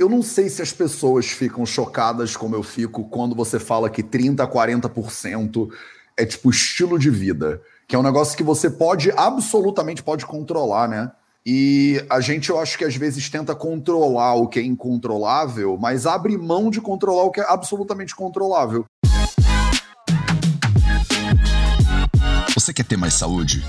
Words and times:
Eu 0.00 0.08
não 0.08 0.22
sei 0.22 0.48
se 0.48 0.62
as 0.62 0.72
pessoas 0.72 1.26
ficam 1.26 1.66
chocadas 1.66 2.36
como 2.36 2.54
eu 2.54 2.62
fico 2.62 3.08
quando 3.08 3.34
você 3.34 3.58
fala 3.58 3.90
que 3.90 4.00
30 4.00 4.44
a 4.44 4.46
40% 4.46 5.68
é 6.16 6.24
tipo 6.24 6.50
estilo 6.50 6.96
de 7.00 7.10
vida, 7.10 7.60
que 7.88 7.96
é 7.96 7.98
um 7.98 8.02
negócio 8.04 8.36
que 8.36 8.44
você 8.44 8.70
pode 8.70 9.10
absolutamente 9.16 10.00
pode 10.00 10.24
controlar, 10.24 10.86
né? 10.86 11.10
E 11.44 12.00
a 12.08 12.20
gente, 12.20 12.48
eu 12.48 12.60
acho 12.60 12.78
que 12.78 12.84
às 12.84 12.94
vezes 12.94 13.28
tenta 13.28 13.56
controlar 13.56 14.34
o 14.34 14.46
que 14.46 14.60
é 14.60 14.62
incontrolável, 14.62 15.76
mas 15.76 16.06
abre 16.06 16.38
mão 16.38 16.70
de 16.70 16.80
controlar 16.80 17.24
o 17.24 17.32
que 17.32 17.40
é 17.40 17.46
absolutamente 17.48 18.14
controlável. 18.14 18.84
Você 22.54 22.72
quer 22.72 22.84
ter 22.84 22.96
mais 22.96 23.14
saúde? 23.14 23.64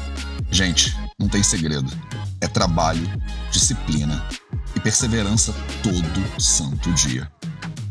Gente, 0.51 0.95
não 1.19 1.27
tem 1.27 1.41
segredo. 1.41 1.91
É 2.39 2.47
trabalho, 2.47 3.07
disciplina 3.49 4.23
e 4.79 4.81
perseverança 4.81 5.53
todo 5.83 6.41
santo 6.41 6.91
dia. 6.93 7.29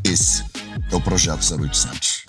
Esse 0.03 0.43
é 0.91 0.95
o 0.95 1.01
Projeto 1.01 1.41
0800. 1.41 2.25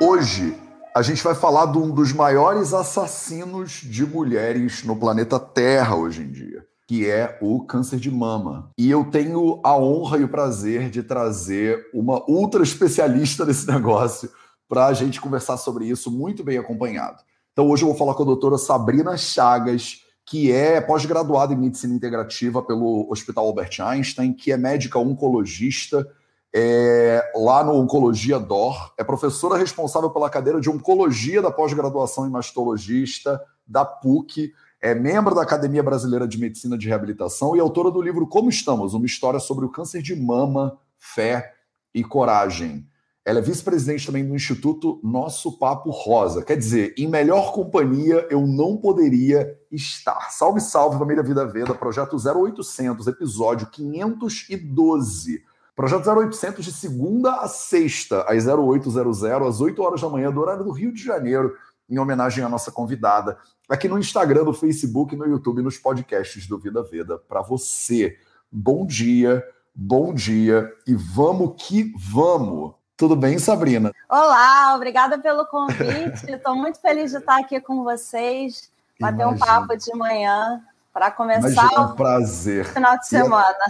Hoje 0.00 0.54
a 0.94 1.00
gente 1.00 1.22
vai 1.22 1.34
falar 1.34 1.66
de 1.66 1.78
um 1.78 1.90
dos 1.90 2.12
maiores 2.12 2.74
assassinos 2.74 3.80
de 3.82 4.06
mulheres 4.06 4.84
no 4.84 4.94
planeta 4.96 5.40
Terra 5.40 5.96
hoje 5.96 6.22
em 6.22 6.30
dia, 6.30 6.66
que 6.86 7.08
é 7.08 7.38
o 7.40 7.64
câncer 7.64 7.98
de 7.98 8.10
mama. 8.10 8.70
E 8.78 8.90
eu 8.90 9.04
tenho 9.04 9.60
a 9.64 9.76
honra 9.76 10.18
e 10.18 10.24
o 10.24 10.28
prazer 10.28 10.90
de 10.90 11.02
trazer 11.02 11.82
uma 11.94 12.22
ultra 12.30 12.62
especialista 12.62 13.44
nesse 13.44 13.66
negócio 13.72 14.30
para 14.68 14.86
a 14.86 14.92
gente 14.92 15.20
conversar 15.20 15.56
sobre 15.56 15.86
isso 15.86 16.10
muito 16.10 16.44
bem 16.44 16.58
acompanhado. 16.58 17.22
Então 17.52 17.70
hoje 17.70 17.84
eu 17.84 17.88
vou 17.88 17.96
falar 17.96 18.14
com 18.14 18.22
a 18.22 18.26
doutora 18.26 18.58
Sabrina 18.58 19.16
Chagas, 19.16 20.05
que 20.26 20.50
é 20.50 20.80
pós-graduada 20.80 21.54
em 21.54 21.56
medicina 21.56 21.94
integrativa 21.94 22.60
pelo 22.60 23.06
Hospital 23.08 23.46
Albert 23.46 23.80
Einstein, 23.80 24.32
que 24.32 24.50
é 24.50 24.56
médica 24.56 24.98
oncologista 24.98 26.04
é, 26.52 27.32
lá 27.36 27.62
no 27.62 27.74
Oncologia 27.74 28.38
DOR, 28.38 28.92
é 28.98 29.04
professora 29.04 29.56
responsável 29.56 30.10
pela 30.10 30.28
cadeira 30.28 30.60
de 30.60 30.68
Oncologia 30.68 31.40
da 31.40 31.50
pós-graduação 31.50 32.26
em 32.26 32.30
mastologista 32.30 33.40
da 33.64 33.84
PUC, 33.84 34.52
é 34.80 34.94
membro 34.94 35.34
da 35.34 35.42
Academia 35.42 35.82
Brasileira 35.82 36.26
de 36.26 36.38
Medicina 36.38 36.76
de 36.76 36.88
Reabilitação 36.88 37.54
e 37.54 37.60
autora 37.60 37.90
do 37.90 38.02
livro 38.02 38.26
Como 38.26 38.48
Estamos, 38.48 38.94
uma 38.94 39.06
história 39.06 39.38
sobre 39.38 39.64
o 39.64 39.68
câncer 39.70 40.02
de 40.02 40.16
mama, 40.16 40.76
fé 40.98 41.54
e 41.94 42.02
coragem. 42.02 42.86
Ela 43.26 43.40
é 43.40 43.42
vice-presidente 43.42 44.06
também 44.06 44.24
do 44.24 44.36
Instituto 44.36 45.00
Nosso 45.02 45.58
Papo 45.58 45.90
Rosa. 45.90 46.44
Quer 46.44 46.56
dizer, 46.56 46.94
em 46.96 47.08
melhor 47.08 47.52
companhia 47.52 48.24
eu 48.30 48.46
não 48.46 48.76
poderia 48.76 49.58
estar. 49.68 50.30
Salve, 50.30 50.60
salve, 50.60 50.96
família 50.96 51.24
Vida 51.24 51.44
Veda, 51.44 51.74
projeto 51.74 52.16
0800, 52.16 53.08
episódio 53.08 53.66
512. 53.66 55.42
Projeto 55.74 56.08
0800 56.08 56.64
de 56.64 56.72
segunda 56.72 57.40
a 57.40 57.48
sexta, 57.48 58.22
às 58.28 58.46
0800, 58.46 59.24
às 59.24 59.60
8 59.60 59.82
horas 59.82 60.00
da 60.00 60.08
manhã, 60.08 60.30
do 60.30 60.40
horário 60.40 60.62
do 60.62 60.70
Rio 60.70 60.92
de 60.92 61.02
Janeiro, 61.02 61.52
em 61.90 61.98
homenagem 61.98 62.44
à 62.44 62.48
nossa 62.48 62.70
convidada, 62.70 63.36
aqui 63.68 63.88
no 63.88 63.98
Instagram, 63.98 64.44
no 64.44 64.54
Facebook, 64.54 65.16
no 65.16 65.26
YouTube, 65.26 65.62
nos 65.62 65.76
podcasts 65.76 66.46
do 66.46 66.60
Vida 66.60 66.80
Veda, 66.84 67.18
para 67.18 67.42
você. 67.42 68.16
Bom 68.52 68.86
dia, 68.86 69.44
bom 69.74 70.14
dia 70.14 70.72
e 70.86 70.94
vamos 70.94 71.56
que 71.58 71.92
vamos! 71.98 72.75
Tudo 72.96 73.14
bem, 73.14 73.38
Sabrina? 73.38 73.92
Olá, 74.08 74.74
obrigada 74.74 75.18
pelo 75.18 75.44
convite. 75.44 76.24
Estou 76.32 76.56
muito 76.56 76.80
feliz 76.80 77.10
de 77.10 77.18
estar 77.18 77.38
aqui 77.38 77.60
com 77.60 77.84
vocês, 77.84 78.70
bater 78.98 79.20
Imagina. 79.20 79.36
um 79.36 79.38
papo 79.38 79.76
de 79.76 79.94
manhã 79.94 80.62
para 80.94 81.10
começar 81.10 81.50
Imagina, 81.50 81.74
é 81.74 81.80
um 81.80 81.94
prazer. 81.94 82.64
o 82.64 82.68
final 82.70 82.92
de 82.92 83.04
é 83.04 83.04
semana. 83.04 83.64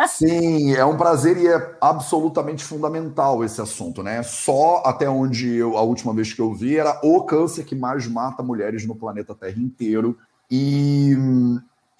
É... 0.00 0.06
Sim, 0.08 0.74
é 0.74 0.84
um 0.84 0.96
prazer 0.96 1.36
e 1.36 1.46
é 1.46 1.76
absolutamente 1.80 2.64
fundamental 2.64 3.44
esse 3.44 3.60
assunto, 3.60 4.02
né? 4.02 4.20
Só 4.24 4.82
até 4.84 5.08
onde 5.08 5.54
eu, 5.54 5.78
a 5.78 5.82
última 5.82 6.12
vez 6.12 6.32
que 6.32 6.40
eu 6.40 6.52
vi, 6.52 6.76
era 6.76 6.98
o 7.04 7.22
câncer 7.22 7.64
que 7.64 7.76
mais 7.76 8.08
mata 8.08 8.42
mulheres 8.42 8.84
no 8.84 8.96
planeta 8.96 9.32
Terra 9.32 9.60
inteiro. 9.60 10.18
E, 10.50 11.16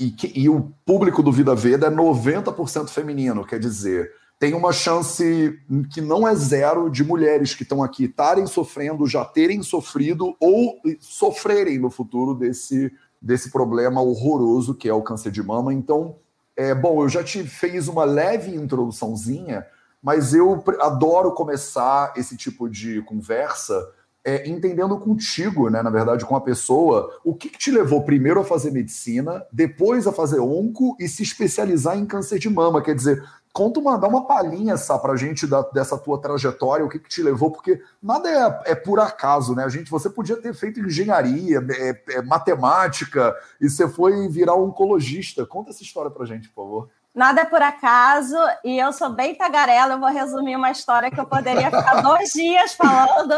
e, 0.01 0.17
e 0.35 0.49
o 0.49 0.73
público 0.85 1.23
do 1.23 1.31
Vida 1.31 1.55
Veda 1.55 1.87
é 1.87 1.91
90% 1.91 2.89
feminino, 2.89 3.45
quer 3.45 3.61
dizer, 3.61 4.11
tem 4.41 4.55
uma 4.55 4.73
chance 4.73 5.61
que 5.93 6.01
não 6.01 6.27
é 6.27 6.35
zero 6.35 6.89
de 6.89 7.05
mulheres 7.05 7.55
que 7.55 7.63
estão 7.63 7.83
aqui 7.83 8.05
estarem 8.05 8.47
sofrendo, 8.47 9.07
já 9.07 9.23
terem 9.23 9.63
sofrido 9.63 10.35
ou 10.41 10.81
sofrerem 10.99 11.79
no 11.79 11.91
futuro 11.91 12.35
desse, 12.35 12.91
desse 13.21 13.51
problema 13.51 14.01
horroroso 14.01 14.75
que 14.75 14.89
é 14.89 14.95
o 14.95 15.03
câncer 15.03 15.31
de 15.31 15.43
mama. 15.43 15.75
Então, 15.75 16.17
é 16.57 16.75
bom, 16.75 17.03
eu 17.03 17.09
já 17.11 17.23
te 17.23 17.45
fiz 17.45 17.87
uma 17.87 18.05
leve 18.05 18.57
introduçãozinha, 18.57 19.67
mas 20.03 20.33
eu 20.33 20.65
adoro 20.81 21.33
começar 21.33 22.15
esse 22.17 22.35
tipo 22.35 22.67
de 22.67 23.03
conversa 23.03 23.93
é, 24.25 24.49
entendendo 24.49 24.99
contigo, 24.99 25.71
né, 25.71 25.83
na 25.83 25.91
verdade, 25.91 26.27
com 26.27 26.37
a 26.37 26.41
pessoa, 26.41 27.19
o 27.25 27.35
que, 27.35 27.49
que, 27.49 27.59
te 27.59 27.71
levou 27.71 28.03
primeiro 28.03 28.41
a 28.41 28.45
fazer 28.45 28.71
medicina, 28.71 29.45
depois 29.51 30.07
a 30.07 30.13
fazer 30.13 30.41
onco 30.41 30.97
e 31.01 31.09
se 31.09 31.23
especializar 31.23 31.99
em 31.99 32.05
câncer 32.05 32.39
de 32.39 32.49
mama. 32.49 32.83
Quer 32.83 32.95
dizer, 32.95 33.23
Conta 33.53 33.81
uma, 33.81 33.99
dá 33.99 34.07
uma 34.07 34.27
palhinha, 34.27 34.77
Sá, 34.77 34.97
pra 34.99 35.17
gente 35.17 35.47
da, 35.47 35.63
dessa 35.63 35.99
tua 35.99 36.21
trajetória, 36.21 36.85
o 36.85 36.89
que, 36.89 37.01
que 37.01 37.09
te 37.09 37.23
levou, 37.23 37.51
porque 37.51 37.83
nada 38.01 38.29
é, 38.29 38.73
é 38.73 38.75
por 38.75 39.01
acaso, 39.01 39.55
né? 39.55 39.65
A 39.65 39.69
gente, 39.69 39.91
você 39.91 40.09
podia 40.09 40.37
ter 40.37 40.55
feito 40.55 40.79
engenharia, 40.79 41.59
é, 41.71 42.17
é, 42.17 42.23
matemática, 42.23 43.35
e 43.61 43.69
você 43.69 43.89
foi 43.89 44.29
virar 44.29 44.55
oncologista. 44.55 45.45
Conta 45.45 45.71
essa 45.71 45.83
história 45.83 46.11
pra 46.11 46.27
gente, 46.27 46.49
por 46.49 46.65
favor. 46.65 46.91
Nada 47.13 47.41
é 47.41 47.45
por 47.45 47.61
acaso, 47.61 48.37
e 48.65 48.79
eu 48.79 48.93
sou 48.93 49.11
bem 49.11 49.35
tagarela, 49.35 49.95
eu 49.95 50.01
vou 50.01 50.11
resumir 50.11 50.55
uma 50.55 50.71
história 50.71 51.11
que 51.11 51.21
eu 51.21 51.27
poderia 51.27 51.67
ficar 51.67 52.01
dois 52.03 52.31
dias 52.31 52.75
falando, 52.75 53.35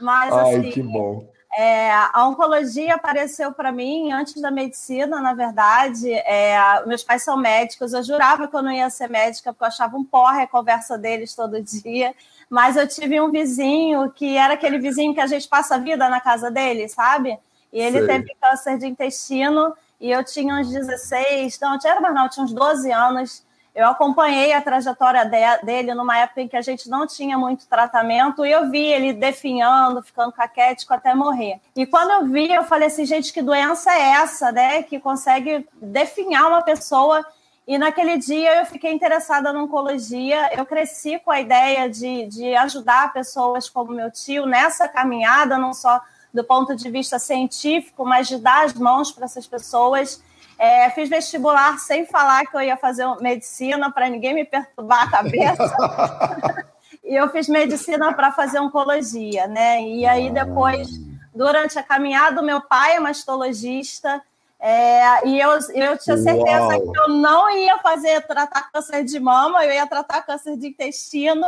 mas 0.00 0.32
Ai, 0.32 0.54
assim. 0.54 0.70
que 0.70 0.82
bom 0.82 1.35
é, 1.56 1.90
a 2.12 2.28
oncologia 2.28 2.94
apareceu 2.94 3.50
para 3.50 3.72
mim 3.72 4.12
antes 4.12 4.42
da 4.42 4.50
medicina, 4.50 5.22
na 5.22 5.32
verdade. 5.32 6.12
É, 6.12 6.84
meus 6.84 7.02
pais 7.02 7.24
são 7.24 7.34
médicos, 7.34 7.94
eu 7.94 8.02
jurava 8.02 8.46
que 8.46 8.54
eu 8.54 8.62
não 8.62 8.70
ia 8.70 8.90
ser 8.90 9.08
médica, 9.08 9.54
porque 9.54 9.64
eu 9.64 9.68
achava 9.68 9.96
um 9.96 10.04
porra 10.04 10.42
a 10.42 10.46
conversa 10.46 10.98
deles 10.98 11.34
todo 11.34 11.62
dia. 11.62 12.14
Mas 12.50 12.76
eu 12.76 12.86
tive 12.86 13.18
um 13.22 13.30
vizinho 13.30 14.10
que 14.10 14.36
era 14.36 14.52
aquele 14.52 14.78
vizinho 14.78 15.14
que 15.14 15.20
a 15.20 15.26
gente 15.26 15.48
passa 15.48 15.76
a 15.76 15.78
vida 15.78 16.08
na 16.10 16.20
casa 16.20 16.50
dele, 16.50 16.88
sabe? 16.88 17.38
E 17.72 17.80
ele 17.80 18.00
Sei. 18.00 18.06
teve 18.06 18.36
câncer 18.38 18.76
de 18.76 18.86
intestino 18.86 19.74
e 19.98 20.10
eu 20.10 20.22
tinha 20.22 20.56
uns 20.56 20.70
16, 20.70 21.58
não, 21.58 21.72
eu 21.72 21.78
tinha, 21.78 22.00
mas 22.00 22.14
não, 22.14 22.24
eu 22.24 22.30
tinha 22.30 22.44
uns 22.44 22.52
12 22.52 22.92
anos. 22.92 23.45
Eu 23.76 23.88
acompanhei 23.88 24.54
a 24.54 24.62
trajetória 24.62 25.22
dele 25.62 25.92
numa 25.92 26.16
época 26.16 26.40
em 26.40 26.48
que 26.48 26.56
a 26.56 26.62
gente 26.62 26.88
não 26.88 27.06
tinha 27.06 27.36
muito 27.36 27.66
tratamento 27.66 28.46
e 28.46 28.50
eu 28.50 28.70
vi 28.70 28.80
ele 28.80 29.12
definhando, 29.12 30.02
ficando 30.02 30.32
caquético 30.32 30.94
até 30.94 31.14
morrer. 31.14 31.60
E 31.76 31.84
quando 31.84 32.10
eu 32.10 32.24
vi, 32.24 32.50
eu 32.50 32.64
falei 32.64 32.86
assim, 32.86 33.04
gente, 33.04 33.34
que 33.34 33.42
doença 33.42 33.92
é 33.92 34.12
essa, 34.12 34.50
né? 34.50 34.82
Que 34.82 34.98
consegue 34.98 35.68
definhar 35.78 36.48
uma 36.48 36.62
pessoa. 36.62 37.22
E 37.68 37.76
naquele 37.76 38.16
dia 38.16 38.60
eu 38.60 38.64
fiquei 38.64 38.90
interessada 38.90 39.52
na 39.52 39.62
oncologia. 39.62 40.56
Eu 40.56 40.64
cresci 40.64 41.18
com 41.18 41.30
a 41.30 41.38
ideia 41.38 41.90
de, 41.90 42.28
de 42.28 42.56
ajudar 42.56 43.12
pessoas 43.12 43.68
como 43.68 43.92
meu 43.92 44.10
tio 44.10 44.46
nessa 44.46 44.88
caminhada, 44.88 45.58
não 45.58 45.74
só 45.74 46.00
do 46.32 46.42
ponto 46.42 46.74
de 46.74 46.90
vista 46.90 47.18
científico, 47.18 48.06
mas 48.06 48.26
de 48.26 48.38
dar 48.38 48.64
as 48.64 48.72
mãos 48.72 49.12
para 49.12 49.26
essas 49.26 49.46
pessoas. 49.46 50.22
É, 50.58 50.88
fiz 50.90 51.08
vestibular 51.08 51.78
sem 51.78 52.06
falar 52.06 52.46
que 52.46 52.56
eu 52.56 52.62
ia 52.62 52.76
fazer 52.76 53.06
medicina 53.20 53.90
para 53.92 54.08
ninguém 54.08 54.34
me 54.34 54.44
perturbar 54.44 55.04
a 55.04 55.10
cabeça. 55.10 55.76
e 57.04 57.14
eu 57.14 57.28
fiz 57.28 57.48
medicina 57.48 58.12
para 58.14 58.32
fazer 58.32 58.58
oncologia, 58.58 59.46
né? 59.46 59.82
E 59.82 60.06
aí 60.06 60.30
depois, 60.30 60.88
durante 61.34 61.78
a 61.78 61.82
caminhada, 61.82 62.40
meu 62.40 62.60
pai 62.62 62.96
é 62.96 63.00
mastologista. 63.00 64.22
É, 64.58 65.28
e 65.28 65.38
eu, 65.38 65.50
eu 65.74 65.98
tinha 65.98 66.16
certeza 66.16 66.78
Uau. 66.78 66.92
que 66.92 66.98
eu 67.00 67.08
não 67.08 67.50
ia 67.50 67.76
fazer 67.78 68.26
tratar 68.26 68.70
câncer 68.72 69.04
de 69.04 69.20
mama, 69.20 69.62
eu 69.62 69.74
ia 69.74 69.86
tratar 69.86 70.22
câncer 70.22 70.56
de 70.56 70.68
intestino. 70.68 71.46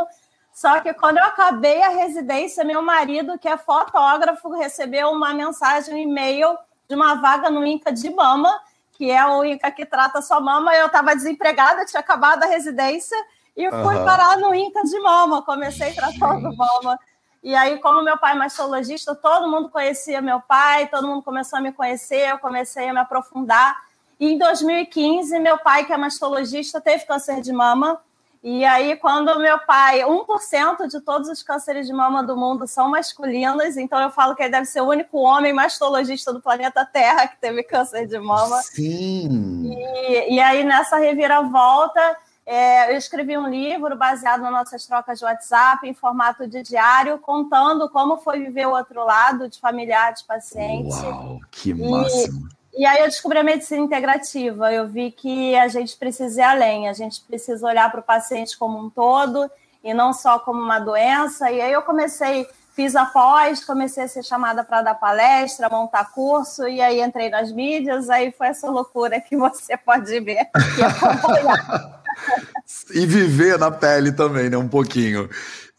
Só 0.53 0.79
que 0.81 0.93
quando 0.93 1.17
eu 1.17 1.23
acabei 1.23 1.81
a 1.81 1.89
residência, 1.89 2.63
meu 2.63 2.83
marido, 2.83 3.39
que 3.39 3.47
é 3.47 3.57
fotógrafo, 3.57 4.49
recebeu 4.49 5.09
uma 5.09 5.33
mensagem, 5.33 5.95
um 5.95 5.97
e-mail 5.97 6.55
de 6.87 6.95
uma 6.95 7.15
vaga 7.15 7.49
no 7.49 7.65
INCA 7.65 7.91
de 7.91 8.09
mama 8.11 8.59
que 8.99 9.09
é 9.09 9.25
o 9.25 9.45
INCA 9.45 9.71
que 9.71 9.85
trata 9.85 10.21
sua 10.21 10.41
mama. 10.41 10.75
Eu 10.75 10.87
estava 10.87 11.15
desempregada, 11.15 11.85
tinha 11.85 12.01
acabado 12.01 12.43
a 12.43 12.47
residência 12.47 13.17
e 13.55 13.69
fui 13.69 13.95
uhum. 13.95 14.03
parar 14.03 14.37
no 14.37 14.53
INCA 14.53 14.83
de 14.83 14.99
mama. 14.99 15.41
Comecei 15.41 15.93
tratando 15.93 16.53
mama. 16.53 16.99
E 17.41 17.55
aí, 17.55 17.79
como 17.79 18.03
meu 18.03 18.17
pai 18.17 18.33
é 18.33 18.35
mastologista, 18.35 19.15
todo 19.15 19.49
mundo 19.49 19.69
conhecia 19.69 20.21
meu 20.21 20.41
pai, 20.41 20.87
todo 20.87 21.07
mundo 21.07 21.23
começou 21.23 21.59
a 21.59 21.61
me 21.61 21.71
conhecer, 21.71 22.29
eu 22.29 22.39
comecei 22.39 22.89
a 22.89 22.93
me 22.93 22.99
aprofundar. 22.99 23.73
E 24.19 24.33
em 24.33 24.37
2015, 24.37 25.39
meu 25.39 25.57
pai, 25.57 25.85
que 25.85 25.93
é 25.93 25.97
mastologista, 25.97 26.81
teve 26.81 27.05
câncer 27.05 27.39
de 27.39 27.53
mama. 27.53 28.01
E 28.41 28.63
aí, 28.63 28.95
quando 28.95 29.37
meu 29.39 29.59
pai, 29.59 29.99
1% 30.01 30.87
de 30.87 31.01
todos 31.01 31.27
os 31.27 31.43
cânceres 31.43 31.85
de 31.85 31.93
mama 31.93 32.23
do 32.23 32.37
mundo 32.37 32.65
são 32.65 32.89
masculinos, 32.89 33.75
então 33.75 33.99
eu 33.99 34.09
falo 34.09 34.33
que 34.33 34.43
ele 34.43 34.51
deve 34.51 34.65
ser 34.65 34.79
o 34.79 34.87
único 34.87 35.17
homem 35.17 35.51
mastologista 35.51 36.31
do 36.31 36.41
planeta 36.41 36.85
Terra 36.85 37.27
que 37.27 37.37
teve 37.37 37.63
câncer 37.63 38.07
de 38.07 38.17
mama. 38.17 38.61
Sim. 38.61 39.73
E, 39.73 40.35
e 40.35 40.39
aí, 40.39 40.63
nessa 40.63 40.97
reviravolta, 40.97 42.17
é, 42.45 42.93
eu 42.93 42.97
escrevi 42.97 43.37
um 43.37 43.47
livro 43.47 43.95
baseado 43.97 44.41
nas 44.41 44.51
nossas 44.51 44.85
trocas 44.87 45.19
de 45.19 45.25
WhatsApp, 45.25 45.87
em 45.87 45.93
formato 45.93 46.47
de 46.47 46.63
diário, 46.63 47.19
contando 47.19 47.89
como 47.89 48.17
foi 48.17 48.39
viver 48.39 48.67
o 48.67 48.71
outro 48.71 49.03
lado, 49.03 49.49
de 49.49 49.59
familiar, 49.59 50.13
de 50.13 50.23
paciente. 50.23 50.95
Uau, 50.95 51.39
que 51.51 51.73
máximo! 51.73 52.47
E, 52.75 52.85
aí 52.85 52.99
eu 52.99 53.05
descobri 53.05 53.37
a 53.37 53.43
medicina 53.43 53.81
integrativa. 53.81 54.71
Eu 54.71 54.87
vi 54.87 55.11
que 55.11 55.55
a 55.55 55.67
gente 55.67 55.97
precisa 55.97 56.41
ir 56.41 56.43
além, 56.43 56.87
a 56.87 56.93
gente 56.93 57.21
precisa 57.21 57.65
olhar 57.65 57.89
para 57.91 57.99
o 57.99 58.03
paciente 58.03 58.57
como 58.57 58.79
um 58.79 58.89
todo 58.89 59.49
e 59.83 59.93
não 59.93 60.13
só 60.13 60.39
como 60.39 60.61
uma 60.61 60.79
doença. 60.79 61.51
E 61.51 61.61
aí 61.61 61.71
eu 61.71 61.81
comecei, 61.81 62.47
fiz 62.75 62.95
a 62.95 63.05
pós, 63.05 63.63
comecei 63.63 64.03
a 64.03 64.07
ser 64.07 64.23
chamada 64.23 64.63
para 64.63 64.81
dar 64.81 64.95
palestra, 64.95 65.69
montar 65.69 66.11
curso, 66.11 66.67
e 66.67 66.81
aí 66.81 67.01
entrei 67.01 67.29
nas 67.29 67.51
mídias, 67.51 68.09
aí 68.09 68.31
foi 68.31 68.47
essa 68.47 68.69
loucura 68.69 69.19
que 69.19 69.35
você 69.35 69.75
pode 69.77 70.19
ver 70.19 70.49
e 70.77 70.83
acompanhar. 70.83 72.03
e 72.93 73.05
viver 73.05 73.57
na 73.57 73.71
pele 73.71 74.11
também, 74.11 74.49
né? 74.49 74.57
Um 74.57 74.67
pouquinho. 74.67 75.29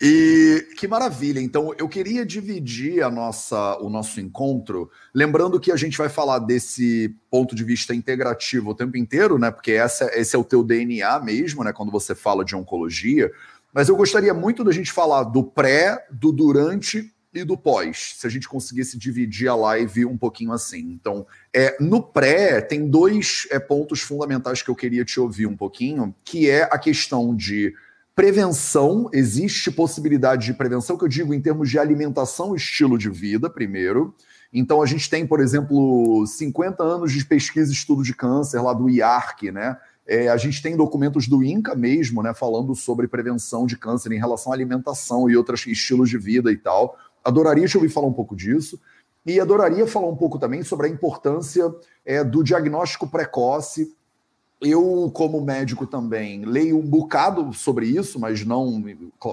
E 0.03 0.67
que 0.79 0.89
maravilha! 0.89 1.41
Então, 1.41 1.75
eu 1.77 1.87
queria 1.87 2.25
dividir 2.25 3.03
a 3.03 3.11
nossa, 3.11 3.77
o 3.81 3.91
nosso 3.91 4.19
encontro, 4.19 4.91
lembrando 5.15 5.61
que 5.61 5.71
a 5.71 5.77
gente 5.77 5.99
vai 5.99 6.09
falar 6.09 6.39
desse 6.39 7.15
ponto 7.31 7.55
de 7.55 7.63
vista 7.63 7.95
integrativo 7.95 8.71
o 8.71 8.75
tempo 8.75 8.97
inteiro, 8.97 9.39
né? 9.39 9.51
Porque 9.51 9.73
essa, 9.73 10.11
esse 10.19 10.35
é 10.35 10.39
o 10.39 10.45
teu 10.45 10.65
DNA 10.65 11.21
mesmo, 11.21 11.63
né? 11.63 11.73
Quando 11.75 11.93
você 11.93 12.15
fala 12.15 12.47
de 12.47 12.57
oncologia. 12.57 13.31
Mas 13.75 13.91
eu 13.91 13.97
gostaria 13.97 14.33
muito 14.33 14.65
da 14.65 14.73
gente 14.73 14.91
falar 14.91 15.25
do 15.25 15.45
pré, 15.45 16.07
do 16.11 16.33
durante 16.33 17.13
e 17.33 17.45
do 17.45 17.57
pós, 17.57 18.15
se 18.17 18.27
a 18.27 18.31
gente 18.31 18.49
conseguisse 18.49 18.99
dividir 18.99 19.49
a 19.49 19.55
live 19.55 20.05
um 20.07 20.17
pouquinho 20.17 20.53
assim. 20.53 20.81
Então, 20.93 21.27
é, 21.55 21.77
no 21.79 22.03
pré, 22.03 22.61
tem 22.61 22.89
dois 22.89 23.47
é, 23.51 23.59
pontos 23.59 24.01
fundamentais 24.01 24.63
que 24.63 24.71
eu 24.71 24.75
queria 24.75 25.05
te 25.05 25.21
ouvir 25.21 25.47
um 25.47 25.57
pouquinho, 25.57 26.15
que 26.25 26.51
é 26.51 26.63
a 26.63 26.79
questão 26.79 27.37
de 27.37 27.73
Prevenção, 28.15 29.09
existe 29.13 29.71
possibilidade 29.71 30.47
de 30.47 30.55
prevenção, 30.55 30.97
que 30.97 31.05
eu 31.05 31.09
digo 31.09 31.33
em 31.33 31.41
termos 31.41 31.71
de 31.71 31.79
alimentação 31.79 32.55
e 32.55 32.57
estilo 32.57 32.99
de 32.99 33.09
vida, 33.09 33.49
primeiro. 33.49 34.15
Então, 34.53 34.83
a 34.83 34.87
gente 34.87 35.09
tem, 35.09 35.27
por 35.27 35.41
exemplo, 35.41 36.27
50 36.27 36.83
anos 36.83 37.13
de 37.13 37.25
pesquisa 37.25 37.71
e 37.71 37.75
estudo 37.75 38.03
de 38.03 38.15
câncer 38.15 38.61
lá 38.61 38.73
do 38.73 38.91
IARC, 38.91 39.51
né? 39.53 39.77
É, 40.07 40.29
a 40.29 40.37
gente 40.37 40.61
tem 40.61 40.77
documentos 40.77 41.29
do 41.29 41.43
INCA 41.43 41.77
mesmo, 41.77 42.21
né, 42.21 42.35
falando 42.35 42.75
sobre 42.75 43.07
prevenção 43.07 43.65
de 43.65 43.77
câncer 43.77 44.11
em 44.11 44.19
relação 44.19 44.51
à 44.51 44.57
alimentação 44.57 45.31
e 45.31 45.37
outros 45.37 45.65
estilos 45.67 46.11
de 46.11 46.19
vida 46.19 46.51
e 46.51 46.57
tal. 46.57 46.97
Adoraria 47.25 47.69
te 47.69 47.77
ouvir 47.77 47.91
falar 47.91 48.09
um 48.09 48.13
pouco 48.13 48.35
disso. 48.35 48.81
E 49.25 49.39
adoraria 49.39 49.87
falar 49.87 50.09
um 50.09 50.17
pouco 50.17 50.39
também 50.39 50.65
sobre 50.65 50.89
a 50.89 50.91
importância 50.91 51.73
é, 52.05 52.25
do 52.25 52.43
diagnóstico 52.43 53.07
precoce 53.07 53.95
eu, 54.61 55.11
como 55.15 55.41
médico 55.41 55.87
também, 55.87 56.45
leio 56.45 56.79
um 56.79 56.87
bocado 56.87 57.53
sobre 57.53 57.87
isso, 57.87 58.21
mas 58.21 58.45
não 58.45 58.83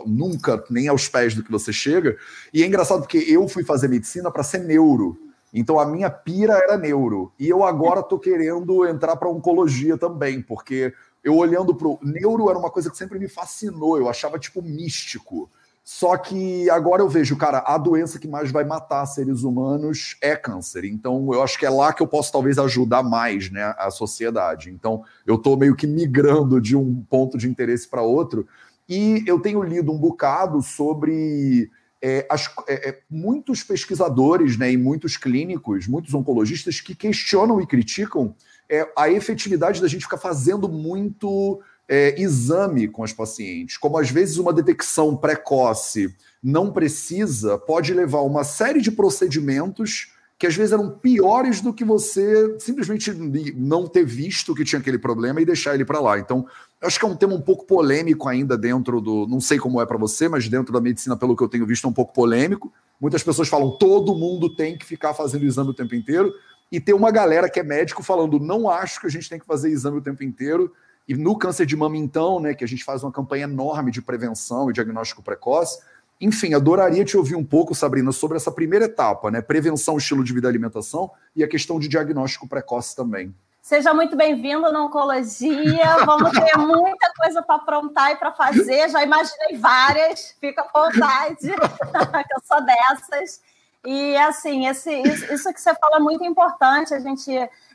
nunca 0.06 0.64
nem 0.70 0.88
aos 0.88 1.10
pés 1.10 1.36
do 1.36 1.44
que 1.44 1.52
você 1.52 1.74
chega. 1.74 2.18
E 2.54 2.64
é 2.64 2.66
engraçado 2.66 3.02
porque 3.02 3.18
eu 3.18 3.48
fui 3.48 3.64
fazer 3.64 3.90
medicina 3.90 4.32
para 4.32 4.44
ser 4.44 4.60
neuro. 4.60 5.18
Então 5.54 5.80
a 5.80 5.86
minha 5.86 6.10
pira 6.10 6.54
era 6.54 6.78
neuro. 6.78 7.32
E 7.38 7.50
eu 7.50 7.64
agora 7.64 8.00
estou 8.00 8.20
querendo 8.20 8.86
entrar 8.86 9.18
para 9.18 9.30
oncologia 9.30 9.98
também, 9.98 10.42
porque 10.42 10.94
eu 11.24 11.36
olhando 11.36 11.76
para 11.76 11.88
o 11.88 12.00
neuro 12.02 12.50
era 12.50 12.58
uma 12.58 12.70
coisa 12.70 12.90
que 12.90 12.98
sempre 12.98 13.20
me 13.20 13.28
fascinou, 13.28 13.98
eu 13.98 14.08
achava 14.08 14.40
tipo 14.40 14.62
místico. 14.62 15.50
Só 15.90 16.18
que 16.18 16.70
agora 16.70 17.02
eu 17.02 17.08
vejo, 17.08 17.38
cara, 17.38 17.60
a 17.60 17.78
doença 17.78 18.20
que 18.20 18.28
mais 18.28 18.52
vai 18.52 18.66
matar 18.66 19.06
seres 19.06 19.44
humanos 19.44 20.18
é 20.22 20.36
câncer. 20.36 20.84
Então 20.84 21.34
eu 21.34 21.42
acho 21.42 21.58
que 21.58 21.66
é 21.66 21.70
lá 21.70 21.94
que 21.94 22.04
eu 22.04 22.08
posso 22.08 22.30
talvez 22.30 22.60
ajudar 22.60 23.02
mais, 23.02 23.50
né, 23.50 23.74
a 23.78 23.90
sociedade. 23.90 24.70
Então 24.70 25.06
eu 25.26 25.36
estou 25.36 25.56
meio 25.56 25.78
que 25.78 25.88
migrando 25.88 26.60
de 26.60 26.76
um 26.76 27.02
ponto 27.10 27.38
de 27.38 27.48
interesse 27.48 27.88
para 27.88 28.02
outro. 28.02 28.46
E 28.90 29.24
eu 29.26 29.40
tenho 29.40 29.64
lido 29.64 29.90
um 29.90 29.98
bocado 29.98 30.62
sobre 30.62 31.72
é, 32.02 32.28
as, 32.30 32.54
é, 32.68 32.90
é, 32.90 33.00
muitos 33.10 33.64
pesquisadores 33.64 34.58
né, 34.58 34.70
e 34.70 34.76
muitos 34.76 35.16
clínicos, 35.16 35.88
muitos 35.88 36.14
oncologistas 36.14 36.82
que 36.82 36.94
questionam 36.94 37.62
e 37.62 37.66
criticam 37.66 38.36
é, 38.70 38.86
a 38.94 39.10
efetividade 39.10 39.82
da 39.82 39.88
gente 39.88 40.04
ficar 40.04 40.18
fazendo 40.18 40.68
muito 40.68 41.62
é, 41.88 42.20
exame 42.22 42.88
com 42.88 43.04
as 43.04 43.14
pacientes. 43.14 43.78
Como 43.78 43.98
às 43.98 44.10
vezes 44.10 44.38
uma 44.38 44.54
detecção 44.54 45.16
precoce 45.16 46.14
não 46.44 46.72
precisa, 46.72 47.58
pode 47.58 47.94
levar 47.94 48.22
uma 48.22 48.44
série 48.44 48.82
de 48.82 48.92
procedimentos 48.92 50.14
que 50.40 50.46
às 50.46 50.56
vezes 50.56 50.72
eram 50.72 50.92
piores 50.92 51.62
do 51.62 51.74
que 51.74 51.84
você 51.84 52.56
simplesmente 52.60 53.12
não 53.56 53.88
ter 53.88 54.06
visto 54.06 54.54
que 54.54 54.64
tinha 54.64 54.80
aquele 54.80 55.00
problema 55.00 55.42
e 55.42 55.46
deixar 55.46 55.74
ele 55.74 55.84
para 55.84 56.00
lá. 56.00 56.20
Então, 56.20 56.46
acho 56.80 57.00
que 57.00 57.06
é 57.06 57.08
um 57.08 57.16
tema 57.16 57.34
um 57.34 57.42
pouco 57.42 57.66
polêmico 57.66 58.30
ainda 58.30 58.56
dentro 58.56 59.02
do. 59.02 59.26
Não 59.28 59.42
sei 59.42 59.58
como 59.58 59.82
é 59.82 59.86
para 59.86 59.98
você, 59.98 60.30
mas 60.30 60.48
dentro 60.48 60.72
da 60.72 60.80
medicina, 60.80 61.18
pelo 61.18 61.36
que 61.36 61.44
eu 61.44 61.50
tenho 61.50 61.66
visto, 61.66 61.88
é 61.88 61.90
um 61.90 61.94
pouco 61.94 62.14
polêmico. 62.14 62.72
Muitas 63.02 63.24
pessoas 63.24 63.48
falam 63.48 63.78
todo 63.78 64.14
mundo 64.14 64.56
tem 64.56 64.78
que 64.78 64.86
ficar 64.86 65.16
fazendo 65.16 65.44
exame 65.44 65.72
o 65.72 65.74
tempo 65.74 65.96
inteiro. 65.96 66.32
E 66.72 66.80
tem 66.80 66.94
uma 66.94 67.10
galera 67.10 67.50
que 67.50 67.60
é 67.60 67.64
médico 67.64 68.04
falando 68.04 68.40
não 68.40 68.70
acho 68.70 69.00
que 69.00 69.08
a 69.08 69.10
gente 69.10 69.30
tem 69.30 69.40
que 69.40 69.46
fazer 69.46 69.70
exame 69.70 69.98
o 69.98 70.02
tempo 70.02 70.24
inteiro 70.24 70.72
e 71.08 71.16
no 71.16 71.38
câncer 71.38 71.66
de 71.66 71.76
mama, 71.76 71.96
então, 71.96 72.40
né, 72.40 72.54
que 72.54 72.64
a 72.64 72.68
gente 72.68 72.84
faz 72.84 73.04
uma 73.04 73.12
campanha 73.12 73.46
enorme 73.46 73.92
de 73.92 74.02
prevenção 74.02 74.70
e 74.70 74.74
diagnóstico 74.74 75.24
precoce. 75.24 75.80
Enfim, 76.20 76.54
adoraria 76.54 77.06
te 77.06 77.16
ouvir 77.16 77.36
um 77.36 77.46
pouco, 77.46 77.74
Sabrina, 77.74 78.12
sobre 78.12 78.38
essa 78.38 78.52
primeira 78.52 78.86
etapa, 78.86 79.30
né? 79.30 79.40
Prevenção, 79.40 79.98
estilo 79.98 80.24
de 80.24 80.34
vida 80.34 80.48
e 80.48 80.50
alimentação 80.50 81.12
e 81.36 81.44
a 81.44 81.48
questão 81.48 81.80
de 81.80 81.88
diagnóstico 81.88 82.48
precoce 82.48 82.96
também. 82.96 83.34
Seja 83.62 83.94
muito 83.94 84.16
bem-vindo 84.16 84.72
na 84.72 84.86
Oncologia. 84.86 85.98
Vamos 86.06 86.32
ter 86.32 86.58
muita 86.58 87.14
coisa 87.16 87.42
para 87.44 87.56
aprontar 87.56 88.12
e 88.12 88.16
para 88.16 88.32
fazer. 88.32 88.90
Já 88.90 89.04
imaginei 89.04 89.58
várias, 89.58 90.36
fica 90.42 90.62
à 90.62 90.66
vontade, 90.66 91.48
eu 91.52 92.42
sou 92.46 92.62
dessas. 92.62 93.42
E, 93.86 94.18
assim, 94.18 94.68
esse, 94.68 94.92
isso, 95.02 95.34
isso 95.34 95.54
que 95.54 95.62
você 95.62 95.76
fala 95.76 95.98
é 95.98 96.00
muito 96.00 96.24
importante, 96.26 96.94
a 96.94 97.00
gente 97.00 97.30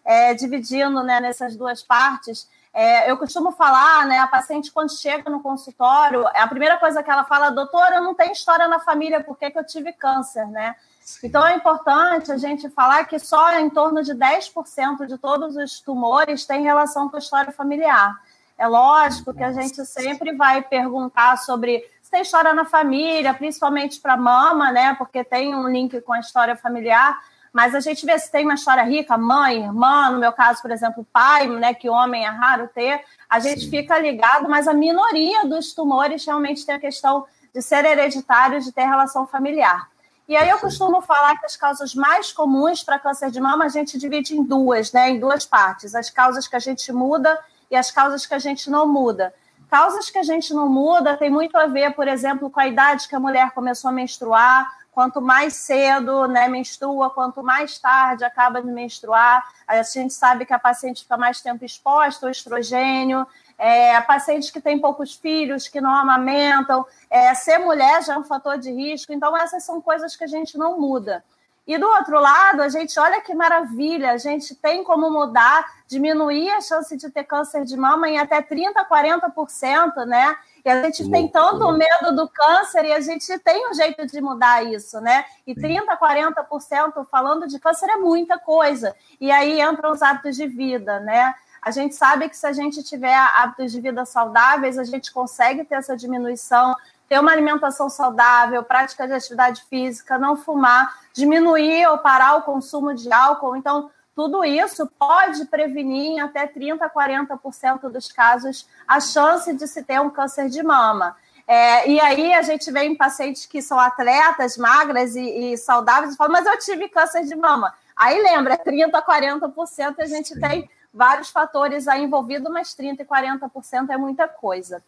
é, 0.04 0.34
dividindo 0.34 1.02
né, 1.02 1.20
nessas 1.20 1.56
duas 1.56 1.82
partes. 1.82 2.48
É, 2.74 3.10
eu 3.10 3.18
costumo 3.18 3.52
falar, 3.52 4.06
né, 4.06 4.18
a 4.18 4.26
paciente 4.26 4.72
quando 4.72 4.96
chega 4.96 5.28
no 5.28 5.42
consultório, 5.42 6.26
a 6.26 6.48
primeira 6.48 6.78
coisa 6.78 7.02
que 7.02 7.10
ela 7.10 7.24
fala, 7.24 7.50
doutora, 7.50 7.96
eu 7.96 8.02
não 8.02 8.14
tenho 8.14 8.32
história 8.32 8.66
na 8.66 8.78
família, 8.78 9.22
por 9.22 9.36
que, 9.36 9.50
que 9.50 9.58
eu 9.58 9.66
tive 9.66 9.92
câncer, 9.92 10.46
né? 10.46 10.74
Sim. 11.00 11.26
Então 11.26 11.46
é 11.46 11.54
importante 11.54 12.32
a 12.32 12.38
gente 12.38 12.70
falar 12.70 13.04
que 13.04 13.18
só 13.18 13.58
em 13.58 13.68
torno 13.68 14.02
de 14.02 14.14
10% 14.14 15.06
de 15.06 15.18
todos 15.18 15.56
os 15.56 15.80
tumores 15.80 16.46
têm 16.46 16.62
relação 16.62 17.08
com 17.08 17.16
a 17.16 17.18
história 17.18 17.52
familiar. 17.52 18.18
É 18.56 18.66
lógico 18.66 19.34
que 19.34 19.42
a 19.42 19.52
gente 19.52 19.84
sempre 19.84 20.34
vai 20.34 20.62
perguntar 20.62 21.36
sobre 21.38 21.84
se 22.00 22.10
tem 22.10 22.22
história 22.22 22.54
na 22.54 22.64
família, 22.64 23.34
principalmente 23.34 24.00
para 24.00 24.16
mama, 24.16 24.70
né? 24.70 24.94
Porque 24.94 25.24
tem 25.24 25.54
um 25.54 25.68
link 25.68 26.00
com 26.02 26.12
a 26.12 26.20
história 26.20 26.56
familiar, 26.56 27.18
mas 27.52 27.74
a 27.74 27.80
gente 27.80 28.06
vê 28.06 28.18
se 28.18 28.30
tem 28.32 28.44
uma 28.44 28.54
história 28.54 28.82
rica, 28.82 29.18
mãe, 29.18 29.62
irmã, 29.62 30.10
no 30.10 30.18
meu 30.18 30.32
caso, 30.32 30.62
por 30.62 30.70
exemplo, 30.70 31.06
pai, 31.12 31.46
né, 31.46 31.74
que 31.74 31.88
homem 31.88 32.24
é 32.24 32.28
raro 32.28 32.68
ter, 32.74 33.02
a 33.28 33.38
gente 33.38 33.62
Sim. 33.62 33.70
fica 33.70 33.98
ligado, 33.98 34.48
mas 34.48 34.66
a 34.66 34.72
minoria 34.72 35.46
dos 35.46 35.74
tumores 35.74 36.24
realmente 36.24 36.64
tem 36.64 36.74
a 36.74 36.80
questão 36.80 37.26
de 37.52 37.60
ser 37.60 37.84
hereditário, 37.84 38.60
de 38.60 38.72
ter 38.72 38.84
relação 38.84 39.26
familiar. 39.26 39.90
E 40.26 40.34
aí 40.34 40.48
eu 40.48 40.58
costumo 40.58 41.02
falar 41.02 41.36
que 41.38 41.44
as 41.44 41.56
causas 41.56 41.94
mais 41.94 42.32
comuns 42.32 42.82
para 42.82 42.98
câncer 42.98 43.30
de 43.30 43.40
mama 43.40 43.66
a 43.66 43.68
gente 43.68 43.98
divide 43.98 44.34
em 44.34 44.42
duas, 44.42 44.90
né, 44.90 45.10
em 45.10 45.20
duas 45.20 45.44
partes, 45.44 45.94
as 45.94 46.08
causas 46.08 46.48
que 46.48 46.56
a 46.56 46.60
gente 46.60 46.90
muda 46.90 47.38
e 47.70 47.76
as 47.76 47.90
causas 47.90 48.24
que 48.24 48.32
a 48.32 48.38
gente 48.38 48.70
não 48.70 48.86
muda. 48.86 49.34
Causas 49.68 50.08
que 50.08 50.18
a 50.18 50.22
gente 50.22 50.54
não 50.54 50.68
muda 50.68 51.16
tem 51.16 51.30
muito 51.30 51.56
a 51.56 51.66
ver, 51.66 51.94
por 51.94 52.08
exemplo, 52.08 52.50
com 52.50 52.60
a 52.60 52.66
idade 52.66 53.08
que 53.08 53.16
a 53.16 53.20
mulher 53.20 53.50
começou 53.50 53.88
a 53.88 53.92
menstruar, 53.92 54.70
quanto 54.92 55.20
mais 55.22 55.54
cedo 55.54 56.28
né, 56.28 56.46
menstrua, 56.48 57.10
quanto 57.10 57.42
mais 57.42 57.78
tarde 57.78 58.24
acaba 58.24 58.62
de 58.62 58.70
menstruar, 58.70 59.42
a 59.66 59.82
gente 59.82 60.12
sabe 60.12 60.44
que 60.44 60.52
a 60.52 60.58
paciente 60.58 61.02
fica 61.02 61.16
mais 61.16 61.40
tempo 61.40 61.64
exposta 61.64 62.26
ao 62.26 62.30
estrogênio, 62.30 63.26
é, 63.58 63.98
paciente 64.02 64.52
que 64.52 64.60
tem 64.60 64.78
poucos 64.78 65.14
filhos, 65.14 65.66
que 65.66 65.80
não 65.80 65.94
amamentam, 65.94 66.84
é, 67.08 67.34
ser 67.34 67.58
mulher 67.58 68.02
já 68.04 68.14
é 68.14 68.18
um 68.18 68.24
fator 68.24 68.58
de 68.58 68.70
risco, 68.70 69.12
então 69.12 69.36
essas 69.36 69.64
são 69.64 69.80
coisas 69.80 70.14
que 70.14 70.24
a 70.24 70.28
gente 70.28 70.58
não 70.58 70.78
muda. 70.78 71.24
E 71.66 71.78
do 71.78 71.86
outro 71.86 72.18
lado, 72.18 72.60
a 72.60 72.68
gente, 72.68 72.98
olha 72.98 73.20
que 73.20 73.34
maravilha, 73.34 74.12
a 74.12 74.16
gente 74.16 74.54
tem 74.54 74.82
como 74.82 75.10
mudar, 75.10 75.64
diminuir 75.86 76.50
a 76.50 76.60
chance 76.60 76.96
de 76.96 77.08
ter 77.08 77.22
câncer 77.22 77.64
de 77.64 77.76
mama 77.76 78.08
em 78.08 78.18
até 78.18 78.42
30%, 78.42 78.72
40%, 78.90 80.04
né? 80.04 80.36
E 80.64 80.70
a 80.70 80.82
gente 80.82 81.08
tem 81.10 81.28
tanto 81.28 81.70
medo 81.72 82.14
do 82.14 82.28
câncer 82.28 82.84
e 82.84 82.92
a 82.92 83.00
gente 83.00 83.38
tem 83.40 83.68
um 83.68 83.74
jeito 83.74 84.06
de 84.06 84.20
mudar 84.20 84.64
isso, 84.64 85.00
né? 85.00 85.24
E 85.46 85.54
30%, 85.54 85.84
40% 85.98 87.06
falando 87.06 87.46
de 87.46 87.58
câncer 87.60 87.88
é 87.90 87.96
muita 87.96 88.38
coisa. 88.38 88.94
E 89.20 89.30
aí 89.30 89.60
entram 89.60 89.92
os 89.92 90.02
hábitos 90.02 90.36
de 90.36 90.46
vida, 90.46 90.98
né? 91.00 91.34
A 91.60 91.70
gente 91.70 91.94
sabe 91.94 92.28
que 92.28 92.36
se 92.36 92.44
a 92.44 92.52
gente 92.52 92.82
tiver 92.82 93.14
hábitos 93.14 93.70
de 93.70 93.80
vida 93.80 94.04
saudáveis, 94.04 94.78
a 94.78 94.84
gente 94.84 95.12
consegue 95.12 95.64
ter 95.64 95.76
essa 95.76 95.96
diminuição, 95.96 96.74
ter 97.12 97.20
uma 97.20 97.30
alimentação 97.30 97.90
saudável, 97.90 98.64
prática 98.64 99.06
de 99.06 99.12
atividade 99.12 99.62
física, 99.68 100.18
não 100.18 100.34
fumar, 100.34 100.98
diminuir 101.12 101.86
ou 101.88 101.98
parar 101.98 102.36
o 102.36 102.42
consumo 102.42 102.94
de 102.94 103.12
álcool. 103.12 103.54
Então, 103.54 103.90
tudo 104.14 104.42
isso 104.42 104.90
pode 104.98 105.44
prevenir 105.44 106.12
em 106.12 106.20
até 106.22 106.46
30% 106.46 106.80
a 106.80 106.88
40% 106.88 107.90
dos 107.90 108.10
casos 108.10 108.66
a 108.88 108.98
chance 108.98 109.52
de 109.52 109.68
se 109.68 109.82
ter 109.82 110.00
um 110.00 110.08
câncer 110.08 110.48
de 110.48 110.62
mama. 110.62 111.14
É, 111.46 111.86
e 111.86 112.00
aí 112.00 112.32
a 112.32 112.40
gente 112.40 112.72
vê 112.72 112.84
em 112.84 112.96
pacientes 112.96 113.44
que 113.44 113.60
são 113.60 113.78
atletas, 113.78 114.56
magras 114.56 115.14
e, 115.14 115.52
e 115.52 115.58
saudáveis 115.58 116.14
e 116.14 116.16
falam, 116.16 116.32
mas 116.32 116.46
eu 116.46 116.58
tive 116.60 116.88
câncer 116.88 117.24
de 117.24 117.36
mama. 117.36 117.74
Aí 117.94 118.22
lembra, 118.22 118.56
30% 118.56 118.88
a 118.94 119.02
40% 119.02 119.96
a 119.98 120.06
gente 120.06 120.32
Sim. 120.32 120.40
tem 120.40 120.70
vários 120.94 121.28
fatores 121.28 121.86
aí 121.88 122.04
envolvidos, 122.04 122.50
mas 122.50 122.74
30% 122.74 123.00
e 123.00 123.04
40% 123.04 123.90
é 123.90 123.98
muita 123.98 124.26
coisa. 124.26 124.82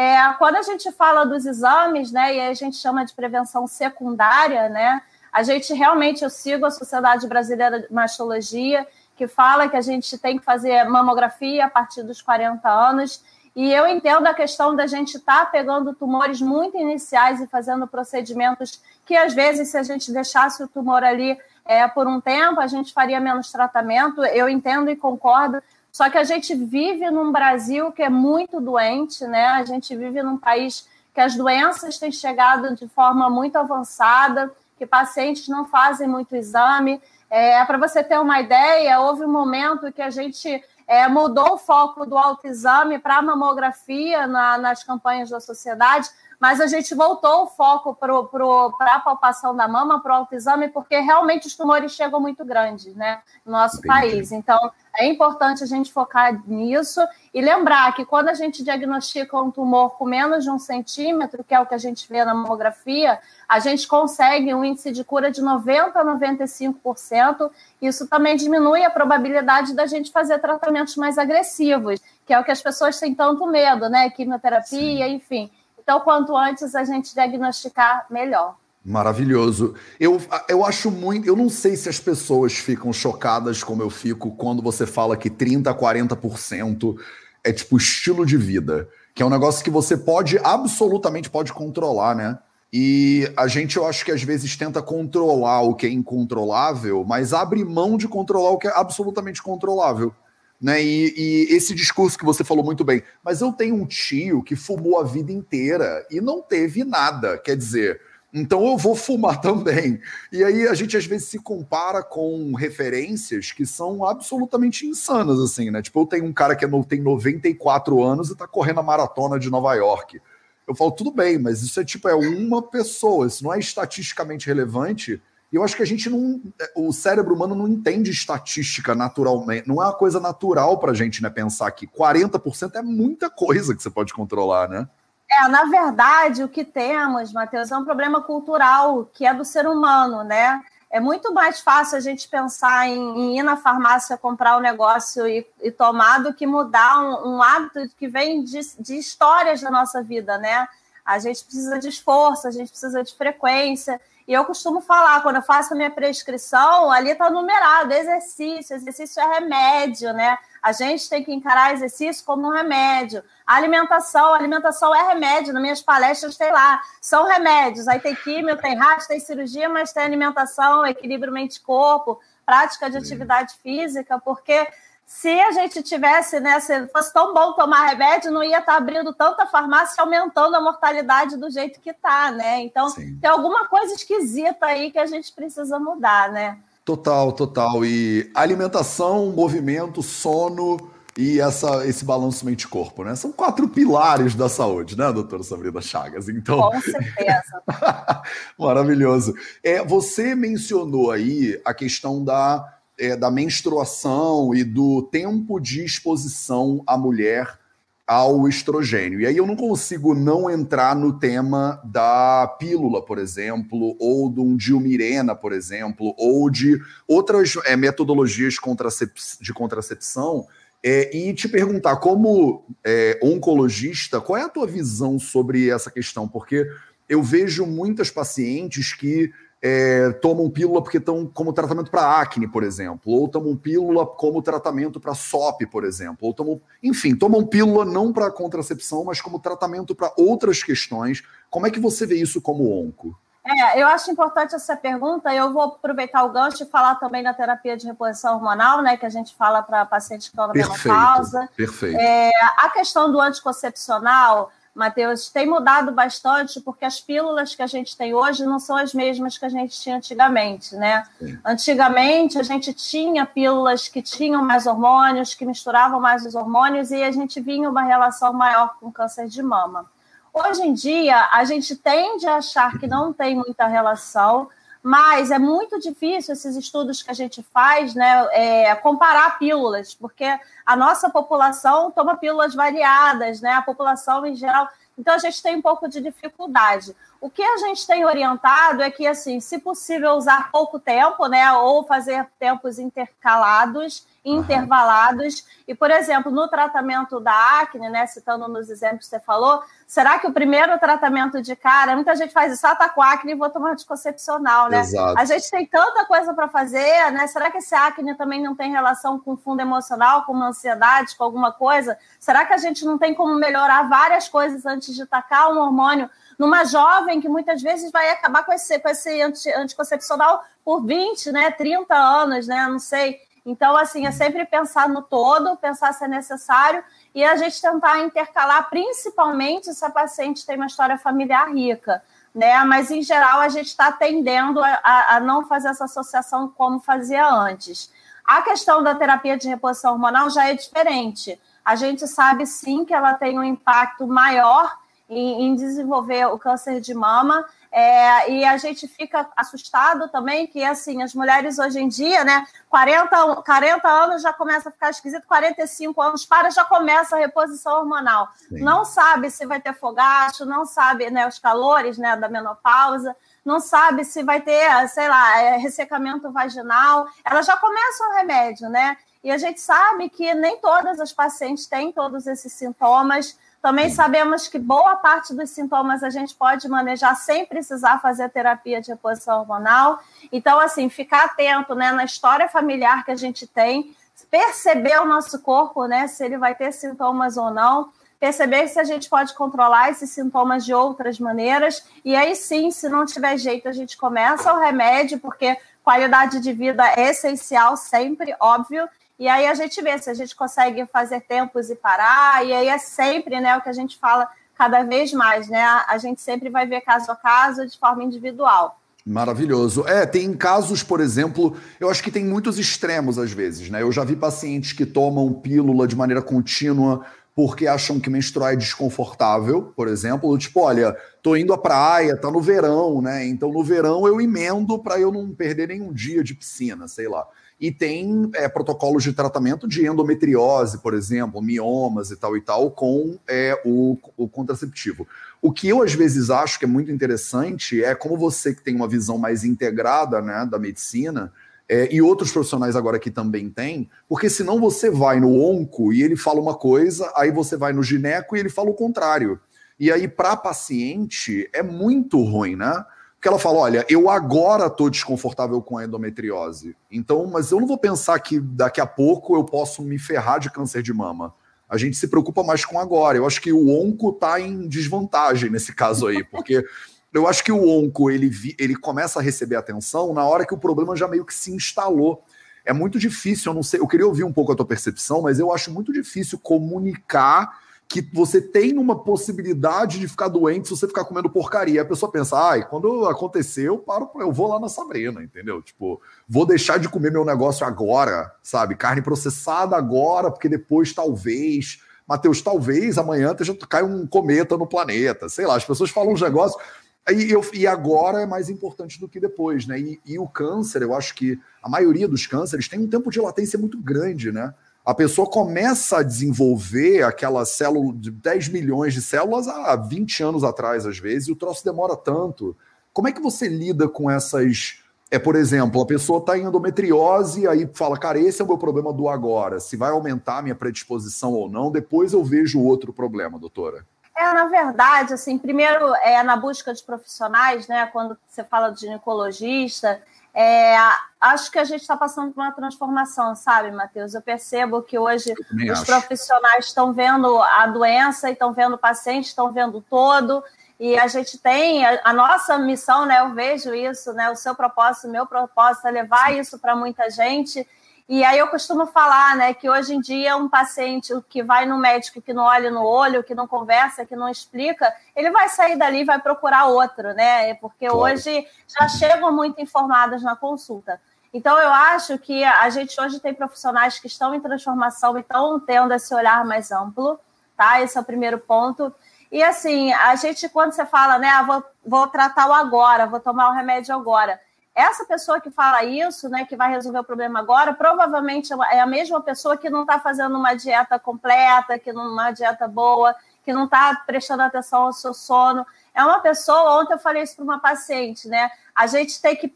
É, 0.00 0.32
quando 0.38 0.56
a 0.56 0.62
gente 0.62 0.90
fala 0.92 1.26
dos 1.26 1.44
exames, 1.44 2.10
né, 2.10 2.34
e 2.34 2.40
a 2.40 2.54
gente 2.54 2.76
chama 2.76 3.04
de 3.04 3.12
prevenção 3.12 3.66
secundária, 3.66 4.66
né, 4.70 5.02
a 5.30 5.42
gente 5.42 5.74
realmente, 5.74 6.24
eu 6.24 6.30
sigo 6.30 6.64
a 6.64 6.70
Sociedade 6.70 7.26
Brasileira 7.26 7.80
de 7.80 7.92
Mastologia, 7.92 8.88
que 9.14 9.28
fala 9.28 9.68
que 9.68 9.76
a 9.76 9.82
gente 9.82 10.16
tem 10.16 10.38
que 10.38 10.44
fazer 10.44 10.84
mamografia 10.84 11.66
a 11.66 11.68
partir 11.68 12.02
dos 12.02 12.22
40 12.22 12.66
anos, 12.66 13.22
e 13.54 13.70
eu 13.70 13.86
entendo 13.86 14.26
a 14.26 14.32
questão 14.32 14.74
da 14.74 14.86
gente 14.86 15.18
estar 15.18 15.44
tá 15.44 15.50
pegando 15.50 15.92
tumores 15.92 16.40
muito 16.40 16.78
iniciais 16.78 17.38
e 17.38 17.46
fazendo 17.46 17.86
procedimentos 17.86 18.80
que, 19.04 19.14
às 19.14 19.34
vezes, 19.34 19.68
se 19.68 19.76
a 19.76 19.82
gente 19.82 20.10
deixasse 20.10 20.62
o 20.62 20.68
tumor 20.68 21.04
ali 21.04 21.36
é, 21.66 21.86
por 21.86 22.06
um 22.06 22.22
tempo, 22.22 22.58
a 22.58 22.66
gente 22.66 22.94
faria 22.94 23.20
menos 23.20 23.52
tratamento. 23.52 24.24
Eu 24.24 24.48
entendo 24.48 24.88
e 24.88 24.96
concordo. 24.96 25.62
Só 25.92 26.08
que 26.08 26.18
a 26.18 26.24
gente 26.24 26.54
vive 26.54 27.10
num 27.10 27.32
Brasil 27.32 27.90
que 27.92 28.02
é 28.02 28.08
muito 28.08 28.60
doente, 28.60 29.26
né? 29.26 29.46
A 29.46 29.64
gente 29.64 29.96
vive 29.96 30.22
num 30.22 30.36
país 30.36 30.88
que 31.12 31.20
as 31.20 31.34
doenças 31.34 31.98
têm 31.98 32.12
chegado 32.12 32.74
de 32.76 32.86
forma 32.88 33.28
muito 33.28 33.56
avançada, 33.56 34.52
que 34.78 34.86
pacientes 34.86 35.48
não 35.48 35.64
fazem 35.64 36.08
muito 36.08 36.34
exame. 36.36 37.00
É, 37.28 37.64
Para 37.64 37.78
você 37.78 38.02
ter 38.02 38.18
uma 38.18 38.40
ideia, 38.40 39.00
houve 39.00 39.24
um 39.24 39.32
momento 39.32 39.92
que 39.92 40.02
a 40.02 40.10
gente 40.10 40.62
é, 40.86 41.06
mudou 41.08 41.54
o 41.54 41.58
foco 41.58 42.06
do 42.06 42.18
autoexame 42.18 42.98
para 42.98 43.18
a 43.18 43.22
mamografia 43.22 44.26
na, 44.26 44.58
nas 44.58 44.82
campanhas 44.82 45.30
da 45.30 45.38
sociedade, 45.38 46.08
mas 46.40 46.58
a 46.58 46.66
gente 46.66 46.94
voltou 46.94 47.42
o 47.42 47.46
foco 47.48 47.94
para 47.94 48.94
a 48.94 49.00
palpação 49.00 49.54
da 49.54 49.68
mama, 49.68 50.00
para 50.00 50.14
o 50.14 50.16
autoexame, 50.16 50.68
porque 50.68 50.98
realmente 50.98 51.46
os 51.46 51.54
tumores 51.54 51.92
chegam 51.92 52.18
muito 52.18 52.42
grandes 52.46 52.94
né, 52.94 53.20
no 53.44 53.52
nosso 53.52 53.76
Entendi. 53.76 53.88
país. 53.88 54.32
Então, 54.32 54.72
é 54.96 55.06
importante 55.06 55.62
a 55.62 55.66
gente 55.66 55.92
focar 55.92 56.40
nisso 56.48 57.06
e 57.34 57.42
lembrar 57.42 57.94
que 57.94 58.06
quando 58.06 58.28
a 58.28 58.34
gente 58.34 58.64
diagnostica 58.64 59.38
um 59.38 59.50
tumor 59.50 59.90
com 59.90 60.06
menos 60.06 60.42
de 60.42 60.50
um 60.50 60.58
centímetro, 60.58 61.44
que 61.44 61.54
é 61.54 61.60
o 61.60 61.66
que 61.66 61.74
a 61.74 61.78
gente 61.78 62.08
vê 62.08 62.24
na 62.24 62.34
mamografia, 62.34 63.20
a 63.46 63.58
gente 63.58 63.86
consegue 63.86 64.54
um 64.54 64.64
índice 64.64 64.92
de 64.92 65.04
cura 65.04 65.30
de 65.30 65.42
90% 65.42 65.92
a 65.94 66.04
95%. 66.04 67.50
Isso 67.82 68.08
também 68.08 68.34
diminui 68.34 68.82
a 68.82 68.90
probabilidade 68.90 69.74
da 69.74 69.84
gente 69.84 70.10
fazer 70.10 70.38
tratamentos 70.38 70.96
mais 70.96 71.18
agressivos, 71.18 72.00
que 72.24 72.32
é 72.32 72.40
o 72.40 72.44
que 72.44 72.50
as 72.50 72.62
pessoas 72.62 72.98
têm 72.98 73.14
tanto 73.14 73.46
medo, 73.46 73.90
né? 73.90 74.08
Quimioterapia, 74.08 75.06
Sim. 75.06 75.14
enfim. 75.14 75.50
Então, 75.90 75.98
quanto 76.02 76.36
antes 76.36 76.72
a 76.76 76.84
gente 76.84 77.12
diagnosticar, 77.12 78.06
melhor. 78.08 78.54
Maravilhoso. 78.84 79.74
Eu, 79.98 80.22
eu 80.48 80.64
acho 80.64 80.88
muito. 80.88 81.26
Eu 81.26 81.34
não 81.34 81.48
sei 81.48 81.74
se 81.74 81.88
as 81.88 81.98
pessoas 81.98 82.52
ficam 82.52 82.92
chocadas 82.92 83.64
como 83.64 83.82
eu 83.82 83.90
fico 83.90 84.30
quando 84.36 84.62
você 84.62 84.86
fala 84.86 85.16
que 85.16 85.28
30% 85.28 85.66
a 85.66 85.74
40% 85.74 86.96
é 87.42 87.52
tipo 87.52 87.76
estilo 87.76 88.24
de 88.24 88.36
vida. 88.36 88.88
Que 89.16 89.20
é 89.24 89.26
um 89.26 89.30
negócio 89.30 89.64
que 89.64 89.70
você 89.70 89.96
pode, 89.96 90.38
absolutamente 90.44 91.28
pode 91.28 91.52
controlar, 91.52 92.14
né? 92.14 92.38
E 92.72 93.28
a 93.36 93.48
gente, 93.48 93.76
eu 93.76 93.84
acho 93.84 94.04
que 94.04 94.12
às 94.12 94.22
vezes 94.22 94.56
tenta 94.56 94.80
controlar 94.80 95.62
o 95.62 95.74
que 95.74 95.86
é 95.86 95.90
incontrolável, 95.90 97.04
mas 97.04 97.32
abre 97.32 97.64
mão 97.64 97.96
de 97.96 98.06
controlar 98.06 98.50
o 98.50 98.58
que 98.58 98.68
é 98.68 98.72
absolutamente 98.72 99.42
controlável. 99.42 100.14
Né? 100.60 100.82
E, 100.82 101.14
e, 101.16 101.54
esse 101.54 101.74
discurso 101.74 102.18
que 102.18 102.24
você 102.24 102.44
falou 102.44 102.62
muito 102.62 102.84
bem, 102.84 103.02
mas 103.24 103.40
eu 103.40 103.50
tenho 103.50 103.74
um 103.74 103.86
tio 103.86 104.42
que 104.42 104.54
fumou 104.54 105.00
a 105.00 105.04
vida 105.04 105.32
inteira 105.32 106.06
e 106.10 106.20
não 106.20 106.42
teve 106.42 106.84
nada. 106.84 107.38
Quer 107.38 107.56
dizer, 107.56 108.00
então 108.32 108.66
eu 108.66 108.76
vou 108.76 108.94
fumar 108.94 109.40
também. 109.42 110.00
E 110.30 110.44
aí 110.44 110.68
a 110.68 110.74
gente 110.74 110.96
às 110.96 111.06
vezes 111.06 111.28
se 111.28 111.38
compara 111.38 112.02
com 112.02 112.54
referências 112.54 113.52
que 113.52 113.64
são 113.64 114.04
absolutamente 114.04 114.86
insanas, 114.86 115.40
assim, 115.40 115.70
né? 115.70 115.80
Tipo, 115.80 116.02
eu 116.02 116.06
tenho 116.06 116.26
um 116.26 116.32
cara 116.32 116.54
que 116.54 116.64
é 116.64 116.68
tem 116.86 117.00
94 117.00 118.02
anos 118.02 118.30
e 118.30 118.36
tá 118.36 118.46
correndo 118.46 118.80
a 118.80 118.82
maratona 118.82 119.38
de 119.38 119.50
Nova 119.50 119.74
York. 119.74 120.20
Eu 120.68 120.74
falo, 120.74 120.92
tudo 120.92 121.10
bem, 121.10 121.38
mas 121.38 121.62
isso 121.62 121.80
é 121.80 121.84
tipo, 121.84 122.08
é 122.08 122.14
uma 122.14 122.62
pessoa, 122.62 123.26
isso 123.26 123.42
não 123.42 123.52
é 123.52 123.58
estatisticamente 123.58 124.46
relevante. 124.46 125.20
E 125.52 125.56
eu 125.56 125.64
acho 125.64 125.76
que 125.76 125.82
a 125.82 125.86
gente 125.86 126.08
não. 126.08 126.40
O 126.76 126.92
cérebro 126.92 127.34
humano 127.34 127.54
não 127.54 127.66
entende 127.66 128.10
estatística 128.10 128.94
naturalmente. 128.94 129.66
Não 129.66 129.82
é 129.82 129.86
uma 129.86 129.92
coisa 129.92 130.20
natural 130.20 130.78
pra 130.78 130.94
gente, 130.94 131.22
né? 131.22 131.28
Pensar 131.28 131.70
que 131.72 131.86
40% 131.86 132.76
é 132.76 132.82
muita 132.82 133.28
coisa 133.28 133.74
que 133.74 133.82
você 133.82 133.90
pode 133.90 134.14
controlar, 134.14 134.68
né? 134.68 134.88
É, 135.28 135.48
na 135.48 135.64
verdade, 135.64 136.42
o 136.42 136.48
que 136.48 136.64
temos, 136.64 137.32
Matheus, 137.32 137.70
é 137.70 137.76
um 137.76 137.84
problema 137.84 138.22
cultural 138.22 139.08
que 139.12 139.26
é 139.26 139.34
do 139.34 139.44
ser 139.44 139.66
humano, 139.66 140.24
né? 140.24 140.60
É 140.90 140.98
muito 140.98 141.32
mais 141.32 141.60
fácil 141.60 141.96
a 141.96 142.00
gente 142.00 142.28
pensar 142.28 142.88
em, 142.88 142.98
em 142.98 143.38
ir 143.38 143.42
na 143.44 143.56
farmácia 143.56 144.18
comprar 144.18 144.56
um 144.56 144.60
negócio 144.60 145.26
e, 145.26 145.46
e, 145.62 145.70
tomar 145.70 146.18
do 146.18 146.34
que 146.34 146.46
mudar 146.48 147.00
um, 147.00 147.36
um 147.36 147.42
hábito 147.42 147.88
que 147.96 148.08
vem 148.08 148.42
de, 148.42 148.58
de 148.76 148.96
histórias 148.96 149.60
da 149.60 149.70
nossa 149.70 150.02
vida, 150.02 150.36
né? 150.36 150.66
A 151.04 151.18
gente 151.20 151.44
precisa 151.44 151.78
de 151.78 151.88
esforço, 151.88 152.48
a 152.48 152.50
gente 152.50 152.70
precisa 152.70 153.04
de 153.04 153.14
frequência. 153.14 154.00
E 154.30 154.32
eu 154.32 154.44
costumo 154.44 154.80
falar, 154.80 155.24
quando 155.24 155.34
eu 155.34 155.42
faço 155.42 155.74
a 155.74 155.76
minha 155.76 155.90
prescrição, 155.90 156.88
ali 156.88 157.10
está 157.10 157.28
numerado, 157.28 157.92
exercício, 157.92 158.76
exercício 158.76 159.20
é 159.20 159.40
remédio, 159.40 160.12
né? 160.12 160.38
A 160.62 160.70
gente 160.70 161.10
tem 161.10 161.24
que 161.24 161.32
encarar 161.32 161.72
exercício 161.72 162.24
como 162.24 162.46
um 162.46 162.52
remédio. 162.52 163.24
A 163.44 163.56
alimentação, 163.56 164.32
a 164.32 164.36
alimentação 164.36 164.94
é 164.94 165.08
remédio. 165.08 165.52
Nas 165.52 165.60
minhas 165.60 165.82
palestras 165.82 166.36
tem 166.36 166.52
lá, 166.52 166.80
são 167.00 167.26
remédios. 167.26 167.88
Aí 167.88 167.98
tem 167.98 168.14
químio, 168.14 168.56
tem 168.56 168.76
rato, 168.76 169.08
tem 169.08 169.18
cirurgia, 169.18 169.68
mas 169.68 169.92
tem 169.92 170.04
alimentação, 170.04 170.86
equilíbrio 170.86 171.32
mente-corpo, 171.32 172.20
prática 172.46 172.88
de 172.88 172.98
atividade 172.98 173.54
física, 173.60 174.16
porque 174.20 174.64
se 175.12 175.28
a 175.28 175.50
gente 175.50 175.82
tivesse, 175.82 176.38
né, 176.38 176.60
se 176.60 176.86
fosse 176.86 177.12
tão 177.12 177.34
bom 177.34 177.52
tomar 177.54 177.88
remédio, 177.88 178.30
não 178.30 178.44
ia 178.44 178.60
estar 178.60 178.74
tá 178.74 178.78
abrindo 178.78 179.12
tanta 179.12 179.44
farmácia 179.44 180.00
aumentando 180.00 180.54
a 180.54 180.60
mortalidade 180.60 181.36
do 181.36 181.50
jeito 181.50 181.80
que 181.80 181.90
está, 181.90 182.30
né? 182.30 182.62
Então, 182.62 182.88
Sim. 182.90 183.18
tem 183.20 183.28
alguma 183.28 183.66
coisa 183.66 183.92
esquisita 183.92 184.66
aí 184.66 184.92
que 184.92 185.00
a 185.00 185.06
gente 185.06 185.32
precisa 185.32 185.80
mudar, 185.80 186.30
né? 186.30 186.58
Total, 186.84 187.32
total. 187.32 187.84
E 187.84 188.30
alimentação, 188.36 189.26
movimento, 189.30 190.00
sono 190.00 190.78
e 191.18 191.40
essa, 191.40 191.84
esse 191.88 192.04
balanço 192.04 192.46
mente-corpo, 192.46 193.02
né? 193.02 193.16
São 193.16 193.32
quatro 193.32 193.68
pilares 193.68 194.36
da 194.36 194.48
saúde, 194.48 194.96
né, 194.96 195.12
doutora 195.12 195.42
Sabrina 195.42 195.80
Chagas? 195.80 196.28
Então... 196.28 196.60
Com 196.60 196.80
certeza. 196.80 197.62
Maravilhoso. 198.56 199.34
É, 199.60 199.84
você 199.84 200.36
mencionou 200.36 201.10
aí 201.10 201.60
a 201.64 201.74
questão 201.74 202.24
da, 202.24 202.79
é, 203.00 203.16
da 203.16 203.30
menstruação 203.30 204.54
e 204.54 204.62
do 204.62 205.02
tempo 205.02 205.58
de 205.58 205.84
exposição 205.84 206.82
à 206.86 206.96
mulher 206.96 207.58
ao 208.06 208.48
estrogênio. 208.48 209.20
E 209.20 209.26
aí 209.26 209.36
eu 209.36 209.46
não 209.46 209.54
consigo 209.54 210.14
não 210.14 210.50
entrar 210.50 210.96
no 210.96 211.16
tema 211.16 211.80
da 211.84 212.56
pílula, 212.58 213.00
por 213.00 213.18
exemplo, 213.18 213.96
ou 214.00 214.28
de 214.28 214.40
um 214.40 214.56
dilmirena, 214.56 215.34
por 215.34 215.52
exemplo, 215.52 216.12
ou 216.18 216.50
de 216.50 216.80
outras 217.06 217.56
é, 217.64 217.76
metodologias 217.76 218.58
contracep 218.58 219.12
de 219.40 219.52
contracepção, 219.52 220.44
é, 220.82 221.16
e 221.16 221.32
te 221.34 221.48
perguntar, 221.48 221.96
como 221.96 222.64
é, 222.84 223.18
oncologista, 223.22 224.20
qual 224.20 224.38
é 224.38 224.42
a 224.42 224.48
tua 224.48 224.66
visão 224.66 225.18
sobre 225.18 225.70
essa 225.70 225.90
questão? 225.90 226.26
Porque 226.26 226.66
eu 227.08 227.22
vejo 227.22 227.64
muitas 227.64 228.10
pacientes 228.10 228.92
que 228.92 229.30
é, 229.62 230.10
tomam 230.22 230.48
pílula 230.48 230.82
porque 230.82 230.96
estão 230.96 231.26
como 231.26 231.52
tratamento 231.52 231.90
para 231.90 232.20
acne, 232.20 232.48
por 232.48 232.62
exemplo, 232.62 233.12
ou 233.12 233.28
tomam 233.28 233.54
pílula 233.56 234.06
como 234.06 234.40
tratamento 234.40 234.98
para 234.98 235.14
SOP, 235.14 235.66
por 235.66 235.84
exemplo, 235.84 236.26
ou 236.26 236.32
tomam, 236.32 236.60
enfim, 236.82 237.14
tomam 237.14 237.46
pílula 237.46 237.84
não 237.84 238.12
para 238.12 238.30
contracepção, 238.30 239.04
mas 239.04 239.20
como 239.20 239.38
tratamento 239.38 239.94
para 239.94 240.12
outras 240.16 240.62
questões. 240.62 241.22
Como 241.50 241.66
é 241.66 241.70
que 241.70 241.80
você 241.80 242.06
vê 242.06 242.16
isso 242.16 242.40
como 242.40 242.72
onco? 242.72 243.18
É, 243.44 243.82
eu 243.82 243.86
acho 243.88 244.10
importante 244.10 244.54
essa 244.54 244.76
pergunta. 244.76 245.34
Eu 245.34 245.52
vou 245.52 245.62
aproveitar 245.62 246.22
o 246.24 246.30
gancho 246.30 246.62
e 246.62 246.66
falar 246.66 246.94
também 246.96 247.22
da 247.22 247.34
terapia 247.34 247.76
de 247.76 247.86
reposição 247.86 248.34
hormonal, 248.34 248.82
né, 248.82 248.96
que 248.96 249.06
a 249.06 249.10
gente 249.10 249.34
fala 249.34 249.62
para 249.62 249.84
pacientes 249.84 250.28
que 250.28 250.32
estão 250.32 250.46
na 250.46 250.54
menopausa. 250.54 251.48
Perfeito. 251.56 251.98
É, 251.98 252.30
a 252.58 252.68
questão 252.68 253.10
do 253.10 253.20
anticoncepcional, 253.20 254.50
Matheus, 254.74 255.28
tem 255.28 255.46
mudado 255.46 255.90
bastante, 255.92 256.60
porque 256.60 256.84
as 256.84 257.00
pílulas 257.00 257.54
que 257.54 257.62
a 257.62 257.66
gente 257.66 257.96
tem 257.96 258.14
hoje 258.14 258.44
não 258.44 258.60
são 258.60 258.76
as 258.76 258.94
mesmas 258.94 259.36
que 259.36 259.44
a 259.44 259.48
gente 259.48 259.78
tinha 259.80 259.96
antigamente, 259.96 260.76
né? 260.76 261.04
Sim. 261.18 261.38
Antigamente, 261.44 262.38
a 262.38 262.42
gente 262.42 262.72
tinha 262.72 263.26
pílulas 263.26 263.88
que 263.88 264.00
tinham 264.00 264.44
mais 264.44 264.66
hormônios, 264.66 265.34
que 265.34 265.44
misturavam 265.44 266.00
mais 266.00 266.24
os 266.24 266.34
hormônios, 266.34 266.92
e 266.92 267.02
a 267.02 267.10
gente 267.10 267.40
vinha 267.40 267.68
uma 267.68 267.82
relação 267.82 268.32
maior 268.32 268.76
com 268.78 268.92
câncer 268.92 269.26
de 269.26 269.42
mama. 269.42 269.86
Hoje 270.32 270.62
em 270.62 270.72
dia, 270.72 271.28
a 271.32 271.44
gente 271.44 271.74
tende 271.74 272.26
a 272.26 272.36
achar 272.36 272.78
que 272.78 272.86
não 272.86 273.12
tem 273.12 273.34
muita 273.34 273.66
relação, 273.66 274.48
mas 274.82 275.30
é 275.30 275.38
muito 275.38 275.78
difícil 275.78 276.32
esses 276.32 276.56
estudos 276.56 277.02
que 277.02 277.10
a 277.10 277.14
gente 277.14 277.42
faz, 277.42 277.94
né, 277.94 278.26
é, 278.32 278.74
comparar 278.76 279.38
pílulas, 279.38 279.94
porque 279.94 280.24
a 280.64 280.76
nossa 280.76 281.10
população 281.10 281.90
toma 281.90 282.16
pílulas 282.16 282.54
variadas, 282.54 283.40
né, 283.40 283.52
a 283.52 283.62
população 283.62 284.24
em 284.24 284.34
geral. 284.34 284.68
Então 284.96 285.14
a 285.14 285.18
gente 285.18 285.42
tem 285.42 285.56
um 285.56 285.62
pouco 285.62 285.88
de 285.88 286.00
dificuldade. 286.00 286.96
O 287.20 287.28
que 287.28 287.42
a 287.42 287.58
gente 287.58 287.86
tem 287.86 288.04
orientado 288.04 288.82
é 288.82 288.90
que, 288.90 289.06
assim, 289.06 289.40
se 289.40 289.58
possível, 289.58 290.12
usar 290.12 290.50
pouco 290.50 290.78
tempo, 290.78 291.26
né, 291.26 291.52
ou 291.52 291.84
fazer 291.84 292.26
tempos 292.38 292.78
intercalados 292.78 294.06
intervalados. 294.24 295.46
E, 295.66 295.74
por 295.74 295.90
exemplo, 295.90 296.30
no 296.30 296.48
tratamento 296.48 297.18
da 297.20 297.60
acne, 297.60 297.88
né, 297.88 298.06
citando 298.06 298.48
nos 298.48 298.68
exemplos 298.68 299.06
que 299.06 299.10
você 299.10 299.20
falou, 299.20 299.62
será 299.86 300.18
que 300.18 300.26
o 300.26 300.32
primeiro 300.32 300.78
tratamento 300.78 301.40
de 301.40 301.56
cara, 301.56 301.94
muita 301.94 302.14
gente 302.14 302.32
faz 302.32 302.52
isso, 302.52 302.66
ah, 302.66 302.74
tá 302.74 302.88
com 302.88 303.02
acne, 303.02 303.34
vou 303.34 303.48
tomar 303.50 303.72
anticoncepcional, 303.72 304.68
né? 304.68 304.80
Exato. 304.80 305.18
A 305.18 305.24
gente 305.24 305.50
tem 305.50 305.66
tanta 305.66 306.04
coisa 306.04 306.34
para 306.34 306.48
fazer, 306.48 307.10
né? 307.12 307.26
Será 307.26 307.50
que 307.50 307.58
esse 307.58 307.74
acne 307.74 308.14
também 308.14 308.42
não 308.42 308.54
tem 308.54 308.70
relação 308.70 309.18
com 309.18 309.36
fundo 309.36 309.60
emocional, 309.60 310.24
com 310.24 310.32
uma 310.32 310.48
ansiedade, 310.48 311.16
com 311.16 311.24
alguma 311.24 311.52
coisa? 311.52 311.98
Será 312.18 312.44
que 312.44 312.52
a 312.52 312.58
gente 312.58 312.84
não 312.84 312.98
tem 312.98 313.14
como 313.14 313.34
melhorar 313.34 313.88
várias 313.88 314.28
coisas 314.28 314.66
antes 314.66 314.94
de 314.94 315.06
tacar 315.06 315.50
um 315.50 315.58
hormônio 315.58 316.10
numa 316.40 316.64
jovem 316.64 317.20
que 317.20 317.28
muitas 317.28 317.60
vezes 317.60 317.92
vai 317.92 318.08
acabar 318.08 318.42
com 318.46 318.50
esse, 318.50 318.78
com 318.78 318.88
esse 318.88 319.20
anticoncepcional 319.54 320.42
por 320.64 320.82
20, 320.86 321.30
né, 321.32 321.50
30 321.50 321.94
anos, 321.94 322.46
né? 322.46 322.66
Não 322.66 322.78
sei. 322.78 323.20
Então, 323.44 323.76
assim, 323.76 324.06
é 324.06 324.10
sempre 324.10 324.46
pensar 324.46 324.88
no 324.88 325.02
todo, 325.02 325.54
pensar 325.58 325.92
se 325.92 326.02
é 326.02 326.08
necessário 326.08 326.82
e 327.14 327.22
a 327.22 327.36
gente 327.36 327.60
tentar 327.60 327.98
intercalar, 327.98 328.70
principalmente 328.70 329.74
se 329.74 329.84
a 329.84 329.90
paciente 329.90 330.46
tem 330.46 330.56
uma 330.56 330.64
história 330.64 330.96
familiar 330.96 331.52
rica, 331.52 332.02
né? 332.34 332.64
Mas, 332.64 332.90
em 332.90 333.02
geral, 333.02 333.40
a 333.40 333.50
gente 333.50 333.66
está 333.66 333.92
tendendo 333.92 334.64
a, 334.64 335.16
a, 335.16 335.20
não 335.20 335.46
fazer 335.46 335.68
essa 335.68 335.84
associação 335.84 336.48
como 336.48 336.80
fazia 336.80 337.28
antes. 337.28 337.92
A 338.24 338.40
questão 338.40 338.82
da 338.82 338.94
terapia 338.94 339.36
de 339.36 339.46
reposição 339.46 339.92
hormonal 339.92 340.30
já 340.30 340.48
é 340.48 340.54
diferente. 340.54 341.38
A 341.62 341.76
gente 341.76 342.08
sabe, 342.08 342.46
sim, 342.46 342.86
que 342.86 342.94
ela 342.94 343.12
tem 343.12 343.38
um 343.38 343.44
impacto 343.44 344.06
maior 344.06 344.79
em, 345.10 345.46
em 345.46 345.54
desenvolver 345.54 346.26
o 346.26 346.38
câncer 346.38 346.80
de 346.80 346.94
mama, 346.94 347.44
é, 347.72 348.30
e 348.30 348.44
a 348.44 348.56
gente 348.56 348.88
fica 348.88 349.28
assustado 349.36 350.08
também 350.08 350.46
que, 350.46 350.64
assim, 350.64 351.02
as 351.02 351.14
mulheres 351.14 351.58
hoje 351.58 351.78
em 351.78 351.88
dia, 351.88 352.24
né, 352.24 352.46
40, 352.68 353.42
40 353.42 353.88
anos 353.88 354.22
já 354.22 354.32
começa 354.32 354.68
a 354.68 354.72
ficar 354.72 354.90
esquisito, 354.90 355.26
45 355.26 356.00
anos 356.00 356.24
para, 356.24 356.50
já 356.50 356.64
começa 356.64 357.16
a 357.16 357.18
reposição 357.18 357.80
hormonal. 357.80 358.28
Sim. 358.48 358.60
Não 358.60 358.84
sabe 358.84 359.30
se 359.30 359.46
vai 359.46 359.60
ter 359.60 359.74
fogacho, 359.74 360.44
não 360.44 360.64
sabe 360.64 361.10
né, 361.10 361.26
os 361.28 361.38
calores 361.38 361.98
né, 361.98 362.16
da 362.16 362.28
menopausa, 362.28 363.14
não 363.44 363.60
sabe 363.60 364.04
se 364.04 364.22
vai 364.22 364.40
ter, 364.40 364.88
sei 364.88 365.08
lá, 365.08 365.40
é, 365.40 365.56
ressecamento 365.56 366.30
vaginal. 366.30 367.06
Ela 367.24 367.42
já 367.42 367.56
começa 367.56 368.04
o 368.04 368.12
remédio, 368.16 368.68
né? 368.68 368.96
E 369.22 369.30
a 369.30 369.38
gente 369.38 369.60
sabe 369.60 370.08
que 370.08 370.32
nem 370.34 370.58
todas 370.58 370.98
as 370.98 371.12
pacientes 371.12 371.66
têm 371.66 371.92
todos 371.92 372.26
esses 372.26 372.52
sintomas. 372.52 373.38
Também 373.62 373.90
sabemos 373.90 374.48
que 374.48 374.58
boa 374.58 374.96
parte 374.96 375.34
dos 375.34 375.50
sintomas 375.50 376.02
a 376.02 376.08
gente 376.08 376.34
pode 376.34 376.66
manejar 376.66 377.14
sem 377.14 377.44
precisar 377.44 378.00
fazer 378.00 378.30
terapia 378.30 378.80
de 378.80 378.90
reposição 378.90 379.40
hormonal. 379.40 380.00
Então, 380.32 380.58
assim, 380.58 380.88
ficar 380.88 381.24
atento 381.24 381.74
né, 381.74 381.92
na 381.92 382.04
história 382.04 382.48
familiar 382.48 383.04
que 383.04 383.10
a 383.10 383.16
gente 383.16 383.46
tem, 383.46 383.94
perceber 384.30 384.98
o 385.00 385.04
nosso 385.04 385.40
corpo, 385.40 385.86
né, 385.86 386.06
se 386.06 386.24
ele 386.24 386.38
vai 386.38 386.54
ter 386.54 386.72
sintomas 386.72 387.36
ou 387.36 387.50
não, 387.50 387.90
perceber 388.18 388.66
se 388.68 388.78
a 388.78 388.84
gente 388.84 389.08
pode 389.08 389.34
controlar 389.34 389.90
esses 389.90 390.10
sintomas 390.10 390.64
de 390.64 390.72
outras 390.72 391.18
maneiras. 391.18 391.84
E 392.02 392.16
aí 392.16 392.34
sim, 392.36 392.70
se 392.70 392.88
não 392.88 393.04
tiver 393.04 393.36
jeito, 393.36 393.68
a 393.68 393.72
gente 393.72 393.96
começa 393.96 394.52
o 394.54 394.58
remédio, 394.58 395.18
porque 395.18 395.56
qualidade 395.82 396.40
de 396.40 396.52
vida 396.52 396.86
é 396.96 397.10
essencial 397.10 397.76
sempre, 397.76 398.34
óbvio, 398.40 398.88
e 399.20 399.28
aí 399.28 399.46
a 399.46 399.52
gente 399.52 399.82
vê 399.82 399.98
se 399.98 400.08
a 400.08 400.14
gente 400.14 400.34
consegue 400.34 400.86
fazer 400.86 401.20
tempos 401.20 401.68
e 401.68 401.74
parar, 401.74 402.42
e 402.42 402.54
aí 402.54 402.68
é 402.68 402.78
sempre 402.78 403.38
né, 403.38 403.54
o 403.54 403.60
que 403.60 403.68
a 403.68 403.72
gente 403.74 403.98
fala 403.98 404.26
cada 404.54 404.82
vez 404.82 405.12
mais, 405.12 405.46
né? 405.46 405.62
A 405.62 405.98
gente 405.98 406.22
sempre 406.22 406.48
vai 406.48 406.66
ver 406.66 406.80
caso 406.80 407.12
a 407.12 407.16
caso 407.16 407.66
de 407.66 407.78
forma 407.78 408.02
individual. 408.02 408.80
Maravilhoso. 409.04 409.86
É, 409.86 410.06
tem 410.06 410.32
casos, 410.32 410.82
por 410.82 411.00
exemplo, 411.00 411.54
eu 411.78 411.90
acho 411.90 412.02
que 412.02 412.10
tem 412.10 412.24
muitos 412.24 412.58
extremos 412.58 413.18
às 413.18 413.30
vezes, 413.30 413.68
né? 413.68 413.82
Eu 413.82 413.92
já 413.92 414.04
vi 414.04 414.16
pacientes 414.16 414.72
que 414.72 414.86
tomam 414.86 415.34
pílula 415.34 415.86
de 415.86 415.94
maneira 415.94 416.22
contínua 416.22 417.04
porque 417.34 417.66
acham 417.66 418.00
que 418.00 418.08
menstruar 418.08 418.54
é 418.54 418.56
desconfortável, 418.56 419.72
por 419.76 419.86
exemplo, 419.86 420.36
tipo, 420.38 420.60
olha, 420.60 420.96
tô 421.22 421.36
indo 421.36 421.52
à 421.52 421.58
praia, 421.58 422.16
tá 422.16 422.30
no 422.30 422.40
verão, 422.40 423.02
né? 423.02 423.26
Então 423.26 423.52
no 423.52 423.62
verão 423.62 424.06
eu 424.06 424.18
emendo 424.18 424.78
para 424.78 424.98
eu 424.98 425.12
não 425.12 425.30
perder 425.30 425.68
nenhum 425.68 425.92
dia 425.92 426.24
de 426.24 426.34
piscina, 426.34 426.88
sei 426.88 427.06
lá 427.06 427.26
e 427.60 427.70
tem 427.70 428.30
é, 428.34 428.48
protocolos 428.48 429.02
de 429.02 429.12
tratamento 429.12 429.68
de 429.68 429.86
endometriose, 429.86 430.78
por 430.78 430.94
exemplo, 430.94 431.42
miomas 431.42 432.10
e 432.10 432.16
tal 432.16 432.36
e 432.36 432.40
tal, 432.40 432.70
com 432.70 433.18
é, 433.28 433.60
o, 433.64 433.98
o 434.16 434.26
contraceptivo. 434.26 435.06
O 435.42 435.52
que 435.52 435.68
eu 435.68 435.82
às 435.82 435.92
vezes 435.92 436.30
acho 436.30 436.58
que 436.58 436.64
é 436.64 436.68
muito 436.68 436.90
interessante 436.90 437.84
é 437.84 437.94
como 437.94 438.16
você 438.16 438.54
que 438.54 438.62
tem 438.62 438.74
uma 438.74 438.88
visão 438.88 439.18
mais 439.18 439.44
integrada 439.44 440.22
né, 440.22 440.48
da 440.50 440.58
medicina, 440.58 441.32
é, 441.68 441.88
e 441.94 442.02
outros 442.02 442.32
profissionais 442.32 442.74
agora 442.74 442.98
que 442.98 443.12
também 443.12 443.48
têm, 443.48 443.88
porque 444.08 444.28
senão 444.28 444.58
você 444.58 444.90
vai 444.90 445.20
no 445.20 445.40
onco 445.40 445.92
e 445.92 446.02
ele 446.02 446.16
fala 446.16 446.40
uma 446.40 446.54
coisa, 446.54 447.12
aí 447.14 447.30
você 447.30 447.56
vai 447.56 447.72
no 447.72 447.80
gineco 447.80 448.34
e 448.34 448.40
ele 448.40 448.48
fala 448.48 448.70
o 448.70 448.74
contrário. 448.74 449.38
E 449.78 449.90
aí, 449.92 450.08
para 450.08 450.36
paciente, 450.36 451.48
é 451.52 451.62
muito 451.62 452.20
ruim, 452.22 452.56
né? 452.56 452.84
Porque 453.20 453.28
ela 453.28 453.38
fala: 453.38 453.58
olha, 453.58 453.86
eu 453.86 454.08
agora 454.08 454.66
estou 454.66 454.88
desconfortável 454.88 455.60
com 455.60 455.76
a 455.76 455.84
endometriose. 455.84 456.74
Então, 456.90 457.26
mas 457.26 457.50
eu 457.50 457.60
não 457.60 457.66
vou 457.66 457.76
pensar 457.76 458.18
que 458.18 458.40
daqui 458.40 458.80
a 458.80 458.86
pouco 458.86 459.36
eu 459.36 459.44
posso 459.44 459.82
me 459.82 459.98
ferrar 459.98 460.40
de 460.40 460.50
câncer 460.50 460.82
de 460.82 460.90
mama. 460.90 461.34
A 461.68 461.76
gente 461.76 461.98
se 461.98 462.08
preocupa 462.08 462.42
mais 462.42 462.64
com 462.64 462.80
agora. 462.80 463.18
Eu 463.18 463.26
acho 463.26 463.42
que 463.42 463.52
o 463.52 463.68
onco 463.68 464.08
está 464.08 464.40
em 464.40 464.66
desvantagem 464.66 465.50
nesse 465.50 465.74
caso 465.74 466.06
aí, 466.06 466.24
porque 466.24 466.64
eu 467.12 467.28
acho 467.28 467.44
que 467.44 467.52
o 467.52 467.68
onco 467.68 468.10
ele, 468.10 468.30
ele 468.58 468.74
começa 468.74 469.18
a 469.18 469.22
receber 469.22 469.56
atenção 469.56 470.14
na 470.14 470.24
hora 470.24 470.46
que 470.46 470.54
o 470.54 470.58
problema 470.58 470.96
já 470.96 471.06
meio 471.06 471.26
que 471.26 471.34
se 471.34 471.52
instalou. 471.52 472.24
É 472.64 472.72
muito 472.72 472.98
difícil, 472.98 473.50
eu 473.50 473.54
não 473.54 473.62
sei, 473.62 473.80
eu 473.80 473.86
queria 473.86 474.06
ouvir 474.06 474.24
um 474.24 474.32
pouco 474.32 474.52
a 474.52 474.56
tua 474.56 474.66
percepção, 474.66 475.20
mas 475.20 475.38
eu 475.38 475.52
acho 475.52 475.70
muito 475.70 475.92
difícil 475.92 476.38
comunicar 476.38 477.60
que 477.90 478.08
você 478.12 478.40
tem 478.40 478.78
uma 478.78 478.96
possibilidade 478.96 479.98
de 479.98 480.06
ficar 480.06 480.28
doente 480.28 480.68
se 480.68 480.76
você 480.76 480.86
ficar 480.86 481.04
comendo 481.04 481.28
porcaria. 481.28 481.82
A 481.82 481.84
pessoa 481.84 482.10
pensa, 482.10 482.38
ai, 482.38 482.64
quando 482.68 483.04
acontecer, 483.06 483.66
eu 483.66 483.78
paro, 483.78 484.08
eu 484.20 484.30
vou 484.30 484.46
lá 484.46 484.60
na 484.60 484.68
Sabrina, 484.68 485.20
entendeu? 485.20 485.60
Tipo, 485.60 486.00
vou 486.28 486.46
deixar 486.46 486.78
de 486.78 486.88
comer 486.88 487.10
meu 487.10 487.24
negócio 487.24 487.66
agora, 487.66 488.32
sabe? 488.44 488.76
Carne 488.76 489.02
processada 489.02 489.76
agora, 489.76 490.30
porque 490.30 490.48
depois 490.48 490.92
talvez. 490.92 491.82
Matheus, 492.06 492.40
talvez 492.40 492.96
amanhã 492.96 493.32
esteja, 493.32 493.56
cai 493.68 493.82
um 493.82 494.06
cometa 494.06 494.56
no 494.56 494.68
planeta. 494.68 495.28
Sei 495.28 495.44
lá, 495.44 495.56
as 495.56 495.64
pessoas 495.64 495.90
falam 495.90 496.12
uns 496.12 496.22
negócios. 496.22 496.62
E, 497.10 497.32
eu, 497.32 497.44
e 497.52 497.66
agora 497.66 498.20
é 498.20 498.26
mais 498.26 498.48
importante 498.48 499.00
do 499.00 499.08
que 499.08 499.18
depois, 499.18 499.66
né? 499.66 499.80
E, 499.80 500.00
e 500.06 500.16
o 500.16 500.28
câncer, 500.28 500.82
eu 500.82 500.94
acho 500.94 501.12
que 501.12 501.40
a 501.60 501.68
maioria 501.68 502.06
dos 502.06 502.24
cânceres 502.24 502.68
tem 502.68 502.78
um 502.78 502.88
tempo 502.88 503.10
de 503.10 503.20
latência 503.20 503.58
muito 503.58 503.78
grande, 503.82 504.30
né? 504.30 504.54
A 504.84 504.94
pessoa 504.94 505.28
começa 505.28 505.98
a 505.98 506.02
desenvolver 506.02 507.02
aquela 507.02 507.44
célula 507.44 507.92
de 507.94 508.10
10 508.10 508.48
milhões 508.48 508.94
de 508.94 509.02
células 509.02 509.46
há 509.46 509.76
20 509.76 510.22
anos 510.22 510.44
atrás, 510.44 510.86
às 510.86 510.98
vezes, 510.98 511.28
e 511.28 511.32
o 511.32 511.36
troço 511.36 511.64
demora 511.64 511.96
tanto. 511.96 512.56
Como 512.92 513.06
é 513.06 513.12
que 513.12 513.20
você 513.20 513.46
lida 513.46 513.88
com 513.88 514.10
essas. 514.10 514.82
É, 515.10 515.18
por 515.18 515.34
exemplo, 515.34 515.80
a 515.80 515.86
pessoa 515.86 516.20
está 516.20 516.38
em 516.38 516.44
endometriose, 516.44 517.46
aí 517.46 517.68
fala, 517.74 517.98
cara, 517.98 518.18
esse 518.18 518.40
é 518.40 518.44
o 518.44 518.48
meu 518.48 518.56
problema 518.56 518.92
do 518.92 519.08
agora. 519.08 519.58
Se 519.58 519.76
vai 519.76 519.90
aumentar 519.90 520.38
a 520.38 520.42
minha 520.42 520.54
predisposição 520.54 521.32
ou 521.32 521.50
não, 521.50 521.70
depois 521.70 522.12
eu 522.12 522.22
vejo 522.22 522.60
outro 522.60 522.92
problema, 522.92 523.38
doutora. 523.38 523.84
É, 524.16 524.32
na 524.32 524.46
verdade, 524.46 525.14
assim, 525.14 525.36
primeiro 525.36 525.94
é 525.96 526.22
na 526.22 526.36
busca 526.36 526.72
de 526.72 526.82
profissionais, 526.82 527.66
né? 527.66 527.86
Quando 527.86 528.16
você 528.28 528.44
fala 528.44 528.70
de 528.70 528.80
ginecologista, 528.82 530.00
é, 530.32 530.76
acho 531.20 531.50
que 531.50 531.58
a 531.58 531.64
gente 531.64 531.80
está 531.80 531.96
passando 531.96 532.32
por 532.32 532.40
uma 532.40 532.52
transformação, 532.52 533.34
sabe, 533.34 533.70
Matheus? 533.70 534.14
Eu 534.14 534.22
percebo 534.22 534.82
que 534.82 534.98
hoje 534.98 535.32
os 535.32 535.70
acho. 535.70 535.86
profissionais 535.86 536.66
estão 536.66 536.92
vendo 536.92 537.42
a 537.42 537.66
doença 537.66 538.28
e 538.30 538.32
estão 538.32 538.52
vendo 538.52 538.74
o 538.74 538.78
paciente, 538.78 539.26
estão 539.26 539.50
vendo 539.50 539.80
todo. 539.88 540.42
E 540.78 540.98
a 540.98 541.06
gente 541.08 541.36
tem 541.36 541.84
a, 541.84 542.00
a, 542.04 542.12
nossa 542.12 542.56
missão, 542.58 543.04
né? 543.04 543.20
Eu 543.20 543.34
vejo 543.34 543.74
isso, 543.74 544.12
né? 544.12 544.30
O 544.30 544.36
seu 544.36 544.54
propósito, 544.54 545.08
o 545.08 545.10
meu 545.10 545.26
propósito 545.26 545.86
é 545.86 545.90
levar 545.90 546.34
isso 546.34 546.58
para 546.58 546.74
muita 546.74 547.10
gente. 547.10 547.66
E 548.10 548.24
aí 548.24 548.40
eu 548.40 548.48
costumo 548.48 548.86
falar, 548.86 549.36
né, 549.36 549.54
que 549.54 549.70
hoje 549.70 549.94
em 549.94 550.00
dia 550.00 550.36
um 550.36 550.48
paciente 550.48 551.14
que 551.28 551.44
vai 551.44 551.64
no 551.64 551.78
médico 551.78 552.20
que 552.20 552.32
não 552.32 552.42
olha 552.42 552.68
no 552.68 552.82
olho, 552.82 553.22
que 553.22 553.36
não 553.36 553.46
conversa, 553.46 554.04
que 554.04 554.16
não 554.16 554.28
explica, 554.28 554.92
ele 555.14 555.30
vai 555.30 555.48
sair 555.48 555.76
dali 555.76 556.00
e 556.00 556.04
vai 556.04 556.20
procurar 556.20 556.66
outro, 556.66 557.14
né? 557.14 557.54
Porque 557.54 557.86
claro. 557.86 558.00
hoje 558.00 558.44
já 558.66 558.88
chegam 558.88 559.30
muito 559.30 559.62
informados 559.62 560.24
na 560.24 560.34
consulta. 560.34 561.00
Então 561.32 561.56
eu 561.56 561.70
acho 561.70 562.18
que 562.18 562.42
a 562.42 562.68
gente 562.68 563.00
hoje 563.00 563.20
tem 563.20 563.32
profissionais 563.32 564.00
que 564.00 564.08
estão 564.08 564.34
em 564.34 564.40
transformação 564.40 565.16
e 565.16 565.20
estão 565.20 565.60
tendo 565.60 565.94
esse 565.94 566.12
olhar 566.12 566.44
mais 566.44 566.72
amplo, 566.72 567.16
tá? 567.56 567.80
Esse 567.80 567.96
é 567.96 568.00
o 568.00 568.04
primeiro 568.04 568.40
ponto. 568.40 568.92
E 569.30 569.40
assim, 569.40 569.92
a 569.92 570.16
gente, 570.16 570.48
quando 570.48 570.72
você 570.72 570.84
fala, 570.84 571.16
né, 571.16 571.28
ah, 571.28 571.42
vou, 571.44 571.64
vou 571.86 572.08
tratar 572.08 572.48
o 572.48 572.52
agora, 572.52 573.06
vou 573.06 573.20
tomar 573.20 573.50
o 573.50 573.54
remédio 573.54 573.94
agora 573.94 574.40
essa 574.80 575.04
pessoa 575.04 575.40
que 575.40 575.50
fala 575.50 575.84
isso, 575.84 576.28
né, 576.28 576.44
que 576.44 576.56
vai 576.56 576.70
resolver 576.70 577.00
o 577.00 577.04
problema 577.04 577.40
agora, 577.40 577.74
provavelmente 577.74 578.52
é 578.70 578.80
a 578.80 578.86
mesma 578.86 579.20
pessoa 579.20 579.56
que 579.56 579.68
não 579.68 579.82
está 579.82 579.98
fazendo 579.98 580.36
uma 580.36 580.54
dieta 580.54 580.98
completa, 580.98 581.78
que 581.78 581.92
não 581.92 582.12
uma 582.12 582.30
dieta 582.30 582.66
boa, 582.66 583.14
que 583.44 583.52
não 583.52 583.64
está 583.64 583.94
prestando 584.06 584.42
atenção 584.42 584.82
ao 584.82 584.92
seu 584.92 585.14
sono. 585.14 585.66
É 585.94 586.04
uma 586.04 586.20
pessoa, 586.20 586.80
ontem 586.80 586.94
eu 586.94 586.98
falei 586.98 587.22
isso 587.22 587.36
para 587.36 587.44
uma 587.44 587.58
paciente, 587.58 588.28
né? 588.28 588.50
A 588.74 588.86
gente 588.86 589.20
tem 589.20 589.34
que. 589.36 589.52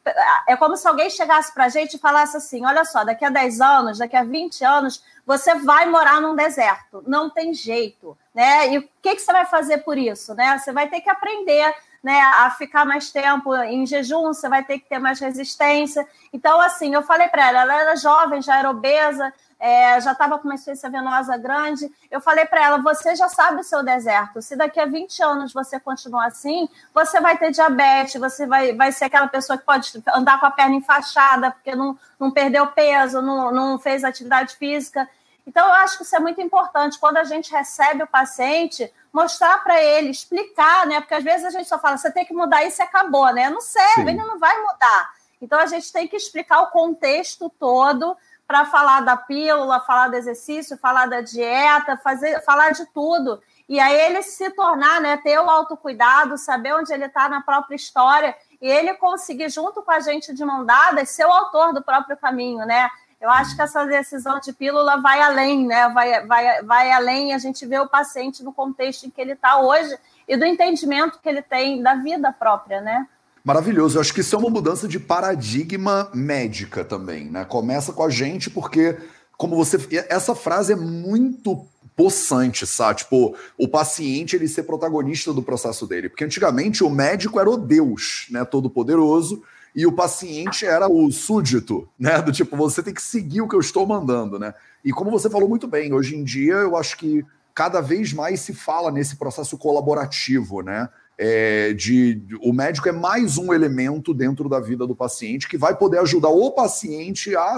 É 0.49 0.57
como 0.57 0.77
se 0.77 0.87
alguém 0.87 1.09
chegasse 1.09 1.53
para 1.55 1.67
a 1.67 1.69
gente 1.69 1.95
e 1.95 1.99
falasse 1.99 2.37
assim: 2.37 2.67
olha 2.67 2.85
só, 2.85 3.05
daqui 3.05 3.25
a 3.25 3.31
10 3.31 3.61
anos, 3.61 3.99
daqui 3.99 4.17
a 4.17 4.25
20 4.25 4.65
anos, 4.65 5.05
você 5.25 5.55
vai 5.55 5.87
morar 5.87 6.21
num 6.21 6.35
deserto. 6.35 7.03
Não 7.07 7.31
tem 7.31 7.55
jeito, 7.55 8.19
né? 8.35 8.73
E 8.73 8.79
o 8.79 8.89
que, 9.01 9.15
que 9.15 9.23
você 9.23 9.33
vai 9.33 9.47
fazer 9.47 9.79
por 9.79 9.97
isso, 9.97 10.35
né? 10.35 10.59
Você 10.59 10.73
vai 10.73 10.89
ter 10.89 11.01
que 11.01 11.09
aprender 11.09 11.73
né, 12.05 12.21
a 12.21 12.51
ficar 12.51 12.85
mais 12.85 13.11
tempo 13.11 13.57
em 13.57 13.87
jejum, 13.87 14.25
você 14.25 14.47
vai 14.47 14.63
ter 14.63 14.79
que 14.79 14.87
ter 14.87 14.99
mais 14.99 15.19
resistência. 15.19 16.07
Então, 16.35 16.61
assim, 16.61 16.93
eu 16.93 17.03
falei 17.03 17.29
para 17.29 17.49
ela, 17.49 17.63
ela 17.63 17.81
era 17.81 17.97
jovem, 17.97 18.43
já 18.43 18.59
era 18.59 18.69
obesa, 18.69 19.33
é, 19.59 19.99
já 20.03 20.13
estava 20.13 20.39
com 20.39 20.45
uma 20.47 20.55
insuficiência 20.55 20.91
venosa 20.91 21.35
grande. 21.39 21.91
Eu 22.11 22.21
falei 22.21 22.45
para 22.45 22.63
ela: 22.63 22.77
você 22.77 23.17
já 23.17 23.27
sabe 23.31 23.63
o 23.63 23.65
seu 23.65 23.83
deserto. 23.83 24.43
Se 24.43 24.55
daqui 24.55 24.79
a 24.79 24.85
20 24.85 25.23
anos 25.23 25.55
você 25.55 25.81
continuar 25.81 26.27
assim, 26.27 26.69
você 26.93 27.19
vai 27.23 27.39
ter 27.39 27.51
diabetes, 27.51 28.21
você 28.21 28.47
vai, 28.47 28.75
vai 28.75 28.93
ser 28.93 29.07
aquela 29.07 29.27
pessoa 29.27 29.57
que 29.57 29.65
pode 29.65 29.91
andar 30.15 30.39
com 30.39 30.45
a 30.45 30.51
perna 30.51 30.75
enfaixada 30.75 31.53
porque 31.53 31.75
não, 31.75 31.99
não 32.21 32.31
perdeu 32.31 32.67
peso, 32.67 33.23
não, 33.23 33.51
não 33.51 33.79
fez 33.79 34.05
atividade 34.05 34.57
física. 34.57 35.09
Então, 35.47 35.67
eu 35.67 35.75
acho 35.75 35.99
que 35.99 36.05
isso 36.05 36.17
é 36.17 36.21
muito 36.21 36.41
importante. 36.41 36.99
Quando 36.99 37.19
a 37.19 37.25
gente 37.25 37.53
recebe 37.53 38.03
o 38.03 38.07
paciente, 38.07 38.93
mostrar 39.13 39.63
para 39.63 39.81
ele, 39.83 40.11
explicar, 40.11 40.87
né? 40.87 41.01
Porque 41.01 41.15
às 41.15 41.23
vezes 41.23 41.47
a 41.47 41.51
gente 41.51 41.69
só 41.69 41.79
fala, 41.79 41.97
você 41.97 42.11
tem 42.11 42.25
que 42.25 42.35
mudar 42.35 42.65
isso 42.65 42.83
e 42.83 42.85
acabou, 42.85 43.33
né? 43.33 43.49
Não 43.49 43.61
serve, 43.61 44.11
ele 44.11 44.25
não 44.25 44.39
vai 44.39 44.61
mudar. 44.61 45.13
Então 45.41 45.59
a 45.61 45.67
gente 45.67 45.93
tem 45.93 46.09
que 46.09 46.17
explicar 46.17 46.63
o 46.63 46.71
contexto 46.71 47.49
todo 47.51 48.17
para 48.47 48.65
falar 48.67 49.03
da 49.03 49.17
pílula, 49.17 49.81
falar 49.81 50.09
do 50.09 50.17
exercício, 50.17 50.77
falar 50.77 51.07
da 51.07 51.21
dieta, 51.21 51.97
fazer, 51.97 52.43
falar 52.43 52.71
de 52.71 52.85
tudo. 52.87 53.41
E 53.69 53.79
aí 53.81 53.99
ele 53.99 54.23
se 54.23 54.51
tornar, 54.51 55.01
né, 55.01 55.17
ter 55.19 55.39
o 55.39 55.49
autocuidado, 55.49 56.37
saber 56.37 56.75
onde 56.75 56.93
ele 56.93 57.07
está 57.07 57.29
na 57.29 57.41
própria 57.41 57.77
história 57.77 58.37
e 58.61 58.69
ele 58.69 58.95
conseguir, 58.95 59.49
junto 59.49 59.83
com 59.83 59.91
a 59.91 60.01
gente 60.01 60.35
de 60.35 60.45
mão 60.45 60.65
dada, 60.65 61.05
ser 61.05 61.25
o 61.25 61.33
autor 61.33 61.73
do 61.73 61.83
próprio 61.83 62.17
caminho, 62.17 62.67
né? 62.67 62.91
Eu 63.21 63.31
acho 63.31 63.57
que 63.57 63.63
essa 63.63 63.85
decisão 63.85 64.39
de 64.41 64.53
pílula 64.53 65.01
vai 65.01 65.21
além, 65.21 65.67
né? 65.67 65.89
Vai, 65.89 66.27
vai, 66.27 66.63
vai 66.63 66.93
além 66.93 67.33
a 67.33 67.39
gente 67.39 67.65
vê 67.67 67.79
o 67.79 67.89
paciente 67.89 68.43
no 68.43 68.53
contexto 68.53 69.07
em 69.07 69.11
que 69.11 69.21
ele 69.21 69.33
está 69.33 69.61
hoje 69.61 69.97
e 70.29 70.37
do 70.37 70.45
entendimento 70.45 71.19
que 71.23 71.29
ele 71.29 71.43
tem 71.43 71.83
da 71.83 71.95
vida 71.95 72.33
própria, 72.33 72.81
né? 72.81 73.07
Maravilhoso. 73.45 73.97
Eu 73.97 74.01
acho 74.01 74.15
que 74.15 74.21
isso 74.21 74.35
é 74.35 74.39
uma 74.39 74.51
mudança 74.51 74.89
de 74.89 74.99
paradigma 74.99 76.11
médica 76.15 76.85
também, 76.85 77.31
né? 77.31 77.45
Começa 77.45 77.93
com 77.93 78.03
a 78.03 78.09
gente, 78.09 78.49
porque, 78.49 78.97
como 79.37 79.55
você. 79.55 79.79
Essa 80.09 80.35
frase 80.35 80.73
é 80.73 80.77
muito 80.77 81.67
possante, 81.95 82.67
sabe? 82.67 83.01
Tipo, 83.01 83.37
o 83.59 83.69
paciente 83.69 84.35
ele 84.35 84.49
ser 84.49 84.65
protagonista 84.65 85.33
do 85.33 85.43
processo 85.43 85.87
dele. 85.87 86.09
Porque 86.09 86.25
antigamente 86.25 86.83
o 86.83 86.91
médico 86.91 87.39
era 87.39 87.51
o 87.51 87.57
Deus, 87.57 88.27
né? 88.31 88.45
Todo 88.45 88.71
poderoso 88.71 89.43
e 89.75 89.87
o 89.87 89.93
paciente 89.93 90.65
era 90.65 90.89
o 90.89 91.11
súdito, 91.11 91.89
né? 91.99 92.23
Do 92.23 92.31
tipo, 92.31 92.57
você 92.57 92.83
tem 92.83 92.95
que 92.95 93.03
seguir 93.03 93.41
o 93.41 93.49
que 93.49 93.57
eu 93.57 93.61
estou 93.61 93.87
mandando, 93.87 94.39
né? 94.39 94.55
E 94.85 94.93
como 94.93 95.11
você 95.11 95.29
falou 95.29 95.49
muito 95.49 95.67
bem, 95.67 95.93
hoje 95.93 96.15
em 96.15 96.23
dia 96.23 96.55
eu 96.55 96.77
acho 96.77 96.97
que 96.97 97.25
cada 97.55 97.81
vez 97.81 98.13
mais 98.13 98.41
se 98.41 98.53
fala 98.53 98.91
nesse 98.91 99.17
processo 99.17 99.59
colaborativo, 99.59 100.63
né? 100.63 100.89
É, 101.17 101.73
de 101.73 102.21
o 102.43 102.53
médico 102.53 102.89
é 102.89 102.93
mais 102.93 103.39
um 103.39 103.55
elemento 103.55 104.13
dentro 104.13 104.49
da 104.49 104.59
vida 104.59 104.85
do 104.85 104.97
paciente 104.97 105.49
que 105.49 105.57
vai 105.57 105.77
poder 105.77 105.99
ajudar 106.01 106.29
o 106.29 106.51
paciente 106.51 107.37
a 107.37 107.57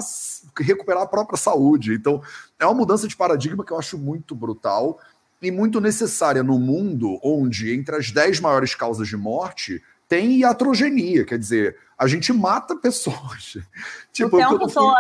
recuperar 0.59 1.05
a 1.05 1.07
própria 1.07 1.39
saúde. 1.39 1.95
Então, 1.95 2.23
é 2.59 2.67
uma 2.67 2.75
mudança 2.75 3.09
de 3.09 3.17
paradigma 3.17 3.65
que 3.65 3.73
eu 3.73 3.79
acho 3.79 3.97
muito 3.97 4.35
brutal 4.35 4.99
e 5.41 5.51
muito 5.51 5.81
necessária 5.81 6.43
no 6.43 6.59
mundo 6.59 7.19
onde, 7.23 7.75
entre 7.75 7.97
as 7.97 8.11
10 8.11 8.41
maiores 8.41 8.75
causas 8.75 9.09
de 9.09 9.17
morte, 9.17 9.83
tem 10.09 10.39
iatrogenia, 10.39 11.25
quer 11.25 11.39
dizer, 11.39 11.77
a 11.99 12.07
gente 12.07 12.33
mata 12.33 12.77
pessoas. 12.81 13.59
tipo, 14.13 14.37
o 14.37 14.39
tempo 14.39 14.69
todo. 14.69 14.95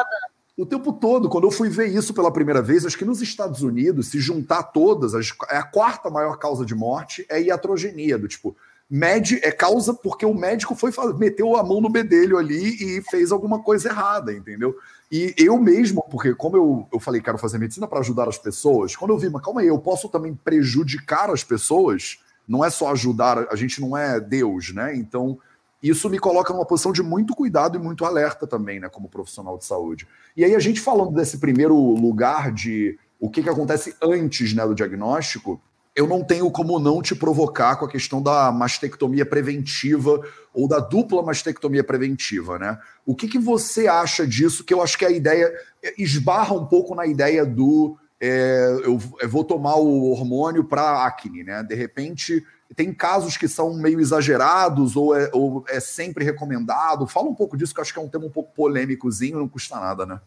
O 0.58 0.64
tempo 0.64 0.92
todo. 0.92 1.28
Quando 1.28 1.46
eu 1.46 1.50
fui 1.50 1.68
ver 1.68 1.88
isso 1.88 2.14
pela 2.14 2.32
primeira 2.32 2.62
vez, 2.62 2.86
acho 2.86 2.96
que 2.96 3.04
nos 3.04 3.20
Estados 3.20 3.62
Unidos, 3.62 4.08
se 4.08 4.18
juntar 4.18 4.62
todas, 4.62 5.12
é 5.50 5.56
a 5.58 5.62
quarta 5.62 6.08
maior 6.08 6.38
causa 6.38 6.64
de 6.64 6.74
morte 6.74 7.26
é 7.28 7.42
iatrogenia, 7.42 8.16
do 8.16 8.26
tipo, 8.26 8.56
mede, 8.88 9.38
é 9.42 9.50
causa 9.50 9.92
porque 9.92 10.24
o 10.24 10.32
médico 10.32 10.74
foi 10.74 10.92
meteu 11.18 11.56
a 11.56 11.62
mão 11.62 11.80
no 11.80 11.90
bedelho 11.90 12.38
ali 12.38 12.76
e 12.80 13.02
fez 13.02 13.32
alguma 13.32 13.62
coisa 13.62 13.88
errada, 13.90 14.32
entendeu? 14.32 14.74
E 15.10 15.34
eu 15.36 15.58
mesmo, 15.58 16.02
porque 16.10 16.34
como 16.34 16.56
eu, 16.56 16.88
eu 16.92 16.98
falei, 16.98 17.20
quero 17.20 17.38
fazer 17.38 17.58
medicina 17.58 17.86
para 17.86 18.00
ajudar 18.00 18.28
as 18.28 18.38
pessoas, 18.38 18.96
quando 18.96 19.12
eu 19.12 19.18
vi, 19.18 19.28
mas 19.28 19.42
calma 19.42 19.60
aí, 19.60 19.66
eu 19.68 19.78
posso 19.78 20.08
também 20.08 20.34
prejudicar 20.34 21.30
as 21.30 21.44
pessoas, 21.44 22.18
não 22.46 22.64
é 22.64 22.70
só 22.70 22.92
ajudar, 22.92 23.46
a 23.50 23.56
gente 23.56 23.80
não 23.80 23.96
é 23.96 24.20
Deus, 24.20 24.72
né? 24.72 24.94
Então, 24.96 25.38
isso 25.82 26.08
me 26.08 26.18
coloca 26.18 26.52
numa 26.52 26.64
posição 26.64 26.92
de 26.92 27.02
muito 27.02 27.34
cuidado 27.34 27.76
e 27.76 27.80
muito 27.80 28.04
alerta 28.04 28.46
também, 28.46 28.80
né, 28.80 28.88
como 28.88 29.08
profissional 29.08 29.58
de 29.58 29.64
saúde. 29.64 30.06
E 30.36 30.44
aí, 30.44 30.54
a 30.54 30.58
gente 30.58 30.80
falando 30.80 31.12
desse 31.12 31.38
primeiro 31.38 31.76
lugar 31.76 32.52
de 32.52 32.98
o 33.20 33.30
que, 33.30 33.42
que 33.42 33.48
acontece 33.48 33.94
antes 34.02 34.54
né, 34.54 34.66
do 34.66 34.74
diagnóstico, 34.74 35.60
eu 35.94 36.06
não 36.06 36.22
tenho 36.22 36.50
como 36.50 36.78
não 36.78 37.00
te 37.00 37.14
provocar 37.14 37.76
com 37.76 37.86
a 37.86 37.90
questão 37.90 38.22
da 38.22 38.52
mastectomia 38.52 39.24
preventiva 39.24 40.20
ou 40.52 40.68
da 40.68 40.78
dupla 40.78 41.22
mastectomia 41.22 41.82
preventiva, 41.82 42.58
né? 42.58 42.78
O 43.06 43.14
que, 43.14 43.26
que 43.26 43.38
você 43.38 43.88
acha 43.88 44.26
disso? 44.26 44.62
Que 44.62 44.74
eu 44.74 44.82
acho 44.82 44.98
que 44.98 45.06
a 45.06 45.10
ideia 45.10 45.50
esbarra 45.96 46.54
um 46.54 46.66
pouco 46.66 46.94
na 46.94 47.06
ideia 47.06 47.46
do 47.46 47.96
é, 48.20 48.80
eu, 48.84 48.98
eu, 49.20 49.28
vou 49.28 49.44
tomar 49.44 49.76
o 49.76 50.10
hormônio 50.10 50.64
para 50.64 51.04
acne, 51.04 51.44
né? 51.44 51.62
De 51.62 51.74
repente, 51.74 52.44
tem 52.74 52.92
casos 52.92 53.36
que 53.36 53.46
são 53.46 53.74
meio 53.74 54.00
exagerados 54.00 54.96
ou 54.96 55.14
é, 55.14 55.30
ou 55.32 55.64
é, 55.68 55.78
sempre 55.80 56.24
recomendado. 56.24 57.06
Fala 57.06 57.28
um 57.28 57.34
pouco 57.34 57.56
disso, 57.56 57.74
que 57.74 57.80
eu 57.80 57.82
acho 57.82 57.92
que 57.92 57.98
é 57.98 58.02
um 58.02 58.08
tema 58.08 58.26
um 58.26 58.30
pouco 58.30 58.52
polêmicozinho, 58.54 59.38
não 59.38 59.48
custa 59.48 59.78
nada, 59.78 60.06
né? 60.06 60.20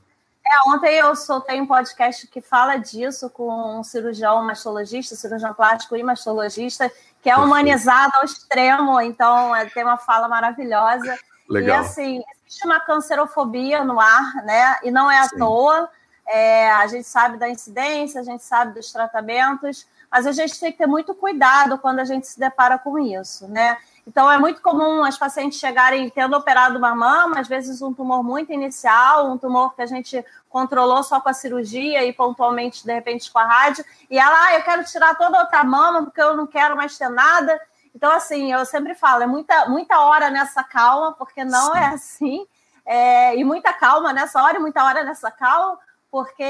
É, 0.45 0.69
ontem 0.69 0.95
eu 0.95 1.15
soltei 1.15 1.61
um 1.61 1.67
podcast 1.67 2.25
que 2.27 2.41
fala 2.41 2.77
disso 2.77 3.29
com 3.29 3.79
um 3.79 3.83
cirurgião 3.83 4.43
mastologista, 4.43 5.15
cirurgião 5.15 5.53
plástico 5.53 5.95
e 5.95 6.01
mastologista, 6.01 6.91
que 7.21 7.29
é 7.29 7.37
humanizado 7.37 8.13
ao 8.15 8.23
extremo, 8.23 8.99
então 8.99 9.55
é, 9.55 9.65
tem 9.65 9.83
uma 9.83 9.97
fala 9.97 10.27
maravilhosa. 10.27 11.17
Legal. 11.47 11.77
E 11.77 11.79
assim, 11.79 12.23
existe 12.45 12.65
uma 12.65 12.79
cancerofobia 12.79 13.83
no 13.83 13.99
ar, 13.99 14.35
né? 14.43 14.77
E 14.83 14.91
não 14.91 15.09
é 15.09 15.19
à 15.19 15.27
Sim. 15.27 15.37
toa. 15.37 15.89
É, 16.31 16.69
a 16.71 16.85
gente 16.85 17.05
sabe 17.05 17.37
da 17.37 17.49
incidência, 17.49 18.21
a 18.21 18.23
gente 18.23 18.43
sabe 18.43 18.73
dos 18.73 18.91
tratamentos, 18.91 19.87
mas 20.11 20.27
a 20.27 20.31
gente 20.31 20.59
tem 20.59 20.71
que 20.71 20.77
ter 20.77 20.85
muito 20.85 21.15
cuidado 21.15 21.79
quando 21.79 21.99
a 21.99 22.05
gente 22.05 22.27
se 22.27 22.39
depara 22.39 22.77
com 22.77 22.99
isso, 22.99 23.47
né? 23.47 23.77
Então, 24.05 24.31
é 24.31 24.37
muito 24.37 24.61
comum 24.61 25.03
as 25.03 25.17
pacientes 25.17 25.59
chegarem 25.59 26.09
tendo 26.09 26.35
operado 26.35 26.77
uma 26.77 26.93
mama, 26.95 27.39
às 27.39 27.47
vezes 27.47 27.81
um 27.81 27.93
tumor 27.93 28.23
muito 28.23 28.51
inicial, 28.51 29.29
um 29.29 29.37
tumor 29.37 29.75
que 29.75 29.81
a 29.81 29.85
gente 29.87 30.23
controlou 30.49 31.03
só 31.03 31.19
com 31.19 31.29
a 31.29 31.33
cirurgia 31.33 32.03
e 32.03 32.13
pontualmente, 32.13 32.83
de 32.85 32.93
repente, 32.93 33.31
com 33.31 33.39
a 33.39 33.45
rádio, 33.45 33.83
e 34.09 34.17
ela, 34.17 34.45
ah, 34.45 34.55
eu 34.55 34.63
quero 34.63 34.83
tirar 34.83 35.15
toda 35.15 35.37
a 35.37 35.41
outra 35.41 35.63
mama 35.63 36.03
porque 36.03 36.21
eu 36.21 36.35
não 36.35 36.47
quero 36.47 36.75
mais 36.75 36.97
ter 36.97 37.09
nada. 37.09 37.59
Então, 37.93 38.11
assim, 38.11 38.51
eu 38.51 38.65
sempre 38.65 38.93
falo, 38.95 39.23
é 39.23 39.27
muita, 39.27 39.67
muita 39.67 39.99
hora 39.99 40.29
nessa 40.29 40.63
calma, 40.63 41.11
porque 41.13 41.43
não 41.43 41.75
é 41.75 41.79
Sim. 41.79 41.85
é 41.85 41.93
assim, 41.93 42.47
é, 42.85 43.35
e 43.35 43.43
muita 43.43 43.71
calma 43.73 44.11
nessa 44.11 44.41
hora 44.41 44.57
e 44.57 44.59
muita 44.59 44.83
hora 44.83 45.03
nessa 45.03 45.29
calma, 45.29 45.77
porque 46.11 46.43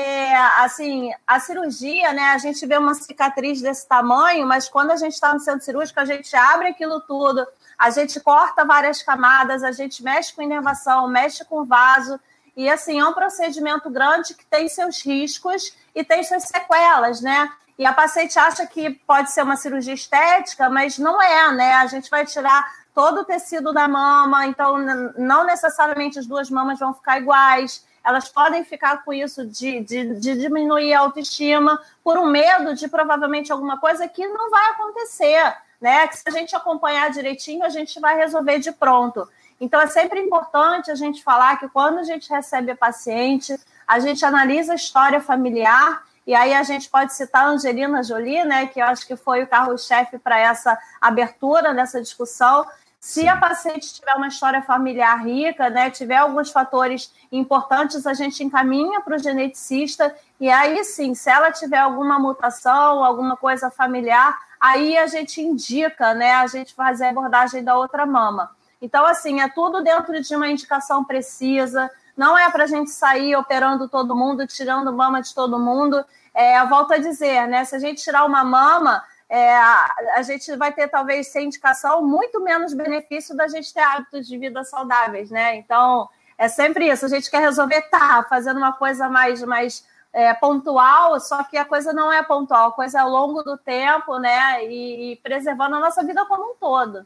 assim 0.58 1.12
a 1.28 1.40
cirurgia, 1.40 2.14
né? 2.14 2.32
A 2.32 2.38
gente 2.38 2.66
vê 2.66 2.78
uma 2.78 2.94
cicatriz 2.94 3.62
desse 3.62 3.88
tamanho, 3.88 4.48
mas 4.48 4.70
quando 4.70 4.92
a 4.92 4.96
gente 4.96 5.14
está 5.14 5.34
no 5.34 5.40
centro 5.40 5.66
cirúrgico, 5.66 6.00
a 6.00 6.06
gente 6.06 6.34
abre 6.36 6.70
aquilo 6.70 7.02
tudo, 7.02 7.46
a 7.78 7.90
gente 7.90 8.20
corta 8.20 8.64
várias 8.64 9.04
camadas, 9.04 9.64
a 9.64 9.72
gente 9.72 10.02
mexe 10.04 10.34
com 10.34 10.42
inervação, 10.42 11.08
mexe 11.08 11.44
com 11.44 11.66
vaso. 11.66 12.20
E 12.56 12.70
assim, 12.70 13.00
é 13.00 13.06
um 13.06 13.14
procedimento 13.14 13.90
grande 13.90 14.34
que 14.34 14.46
tem 14.46 14.68
seus 14.68 15.06
riscos 15.06 15.76
e 15.94 16.04
tem 16.04 16.24
suas 16.24 16.44
sequelas, 16.44 17.22
né? 17.22 17.50
E 17.78 17.86
a 17.86 17.94
paciente 17.94 18.38
acha 18.38 18.66
que 18.68 18.90
pode 18.90 19.32
ser 19.32 19.42
uma 19.42 19.56
cirurgia 19.56 19.94
estética, 19.94 20.70
mas 20.70 20.98
não 20.98 21.22
é, 21.22 21.54
né? 21.54 21.74
A 21.76 21.88
gente 21.88 22.10
vai 22.10 22.26
tirar 22.26 22.70
todo 22.94 23.22
o 23.22 23.26
tecido 23.26 23.72
da 23.72 23.88
mama, 23.88 24.46
então 24.48 24.78
não 25.18 25.46
necessariamente 25.46 26.20
as 26.20 26.26
duas 26.26 26.50
mamas 26.50 26.80
vão 26.80 26.94
ficar 26.94 27.18
iguais 27.18 27.88
elas 28.10 28.28
podem 28.28 28.64
ficar 28.64 29.04
com 29.04 29.14
isso 29.14 29.46
de, 29.46 29.82
de, 29.82 30.16
de 30.16 30.36
diminuir 30.36 30.94
a 30.94 31.02
autoestima 31.02 31.80
por 32.04 32.18
um 32.18 32.26
medo 32.26 32.74
de 32.76 32.88
provavelmente 32.88 33.52
alguma 33.52 33.80
coisa 33.80 34.08
que 34.08 34.28
não 34.28 34.50
vai 34.50 34.72
acontecer, 34.72 35.56
né? 35.80 36.08
Que 36.08 36.18
se 36.18 36.24
a 36.28 36.32
gente 36.32 36.56
acompanhar 36.56 37.12
direitinho, 37.12 37.64
a 37.64 37.70
gente 37.70 38.00
vai 38.00 38.16
resolver 38.16 38.60
de 38.60 38.72
pronto. 38.72 39.28
Então, 39.62 39.80
é 39.80 39.88
sempre 39.88 40.20
importante 40.20 40.90
a 40.90 40.96
gente 40.96 41.24
falar 41.24 41.58
que 41.60 41.68
quando 41.70 42.00
a 42.00 42.04
gente 42.04 42.30
recebe 42.30 42.72
a 42.72 42.76
paciente, 42.76 43.56
a 43.88 44.00
gente 44.00 44.24
analisa 44.26 44.74
a 44.74 44.76
história 44.76 45.20
familiar 45.20 46.04
e 46.26 46.34
aí 46.34 46.54
a 46.54 46.64
gente 46.64 46.90
pode 46.90 47.14
citar 47.14 47.46
a 47.46 47.50
Angelina 47.50 48.04
Jolie, 48.04 48.44
né, 48.46 48.68
que 48.68 48.80
eu 48.80 48.86
acho 48.86 49.06
que 49.06 49.16
foi 49.16 49.44
o 49.44 49.48
carro-chefe 49.48 50.20
para 50.20 50.40
essa 50.40 50.78
abertura 51.02 51.74
dessa 51.74 52.00
discussão. 52.02 52.66
Se 53.00 53.28
a 53.28 53.38
paciente 53.38 53.94
tiver 53.94 54.14
uma 54.16 54.28
história 54.28 54.62
familiar 54.62 55.24
rica, 55.24 55.70
né, 55.70 55.90
tiver 55.90 56.18
alguns 56.18 56.52
fatores 56.52 57.14
importantes, 57.32 58.06
a 58.06 58.14
gente 58.14 58.44
encaminha 58.44 59.00
para 59.02 59.16
o 59.16 59.20
geneticista 59.20 60.14
e 60.40 60.50
aí 60.50 60.84
sim, 60.84 61.16
se 61.16 61.30
ela 61.30 61.50
tiver 61.52 61.78
alguma 61.78 62.20
mutação, 62.20 63.04
alguma 63.04 63.38
coisa 63.38 63.72
familiar, 63.72 64.38
aí 64.60 64.98
a 64.98 65.08
gente 65.08 65.42
indica, 65.42 66.14
né, 66.14 66.34
a 66.34 66.48
gente 66.48 66.74
fazer 66.74 67.06
a 67.06 67.10
abordagem 67.12 67.64
da 67.64 67.78
outra 67.78 68.06
mama. 68.06 68.52
Então, 68.82 69.06
assim, 69.06 69.40
é 69.42 69.48
tudo 69.48 69.82
dentro 69.82 70.22
de 70.22 70.36
uma 70.36 70.50
indicação 70.50 71.04
precisa, 71.04 71.90
não 72.20 72.38
é 72.38 72.50
para 72.50 72.66
a 72.66 72.68
gente 72.68 72.92
sair 72.92 73.34
operando 73.38 73.88
todo 73.88 74.14
mundo, 74.14 74.46
tirando 74.46 74.92
mama 74.92 75.22
de 75.22 75.34
todo 75.34 75.58
mundo. 75.58 76.04
É, 76.34 76.66
volto 76.66 76.94
a 76.94 76.98
dizer, 76.98 77.48
né? 77.48 77.64
Se 77.64 77.76
a 77.78 77.80
gente 77.80 78.04
tirar 78.04 78.26
uma 78.26 78.44
mama, 78.44 79.02
é, 79.30 79.56
a 79.56 80.22
gente 80.24 80.56
vai 80.56 80.74
ter 80.74 80.88
talvez 80.88 81.28
sem 81.28 81.46
indicação 81.46 82.02
muito 82.02 82.42
menos 82.42 82.74
benefício 82.74 83.36
da 83.38 83.48
gente 83.48 83.72
ter 83.72 83.82
hábitos 83.82 84.28
de 84.28 84.38
vida 84.38 84.64
saudáveis, 84.64 85.30
né? 85.30 85.56
Então 85.56 86.10
é 86.38 86.48
sempre 86.48 86.90
isso. 86.90 87.06
A 87.06 87.10
gente 87.10 87.30
quer 87.30 87.42
resolver, 87.42 87.84
tá, 87.84 88.26
fazendo 88.28 88.58
uma 88.58 88.74
coisa 88.74 89.08
mais, 89.08 89.44
mais 89.44 89.86
é, 90.12 90.34
pontual, 90.34 91.20
só 91.20 91.44
que 91.44 91.58
a 91.58 91.66
coisa 91.66 91.94
não 91.94 92.12
é 92.12 92.24
pontual, 92.24 92.70
a 92.70 92.74
coisa 92.74 92.98
é 92.98 93.02
ao 93.02 93.10
longo 93.10 93.44
do 93.44 93.56
tempo, 93.56 94.18
né? 94.18 94.66
E, 94.66 95.12
e 95.12 95.16
preservando 95.18 95.76
a 95.76 95.80
nossa 95.80 96.04
vida 96.04 96.26
como 96.26 96.52
um 96.52 96.56
todo. 96.56 97.06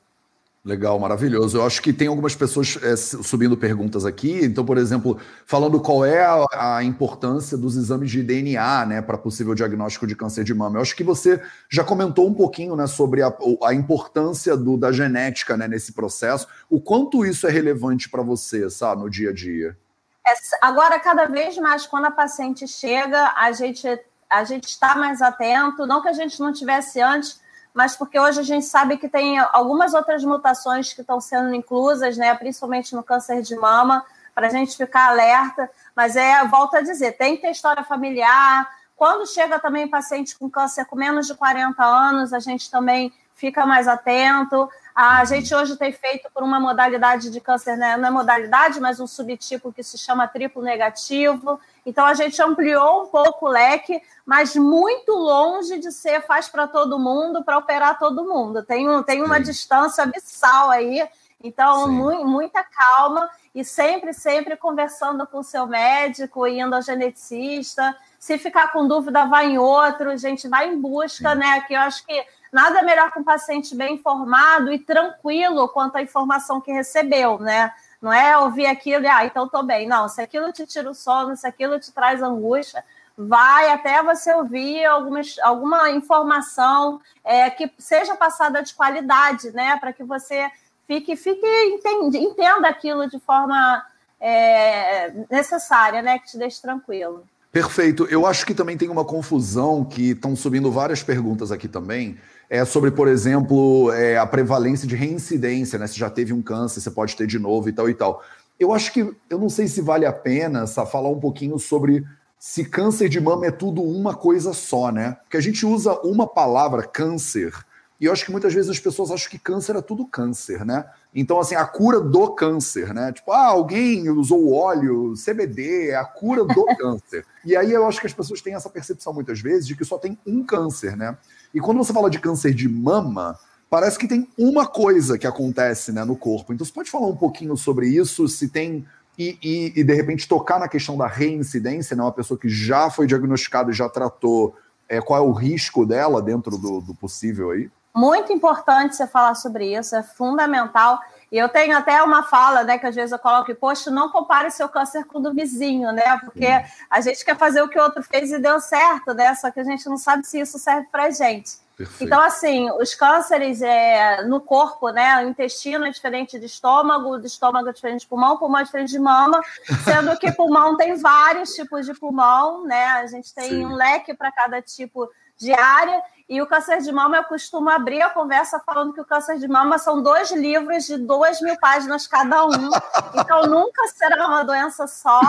Legal, 0.65 0.97
maravilhoso. 0.97 1.57
Eu 1.57 1.65
acho 1.65 1.81
que 1.81 1.91
tem 1.91 2.07
algumas 2.07 2.35
pessoas 2.35 2.77
é, 2.81 2.95
subindo 2.95 3.57
perguntas 3.57 4.05
aqui. 4.05 4.45
Então, 4.45 4.63
por 4.63 4.77
exemplo, 4.77 5.19
falando 5.45 5.77
qual 5.81 6.05
é 6.05 6.23
a, 6.23 6.77
a 6.77 6.83
importância 6.85 7.57
dos 7.57 7.75
exames 7.75 8.09
de 8.09 8.23
DNA, 8.23 8.85
né, 8.85 9.01
para 9.01 9.17
possível 9.17 9.53
diagnóstico 9.53 10.07
de 10.07 10.15
câncer 10.15 10.45
de 10.45 10.53
mama. 10.53 10.77
Eu 10.77 10.81
acho 10.81 10.95
que 10.95 11.03
você 11.03 11.41
já 11.69 11.83
comentou 11.83 12.25
um 12.25 12.33
pouquinho, 12.33 12.77
né, 12.77 12.87
sobre 12.87 13.21
a, 13.21 13.33
a 13.61 13.73
importância 13.73 14.55
do, 14.55 14.77
da 14.77 14.89
genética, 14.89 15.57
né, 15.57 15.67
nesse 15.67 15.91
processo. 15.91 16.47
O 16.69 16.79
quanto 16.79 17.25
isso 17.25 17.45
é 17.45 17.51
relevante 17.51 18.09
para 18.09 18.23
você, 18.23 18.69
sabe, 18.69 19.01
no 19.01 19.09
dia 19.09 19.31
a 19.31 19.33
dia? 19.33 19.77
É, 20.25 20.31
agora, 20.61 20.97
cada 20.97 21.25
vez 21.25 21.57
mais, 21.57 21.85
quando 21.85 22.05
a 22.05 22.11
paciente 22.11 22.65
chega, 22.69 23.33
a 23.35 23.51
gente 23.51 23.85
a 24.29 24.43
gente 24.45 24.63
está 24.63 24.95
mais 24.95 25.21
atento. 25.21 25.85
Não 25.85 26.01
que 26.01 26.07
a 26.07 26.13
gente 26.13 26.39
não 26.39 26.51
tivesse 26.51 26.99
antes 26.99 27.42
mas 27.73 27.95
porque 27.95 28.19
hoje 28.19 28.39
a 28.39 28.43
gente 28.43 28.65
sabe 28.65 28.97
que 28.97 29.09
tem 29.09 29.39
algumas 29.39 29.93
outras 29.93 30.23
mutações 30.23 30.93
que 30.93 31.01
estão 31.01 31.19
sendo 31.19 31.53
inclusas, 31.55 32.17
né, 32.17 32.33
principalmente 32.35 32.95
no 32.95 33.01
câncer 33.01 33.41
de 33.41 33.55
mama, 33.55 34.05
para 34.35 34.47
a 34.47 34.49
gente 34.49 34.77
ficar 34.77 35.09
alerta. 35.09 35.69
Mas 35.95 36.15
é, 36.15 36.45
volto 36.45 36.75
a 36.75 36.81
dizer, 36.81 37.13
tem 37.13 37.35
que 37.35 37.41
ter 37.41 37.51
história 37.51 37.83
familiar. 37.83 38.69
Quando 38.95 39.27
chega 39.27 39.59
também 39.59 39.87
paciente 39.87 40.37
com 40.37 40.49
câncer 40.49 40.85
com 40.85 40.95
menos 40.95 41.27
de 41.27 41.35
40 41.35 41.83
anos, 41.83 42.33
a 42.33 42.39
gente 42.39 42.69
também 42.69 43.11
fica 43.35 43.65
mais 43.65 43.87
atento. 43.87 44.69
A 44.95 45.25
gente 45.25 45.53
hoje 45.53 45.75
tem 45.75 45.91
feito 45.91 46.29
por 46.31 46.43
uma 46.43 46.59
modalidade 46.59 47.31
de 47.31 47.41
câncer, 47.41 47.75
né? 47.75 47.97
não 47.97 48.07
é 48.07 48.11
modalidade, 48.11 48.79
mas 48.79 48.99
um 48.99 49.07
subtipo 49.07 49.73
que 49.73 49.81
se 49.83 49.97
chama 49.97 50.27
triplo 50.27 50.61
negativo. 50.61 51.59
Então 51.85 52.05
a 52.05 52.13
gente 52.13 52.39
ampliou 52.41 53.03
um 53.03 53.07
pouco 53.07 53.47
o 53.47 53.49
leque, 53.49 54.01
mas 54.25 54.55
muito 54.55 55.11
longe 55.11 55.79
de 55.79 55.91
ser 55.91 56.21
faz 56.25 56.47
para 56.47 56.67
todo 56.67 56.99
mundo, 56.99 57.43
para 57.43 57.57
operar 57.57 57.99
todo 57.99 58.23
mundo. 58.23 58.63
Tem, 58.63 58.89
um, 58.89 59.03
tem 59.03 59.21
uma 59.21 59.37
Sim. 59.37 59.43
distância 59.43 60.03
abissal 60.03 60.69
aí. 60.69 61.07
Então, 61.43 61.89
mu 61.91 62.25
muita 62.25 62.63
calma 62.63 63.29
e 63.53 63.65
sempre, 63.65 64.13
sempre 64.13 64.55
conversando 64.55 65.27
com 65.27 65.39
o 65.39 65.43
seu 65.43 65.67
médico, 65.67 66.47
indo 66.47 66.73
ao 66.73 66.81
geneticista. 66.81 67.93
Se 68.17 68.37
ficar 68.37 68.71
com 68.71 68.87
dúvida, 68.87 69.25
vai 69.25 69.47
em 69.47 69.57
outro, 69.57 70.17
gente, 70.17 70.47
vai 70.47 70.69
em 70.69 70.79
busca, 70.79 71.31
Sim. 71.31 71.39
né? 71.39 71.59
Que 71.61 71.73
eu 71.73 71.81
acho 71.81 72.05
que 72.05 72.25
nada 72.49 72.81
melhor 72.81 73.11
que 73.11 73.19
um 73.19 73.25
paciente 73.25 73.75
bem 73.75 73.95
informado 73.95 74.71
e 74.71 74.79
tranquilo 74.79 75.67
quanto 75.67 75.97
à 75.97 76.01
informação 76.01 76.61
que 76.61 76.71
recebeu, 76.71 77.37
né? 77.37 77.73
Não 78.01 78.11
é 78.11 78.37
ouvir 78.37 78.65
aquilo 78.65 79.03
e, 79.03 79.07
ah, 79.07 79.25
então 79.25 79.49
tô 79.49 79.63
bem. 79.63 79.85
Não, 79.85 80.07
se 80.07 80.21
aquilo 80.21 80.51
te 80.53 80.65
tira 80.65 80.89
o 80.89 80.93
sono, 80.93 81.35
se 81.35 81.45
aquilo 81.45 81.77
te 81.77 81.91
traz 81.91 82.21
angústia, 82.21 82.83
vai 83.17 83.71
até 83.71 84.01
você 84.01 84.33
ouvir 84.33 84.85
alguma, 84.85 85.21
alguma 85.43 85.91
informação 85.91 86.99
é, 87.23 87.49
que 87.49 87.71
seja 87.77 88.15
passada 88.15 88.61
de 88.61 88.73
qualidade, 88.73 89.51
né? 89.51 89.77
Para 89.77 89.93
que 89.93 90.03
você 90.03 90.49
fique, 90.87 91.15
fique 91.15 91.45
entende, 91.45 92.17
entenda 92.17 92.67
aquilo 92.67 93.07
de 93.09 93.19
forma 93.19 93.85
é, 94.19 95.13
necessária, 95.29 96.01
né? 96.01 96.19
Que 96.19 96.27
te 96.31 96.37
deixe 96.37 96.61
tranquilo. 96.61 97.23
Perfeito. 97.51 98.07
Eu 98.09 98.25
acho 98.25 98.45
que 98.45 98.55
também 98.55 98.77
tem 98.77 98.89
uma 98.89 99.05
confusão 99.05 99.85
que 99.85 100.11
estão 100.11 100.35
subindo 100.35 100.71
várias 100.71 101.03
perguntas 101.03 101.51
aqui 101.51 101.67
também 101.67 102.17
é 102.49 102.63
sobre, 102.65 102.91
por 102.91 103.07
exemplo, 103.07 103.91
é, 103.93 104.15
a 104.15 104.27
prevalência 104.27 104.87
de 104.87 104.95
reincidência, 104.95 105.79
né? 105.79 105.87
Se 105.87 105.97
já 105.97 106.07
teve 106.07 106.33
um 106.33 106.41
câncer, 106.41 106.81
você 106.81 106.91
pode 106.91 107.15
ter 107.15 107.25
de 107.25 107.39
novo 107.39 107.67
e 107.67 107.73
tal 107.73 107.89
e 107.89 107.95
tal. 107.95 108.23
Eu 108.59 108.71
acho 108.71 108.93
que, 108.93 108.99
eu 109.27 109.39
não 109.39 109.49
sei 109.49 109.67
se 109.67 109.81
vale 109.81 110.05
a 110.05 110.13
pena 110.13 110.67
só 110.67 110.85
falar 110.85 111.09
um 111.09 111.19
pouquinho 111.19 111.57
sobre 111.57 112.05
se 112.45 112.65
câncer 112.65 113.07
de 113.07 113.21
mama 113.21 113.45
é 113.45 113.51
tudo 113.51 113.81
uma 113.81 114.13
coisa 114.13 114.51
só, 114.51 114.91
né? 114.91 115.13
Porque 115.23 115.37
a 115.37 115.41
gente 115.41 115.65
usa 115.65 115.97
uma 116.01 116.27
palavra, 116.27 116.83
câncer, 116.83 117.53
e 118.01 118.05
eu 118.05 118.11
acho 118.11 118.25
que 118.25 118.33
muitas 118.33 118.53
vezes 118.53 118.69
as 118.69 118.79
pessoas 118.79 119.11
acham 119.11 119.31
que 119.31 119.39
câncer 119.39 119.77
é 119.77 119.81
tudo 119.81 120.05
câncer, 120.05 120.65
né? 120.65 120.83
Então, 121.15 121.39
assim, 121.39 121.55
a 121.55 121.63
cura 121.63 122.01
do 122.01 122.31
câncer, 122.31 122.93
né? 122.93 123.13
Tipo, 123.13 123.31
ah, 123.31 123.47
alguém 123.47 124.09
usou 124.09 124.51
óleo, 124.51 125.13
CBD, 125.13 125.91
é 125.91 125.95
a 125.95 126.03
cura 126.03 126.43
do 126.43 126.65
câncer. 126.75 127.25
E 127.45 127.55
aí 127.55 127.71
eu 127.71 127.87
acho 127.87 128.01
que 128.01 128.07
as 128.07 128.13
pessoas 128.13 128.41
têm 128.41 128.55
essa 128.55 128.69
percepção 128.69 129.13
muitas 129.13 129.39
vezes 129.39 129.65
de 129.65 129.73
que 129.73 129.85
só 129.85 129.97
tem 129.97 130.19
um 130.27 130.43
câncer, 130.43 130.97
né? 130.97 131.17
E 131.53 131.61
quando 131.61 131.77
você 131.77 131.93
fala 131.93 132.09
de 132.09 132.19
câncer 132.19 132.53
de 132.53 132.67
mama, 132.67 133.39
parece 133.69 133.97
que 133.97 134.05
tem 134.05 134.27
uma 134.37 134.67
coisa 134.67 135.17
que 135.17 135.25
acontece 135.25 135.93
né, 135.93 136.03
no 136.03 136.17
corpo. 136.17 136.51
Então, 136.51 136.65
você 136.65 136.73
pode 136.73 136.91
falar 136.91 137.07
um 137.07 137.15
pouquinho 137.15 137.55
sobre 137.55 137.87
isso, 137.87 138.27
se 138.27 138.49
tem. 138.49 138.85
E, 139.17 139.37
e, 139.43 139.79
e 139.79 139.83
de 139.83 139.93
repente 139.93 140.27
tocar 140.27 140.59
na 140.59 140.67
questão 140.67 140.97
da 140.97 141.07
reincidência, 141.07 141.95
né? 141.95 142.01
Uma 142.01 142.11
pessoa 142.11 142.39
que 142.39 142.49
já 142.49 142.89
foi 142.89 143.05
diagnosticada 143.05 143.69
e 143.69 143.73
já 143.73 143.87
tratou, 143.87 144.55
é, 144.89 144.99
qual 144.99 145.19
é 145.19 145.27
o 145.27 145.31
risco 145.31 145.85
dela 145.85 146.21
dentro 146.21 146.57
do, 146.57 146.81
do 146.81 146.95
possível 146.95 147.51
aí? 147.51 147.69
Muito 147.95 148.33
importante 148.33 148.95
você 148.95 149.05
falar 149.05 149.35
sobre 149.35 149.77
isso, 149.77 149.95
é 149.95 150.01
fundamental. 150.01 150.99
E 151.31 151.37
eu 151.37 151.47
tenho 151.47 151.77
até 151.77 152.01
uma 152.01 152.23
fala, 152.23 152.63
né, 152.63 152.79
que 152.79 152.87
às 152.87 152.95
vezes 152.95 153.11
eu 153.11 153.19
coloco, 153.19 153.53
poxa, 153.55 153.91
não 153.91 154.09
compare 154.09 154.49
seu 154.49 154.67
câncer 154.67 155.03
com 155.05 155.19
o 155.19 155.21
do 155.21 155.33
vizinho, 155.33 155.91
né? 155.91 156.17
Porque 156.23 156.47
a 156.89 157.01
gente 157.01 157.23
quer 157.23 157.37
fazer 157.37 157.61
o 157.61 157.69
que 157.69 157.77
o 157.77 157.83
outro 157.83 158.01
fez 158.01 158.31
e 158.31 158.39
deu 158.39 158.59
certo, 158.59 159.13
né? 159.13 159.35
Só 159.35 159.51
que 159.51 159.59
a 159.59 159.63
gente 159.63 159.87
não 159.87 159.97
sabe 159.97 160.25
se 160.25 160.39
isso 160.39 160.57
serve 160.57 160.87
pra 160.91 161.11
gente. 161.11 161.62
Perfeito. 161.75 162.03
Então, 162.03 162.21
assim, 162.21 162.69
os 162.71 162.93
cânceres 162.93 163.61
é, 163.61 164.23
no 164.23 164.39
corpo, 164.39 164.89
né? 164.89 165.23
O 165.23 165.29
intestino 165.29 165.85
é 165.85 165.89
diferente 165.89 166.39
de 166.39 166.45
estômago, 166.45 167.17
do 167.17 167.25
estômago 167.25 167.67
é 167.69 167.73
diferente 167.73 168.01
de 168.01 168.07
pulmão, 168.07 168.37
pulmão 168.37 168.61
é 168.61 168.63
diferente 168.63 168.91
de 168.91 168.99
mama, 168.99 169.41
sendo 169.83 170.15
que 170.17 170.31
pulmão 170.33 170.77
tem 170.77 170.95
vários 170.95 171.53
tipos 171.55 171.85
de 171.85 171.93
pulmão, 171.95 172.63
né? 172.65 172.85
A 172.85 173.07
gente 173.07 173.33
tem 173.33 173.49
Sim. 173.49 173.65
um 173.65 173.73
leque 173.73 174.13
para 174.13 174.31
cada 174.31 174.61
tipo 174.61 175.09
de 175.35 175.51
área. 175.51 175.99
E 176.29 176.41
o 176.41 176.47
câncer 176.47 176.81
de 176.81 176.91
mama, 176.91 177.17
eu 177.17 177.23
costumo 177.25 177.69
abrir 177.69 178.01
a 178.01 178.09
conversa 178.09 178.59
falando 178.59 178.93
que 178.93 179.01
o 179.01 179.05
câncer 179.05 179.37
de 179.39 179.47
mama 179.47 179.77
são 179.77 180.01
dois 180.01 180.31
livros 180.31 180.85
de 180.85 180.97
duas 180.97 181.41
mil 181.41 181.57
páginas 181.59 182.07
cada 182.07 182.45
um. 182.45 182.69
Então, 183.15 183.43
nunca 183.43 183.87
será 183.87 184.27
uma 184.27 184.43
doença 184.43 184.87
só. 184.87 185.21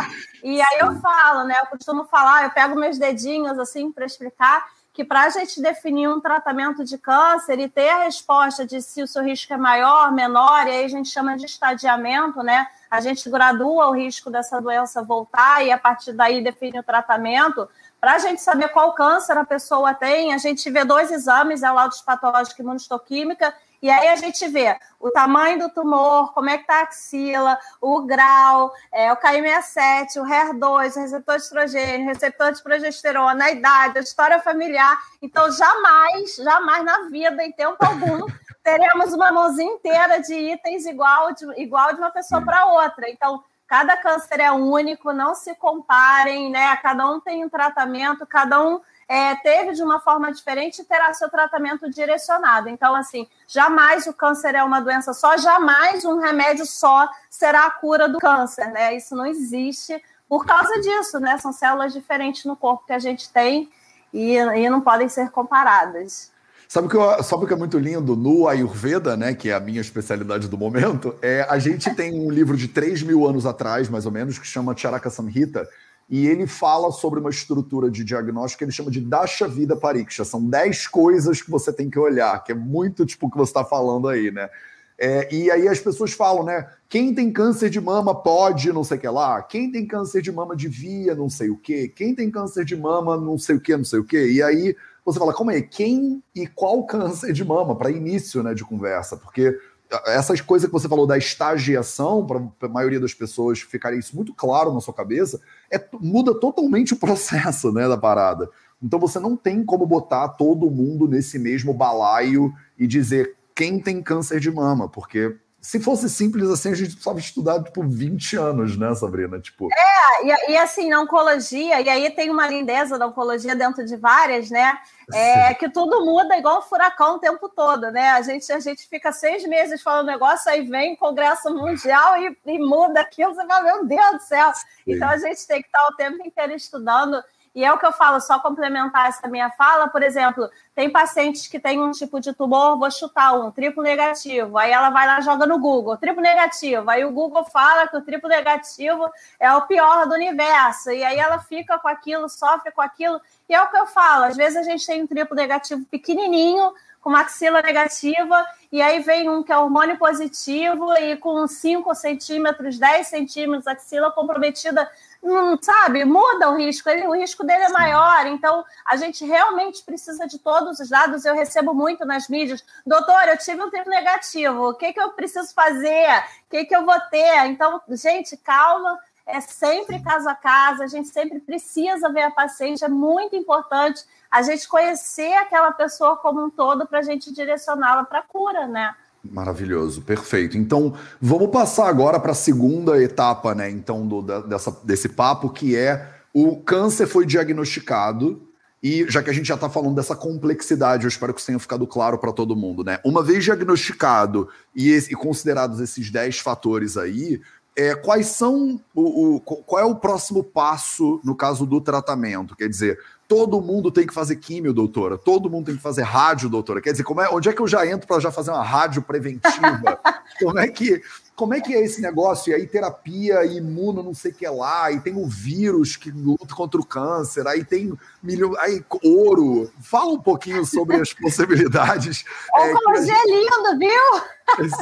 E 0.42 0.60
aí 0.60 0.78
eu 0.80 0.94
falo, 1.00 1.44
né? 1.44 1.54
Eu 1.60 1.66
costumo 1.66 2.04
falar, 2.04 2.44
eu 2.44 2.50
pego 2.50 2.76
meus 2.76 2.98
dedinhos 2.98 3.58
assim 3.58 3.92
para 3.92 4.06
explicar 4.06 4.66
que 4.94 5.04
para 5.04 5.24
a 5.24 5.28
gente 5.28 5.60
definir 5.60 6.08
um 6.08 6.20
tratamento 6.20 6.84
de 6.84 6.96
câncer 6.96 7.58
e 7.58 7.68
ter 7.68 7.88
a 7.88 8.04
resposta 8.04 8.64
de 8.64 8.80
se 8.80 9.02
o 9.02 9.08
seu 9.08 9.24
risco 9.24 9.52
é 9.52 9.56
maior, 9.56 10.12
menor, 10.12 10.68
e 10.68 10.70
aí 10.70 10.84
a 10.84 10.88
gente 10.88 11.08
chama 11.08 11.36
de 11.36 11.46
estadiamento, 11.46 12.44
né? 12.44 12.64
A 12.88 13.00
gente 13.00 13.28
gradua 13.28 13.88
o 13.88 13.92
risco 13.92 14.30
dessa 14.30 14.60
doença 14.60 15.02
voltar 15.02 15.66
e 15.66 15.72
a 15.72 15.76
partir 15.76 16.12
daí 16.12 16.40
define 16.44 16.78
o 16.78 16.82
tratamento. 16.84 17.68
Para 18.00 18.14
a 18.14 18.18
gente 18.20 18.40
saber 18.40 18.68
qual 18.68 18.92
câncer 18.92 19.36
a 19.36 19.44
pessoa 19.44 19.92
tem, 19.94 20.32
a 20.32 20.38
gente 20.38 20.70
vê 20.70 20.84
dois 20.84 21.10
exames, 21.10 21.64
é 21.64 21.72
o 21.72 21.74
laudo 21.74 21.96
patológico 22.06 22.60
e 22.60 22.62
imunistoquímica, 22.62 23.52
e 23.84 23.90
aí 23.90 24.08
a 24.08 24.16
gente 24.16 24.48
vê 24.48 24.78
o 24.98 25.10
tamanho 25.10 25.58
do 25.58 25.68
tumor, 25.68 26.32
como 26.32 26.48
é 26.48 26.56
que 26.56 26.62
está 26.62 26.78
a 26.78 26.82
axila, 26.84 27.58
o 27.82 28.00
grau, 28.00 28.72
é, 28.90 29.12
o 29.12 29.16
KM67, 29.18 30.16
o 30.16 30.24
HER2, 30.24 30.96
o 30.96 31.00
receptor 31.00 31.36
de 31.36 31.42
estrogênio, 31.42 32.06
receptor 32.06 32.52
de 32.52 32.62
progesterona, 32.62 33.44
a 33.44 33.50
idade, 33.50 33.98
a 33.98 34.00
história 34.00 34.40
familiar. 34.40 34.98
Então, 35.20 35.52
jamais, 35.52 36.36
jamais 36.36 36.82
na 36.82 37.10
vida, 37.10 37.44
em 37.44 37.52
tempo 37.52 37.76
algum, 37.78 38.24
teremos 38.64 39.12
uma 39.12 39.30
mãozinha 39.30 39.74
inteira 39.74 40.18
de 40.22 40.32
itens 40.32 40.86
igual 40.86 41.34
de, 41.34 41.44
igual 41.60 41.92
de 41.92 41.98
uma 41.98 42.10
pessoa 42.10 42.40
para 42.40 42.64
outra. 42.64 43.10
Então, 43.10 43.44
Cada 43.66 43.96
câncer 43.96 44.40
é 44.40 44.52
único, 44.52 45.12
não 45.12 45.34
se 45.34 45.54
comparem, 45.54 46.50
né? 46.50 46.76
Cada 46.76 47.10
um 47.10 47.18
tem 47.18 47.44
um 47.44 47.48
tratamento, 47.48 48.26
cada 48.26 48.62
um 48.62 48.78
é, 49.08 49.34
teve 49.36 49.72
de 49.72 49.82
uma 49.82 50.00
forma 50.00 50.32
diferente 50.32 50.82
e 50.82 50.84
terá 50.84 51.12
seu 51.12 51.28
tratamento 51.28 51.90
direcionado. 51.90 52.68
Então, 52.68 52.94
assim, 52.94 53.26
jamais 53.46 54.06
o 54.06 54.12
câncer 54.12 54.54
é 54.54 54.64
uma 54.64 54.80
doença 54.80 55.12
só, 55.12 55.36
jamais 55.36 56.04
um 56.04 56.18
remédio 56.18 56.66
só 56.66 57.08
será 57.30 57.66
a 57.66 57.70
cura 57.70 58.08
do 58.08 58.18
câncer, 58.18 58.66
né? 58.72 58.96
Isso 58.96 59.14
não 59.14 59.26
existe 59.26 60.02
por 60.28 60.46
causa 60.46 60.80
disso, 60.80 61.20
né? 61.20 61.38
São 61.38 61.52
células 61.52 61.92
diferentes 61.92 62.44
no 62.44 62.56
corpo 62.56 62.86
que 62.86 62.92
a 62.92 62.98
gente 62.98 63.30
tem 63.30 63.70
e, 64.12 64.36
e 64.36 64.70
não 64.70 64.80
podem 64.80 65.08
ser 65.08 65.30
comparadas. 65.30 66.32
Sabe 66.68 66.86
o 66.86 66.90
que, 66.90 66.96
eu, 66.96 67.22
sabe 67.22 67.46
que 67.46 67.52
é 67.52 67.56
muito 67.56 67.78
lindo 67.78 68.16
no 68.16 68.48
Ayurveda, 68.48 69.16
né, 69.16 69.34
que 69.34 69.50
é 69.50 69.54
a 69.54 69.60
minha 69.60 69.80
especialidade 69.80 70.48
do 70.48 70.58
momento? 70.58 71.14
É, 71.22 71.46
a 71.48 71.58
gente 71.58 71.94
tem 71.94 72.12
um 72.12 72.30
livro 72.30 72.56
de 72.56 72.68
3 72.68 73.02
mil 73.02 73.26
anos 73.28 73.46
atrás, 73.46 73.88
mais 73.88 74.06
ou 74.06 74.12
menos, 74.12 74.38
que 74.38 74.46
chama 74.46 74.76
Charaka 74.76 75.10
Samhita, 75.10 75.68
e 76.08 76.26
ele 76.26 76.46
fala 76.46 76.90
sobre 76.90 77.20
uma 77.20 77.30
estrutura 77.30 77.90
de 77.90 78.04
diagnóstico 78.04 78.58
que 78.58 78.64
ele 78.64 78.72
chama 78.72 78.90
de 78.90 79.00
Dasha 79.00 79.48
Vida 79.48 79.76
Pariksha. 79.76 80.24
São 80.24 80.44
10 80.44 80.86
coisas 80.88 81.40
que 81.40 81.50
você 81.50 81.72
tem 81.72 81.88
que 81.88 81.98
olhar, 81.98 82.42
que 82.44 82.52
é 82.52 82.54
muito 82.54 83.06
tipo 83.06 83.26
o 83.26 83.30
que 83.30 83.36
você 83.36 83.50
está 83.50 83.64
falando 83.64 84.08
aí, 84.08 84.30
né? 84.30 84.48
É, 84.96 85.34
e 85.34 85.50
aí 85.50 85.66
as 85.66 85.80
pessoas 85.80 86.12
falam, 86.12 86.44
né? 86.44 86.68
Quem 86.88 87.12
tem 87.14 87.32
câncer 87.32 87.68
de 87.68 87.80
mama 87.80 88.14
pode 88.14 88.72
não 88.72 88.84
sei 88.84 88.96
o 88.96 89.00
que 89.00 89.08
lá, 89.08 89.42
quem 89.42 89.72
tem 89.72 89.86
câncer 89.86 90.22
de 90.22 90.30
mama 90.30 90.54
devia 90.54 91.14
não 91.14 91.28
sei 91.28 91.50
o 91.50 91.56
que, 91.56 91.88
quem 91.88 92.14
tem 92.14 92.30
câncer 92.30 92.64
de 92.64 92.76
mama 92.76 93.16
não 93.16 93.36
sei 93.36 93.56
o 93.56 93.60
que, 93.60 93.76
não 93.76 93.84
sei 93.84 93.98
o 93.98 94.04
que. 94.04 94.24
E 94.24 94.42
aí 94.42 94.76
você 95.04 95.18
fala, 95.18 95.34
como 95.34 95.50
é? 95.50 95.60
Quem 95.60 96.22
e 96.34 96.46
qual 96.46 96.84
câncer 96.84 97.32
de 97.32 97.44
mama? 97.44 97.76
Para 97.76 97.90
início 97.90 98.42
né, 98.42 98.54
de 98.54 98.64
conversa, 98.64 99.16
porque 99.16 99.58
essas 100.06 100.40
coisas 100.40 100.66
que 100.66 100.72
você 100.72 100.88
falou 100.88 101.06
da 101.06 101.18
estagiação, 101.18 102.26
para 102.26 102.40
a 102.62 102.68
maioria 102.68 103.00
das 103.00 103.14
pessoas 103.14 103.60
ficarem 103.60 103.98
isso 103.98 104.14
muito 104.14 104.32
claro 104.34 104.72
na 104.72 104.80
sua 104.80 104.94
cabeça, 104.94 105.40
é, 105.70 105.82
muda 106.00 106.34
totalmente 106.34 106.94
o 106.94 106.96
processo 106.96 107.72
né, 107.72 107.88
da 107.88 107.96
parada. 107.96 108.48
Então 108.82 108.98
você 108.98 109.18
não 109.18 109.36
tem 109.36 109.64
como 109.64 109.86
botar 109.86 110.28
todo 110.28 110.70
mundo 110.70 111.08
nesse 111.08 111.38
mesmo 111.38 111.72
balaio 111.72 112.52
e 112.78 112.86
dizer 112.86 113.34
quem 113.54 113.78
tem 113.78 114.02
câncer 114.02 114.40
de 114.40 114.50
mama, 114.50 114.88
porque 114.88 115.36
se 115.64 115.80
fosse 115.80 116.10
simples 116.10 116.50
assim, 116.50 116.72
a 116.72 116.74
gente 116.74 116.90
precisava 116.90 117.18
estudar, 117.18 117.64
tipo, 117.64 117.82
20 117.82 118.36
anos, 118.36 118.76
né, 118.76 118.94
Sabrina? 118.94 119.40
Tipo... 119.40 119.70
É, 119.72 120.26
e, 120.26 120.52
e 120.52 120.56
assim, 120.58 120.90
na 120.90 121.00
oncologia, 121.00 121.80
e 121.80 121.88
aí 121.88 122.10
tem 122.10 122.28
uma 122.28 122.46
lindeza 122.46 122.98
da 122.98 123.06
oncologia 123.06 123.56
dentro 123.56 123.82
de 123.82 123.96
várias, 123.96 124.50
né? 124.50 124.78
É 125.14 125.54
que 125.54 125.70
tudo 125.70 126.04
muda 126.04 126.36
igual 126.36 126.58
um 126.58 126.62
furacão 126.62 127.16
o 127.16 127.18
tempo 127.18 127.48
todo, 127.48 127.90
né? 127.90 128.10
A 128.10 128.20
gente, 128.20 128.52
a 128.52 128.60
gente 128.60 128.86
fica 128.86 129.10
seis 129.10 129.46
meses 129.46 129.80
falando 129.80 130.08
negócio, 130.08 130.52
aí 130.52 130.68
vem 130.68 130.92
o 130.92 130.96
Congresso 130.98 131.48
Mundial 131.54 132.18
e, 132.18 132.36
e 132.44 132.58
muda 132.58 133.00
aquilo, 133.00 133.34
você 133.34 133.46
fala, 133.46 133.64
meu 133.64 133.86
Deus 133.86 134.12
do 134.16 134.22
céu. 134.22 134.52
Sim. 134.52 134.64
Então 134.86 135.08
a 135.08 135.16
gente 135.16 135.46
tem 135.46 135.62
que 135.62 135.68
estar 135.68 135.86
o 135.86 135.96
tempo 135.96 136.26
inteiro 136.26 136.52
estudando 136.52 137.24
e 137.54 137.64
é 137.64 137.72
o 137.72 137.78
que 137.78 137.86
eu 137.86 137.92
falo, 137.92 138.20
só 138.20 138.40
complementar 138.40 139.08
essa 139.08 139.28
minha 139.28 139.48
fala, 139.50 139.88
por 139.88 140.02
exemplo, 140.02 140.50
tem 140.74 140.90
pacientes 140.90 141.46
que 141.46 141.60
têm 141.60 141.80
um 141.80 141.92
tipo 141.92 142.18
de 142.20 142.32
tumor, 142.32 142.76
vou 142.76 142.90
chutar 142.90 143.32
um, 143.34 143.50
triplo 143.50 143.82
negativo, 143.82 144.58
aí 144.58 144.72
ela 144.72 144.90
vai 144.90 145.06
lá 145.06 145.20
joga 145.20 145.46
no 145.46 145.58
Google, 145.58 145.96
triplo 145.96 146.20
negativo, 146.20 146.90
aí 146.90 147.04
o 147.04 147.12
Google 147.12 147.44
fala 147.44 147.86
que 147.86 147.96
o 147.96 148.02
triplo 148.02 148.28
negativo 148.28 149.08
é 149.38 149.52
o 149.52 149.62
pior 149.62 150.06
do 150.06 150.14
universo, 150.14 150.90
e 150.90 151.04
aí 151.04 151.16
ela 151.16 151.38
fica 151.38 151.78
com 151.78 151.86
aquilo, 151.86 152.28
sofre 152.28 152.72
com 152.72 152.82
aquilo, 152.82 153.20
e 153.48 153.54
é 153.54 153.62
o 153.62 153.70
que 153.70 153.76
eu 153.76 153.86
falo, 153.86 154.24
às 154.24 154.36
vezes 154.36 154.56
a 154.56 154.62
gente 154.62 154.84
tem 154.84 155.02
um 155.02 155.06
triplo 155.06 155.36
negativo 155.36 155.84
pequenininho, 155.86 156.72
com 157.04 157.10
maxila 157.10 157.60
negativa, 157.60 158.46
e 158.72 158.80
aí 158.80 159.00
vem 159.00 159.28
um 159.28 159.42
que 159.42 159.52
é 159.52 159.58
hormônio 159.58 159.98
positivo 159.98 160.90
e 160.94 161.18
com 161.18 161.46
5 161.46 161.94
centímetros, 161.94 162.78
10 162.78 163.06
centímetros, 163.06 163.66
axila 163.66 164.10
comprometida 164.10 164.90
não 165.24 165.58
sabe, 165.60 166.04
muda 166.04 166.50
o 166.50 166.56
risco, 166.56 166.88
ele, 166.88 167.06
o 167.06 167.14
risco 167.14 167.44
dele 167.44 167.64
é 167.64 167.68
maior. 167.70 168.26
Então, 168.26 168.64
a 168.84 168.96
gente 168.96 169.24
realmente 169.24 169.82
precisa 169.82 170.26
de 170.26 170.38
todos 170.38 170.78
os 170.78 170.88
dados. 170.88 171.24
Eu 171.24 171.34
recebo 171.34 171.72
muito 171.74 172.04
nas 172.04 172.28
mídias, 172.28 172.64
doutor, 172.86 173.28
eu 173.28 173.38
tive 173.38 173.62
um 173.62 173.70
tempo 173.70 173.88
negativo, 173.88 174.68
o 174.68 174.74
que, 174.74 174.92
que 174.92 175.00
eu 175.00 175.10
preciso 175.10 175.52
fazer? 175.54 176.08
O 176.46 176.50
que, 176.50 176.64
que 176.66 176.76
eu 176.76 176.84
vou 176.84 177.00
ter? 177.10 177.46
Então, 177.46 177.80
gente, 177.88 178.36
calma, 178.36 178.98
é 179.26 179.40
sempre 179.40 180.02
caso 180.02 180.28
a 180.28 180.34
caso, 180.34 180.82
a 180.82 180.86
gente 180.86 181.08
sempre 181.08 181.40
precisa 181.40 182.10
ver 182.10 182.22
a 182.22 182.30
paciente, 182.30 182.84
é 182.84 182.88
muito 182.88 183.34
importante 183.34 184.04
a 184.30 184.42
gente 184.42 184.68
conhecer 184.68 185.32
aquela 185.34 185.72
pessoa 185.72 186.16
como 186.16 186.44
um 186.44 186.50
todo 186.50 186.86
para 186.86 186.98
a 186.98 187.02
gente 187.02 187.32
direcioná-la 187.32 188.04
para 188.04 188.18
a 188.18 188.22
cura, 188.22 188.66
né? 188.66 188.94
Maravilhoso, 189.30 190.02
perfeito. 190.02 190.58
Então, 190.58 190.94
vamos 191.20 191.50
passar 191.50 191.88
agora 191.88 192.20
para 192.20 192.32
a 192.32 192.34
segunda 192.34 193.02
etapa, 193.02 193.54
né? 193.54 193.70
Então, 193.70 194.06
do, 194.06 194.22
dessa, 194.42 194.76
desse 194.84 195.08
papo, 195.08 195.50
que 195.50 195.74
é 195.74 196.08
o 196.32 196.56
câncer 196.56 197.06
foi 197.06 197.24
diagnosticado. 197.24 198.48
E 198.82 199.06
já 199.08 199.22
que 199.22 199.30
a 199.30 199.32
gente 199.32 199.46
já 199.46 199.54
está 199.54 199.70
falando 199.70 199.94
dessa 199.94 200.14
complexidade, 200.14 201.04
eu 201.04 201.08
espero 201.08 201.32
que 201.32 201.40
isso 201.40 201.46
tenha 201.46 201.58
ficado 201.58 201.86
claro 201.86 202.18
para 202.18 202.34
todo 202.34 202.54
mundo, 202.54 202.84
né? 202.84 202.98
Uma 203.02 203.22
vez 203.22 203.42
diagnosticado 203.42 204.46
e, 204.76 204.90
e 204.92 205.14
considerados 205.14 205.80
esses 205.80 206.10
10 206.10 206.40
fatores 206.40 206.98
aí, 206.98 207.40
é, 207.74 207.94
quais 207.94 208.26
são 208.26 208.78
o, 208.94 209.36
o, 209.36 209.40
qual 209.40 209.80
é 209.80 209.84
o 209.84 209.96
próximo 209.96 210.44
passo 210.44 211.18
no 211.24 211.34
caso 211.34 211.64
do 211.64 211.80
tratamento? 211.80 212.54
Quer 212.54 212.68
dizer, 212.68 212.98
todo 213.28 213.60
mundo 213.60 213.90
tem 213.90 214.06
que 214.06 214.14
fazer 214.14 214.36
químio, 214.36 214.72
doutora. 214.72 215.16
Todo 215.16 215.50
mundo 215.50 215.66
tem 215.66 215.76
que 215.76 215.82
fazer 215.82 216.02
rádio, 216.02 216.48
doutora. 216.48 216.80
Quer 216.80 216.92
dizer, 216.92 217.04
como 217.04 217.20
é, 217.20 217.28
onde 217.28 217.48
é 217.48 217.52
que 217.52 217.60
eu 217.60 217.68
já 217.68 217.86
entro 217.86 218.06
para 218.06 218.20
já 218.20 218.30
fazer 218.30 218.50
uma 218.50 218.62
rádio 218.62 219.02
preventiva? 219.02 219.98
como 220.40 220.58
é 220.58 220.68
que 220.68 221.02
como 221.36 221.52
é 221.52 221.60
que 221.60 221.74
é 221.74 221.82
esse 221.82 222.00
negócio? 222.00 222.50
E 222.50 222.54
aí, 222.54 222.66
terapia 222.66 223.44
imuno, 223.44 224.02
não 224.02 224.14
sei 224.14 224.30
o 224.30 224.34
que 224.34 224.48
lá, 224.48 224.92
e 224.92 225.00
tem 225.00 225.16
o 225.16 225.26
vírus 225.26 225.96
que 225.96 226.10
luta 226.10 226.54
contra 226.54 226.80
o 226.80 226.86
câncer, 226.86 227.46
aí 227.46 227.64
tem 227.64 227.92
milho, 228.22 228.56
aí 228.60 228.84
ouro. 229.02 229.70
Fala 229.80 230.12
um 230.12 230.20
pouquinho 230.20 230.64
sobre 230.64 230.96
as 230.96 231.12
possibilidades. 231.12 232.24
Oncologia 232.54 233.14
é, 233.14 233.16
é 233.16 233.26
lindo, 233.26 233.78
viu? 233.78 234.34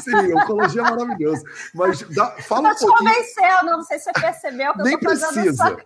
Sim, 0.03 0.35
oncologia 0.35 0.83
é 0.83 0.85
maravilhoso. 0.85 1.43
Mas 1.75 2.03
dá, 2.11 2.33
fala 2.41 2.71
eu 2.71 2.75
um 2.75 2.77
pouquinho. 2.77 3.11
convencendo, 3.11 3.71
não 3.71 3.83
sei 3.83 3.99
se 3.99 4.05
você 4.05 4.13
percebeu 4.13 4.73
que 4.73 4.83
Nem 4.83 4.93
eu 4.95 4.99
tô 4.99 5.07
precisa. 5.07 5.77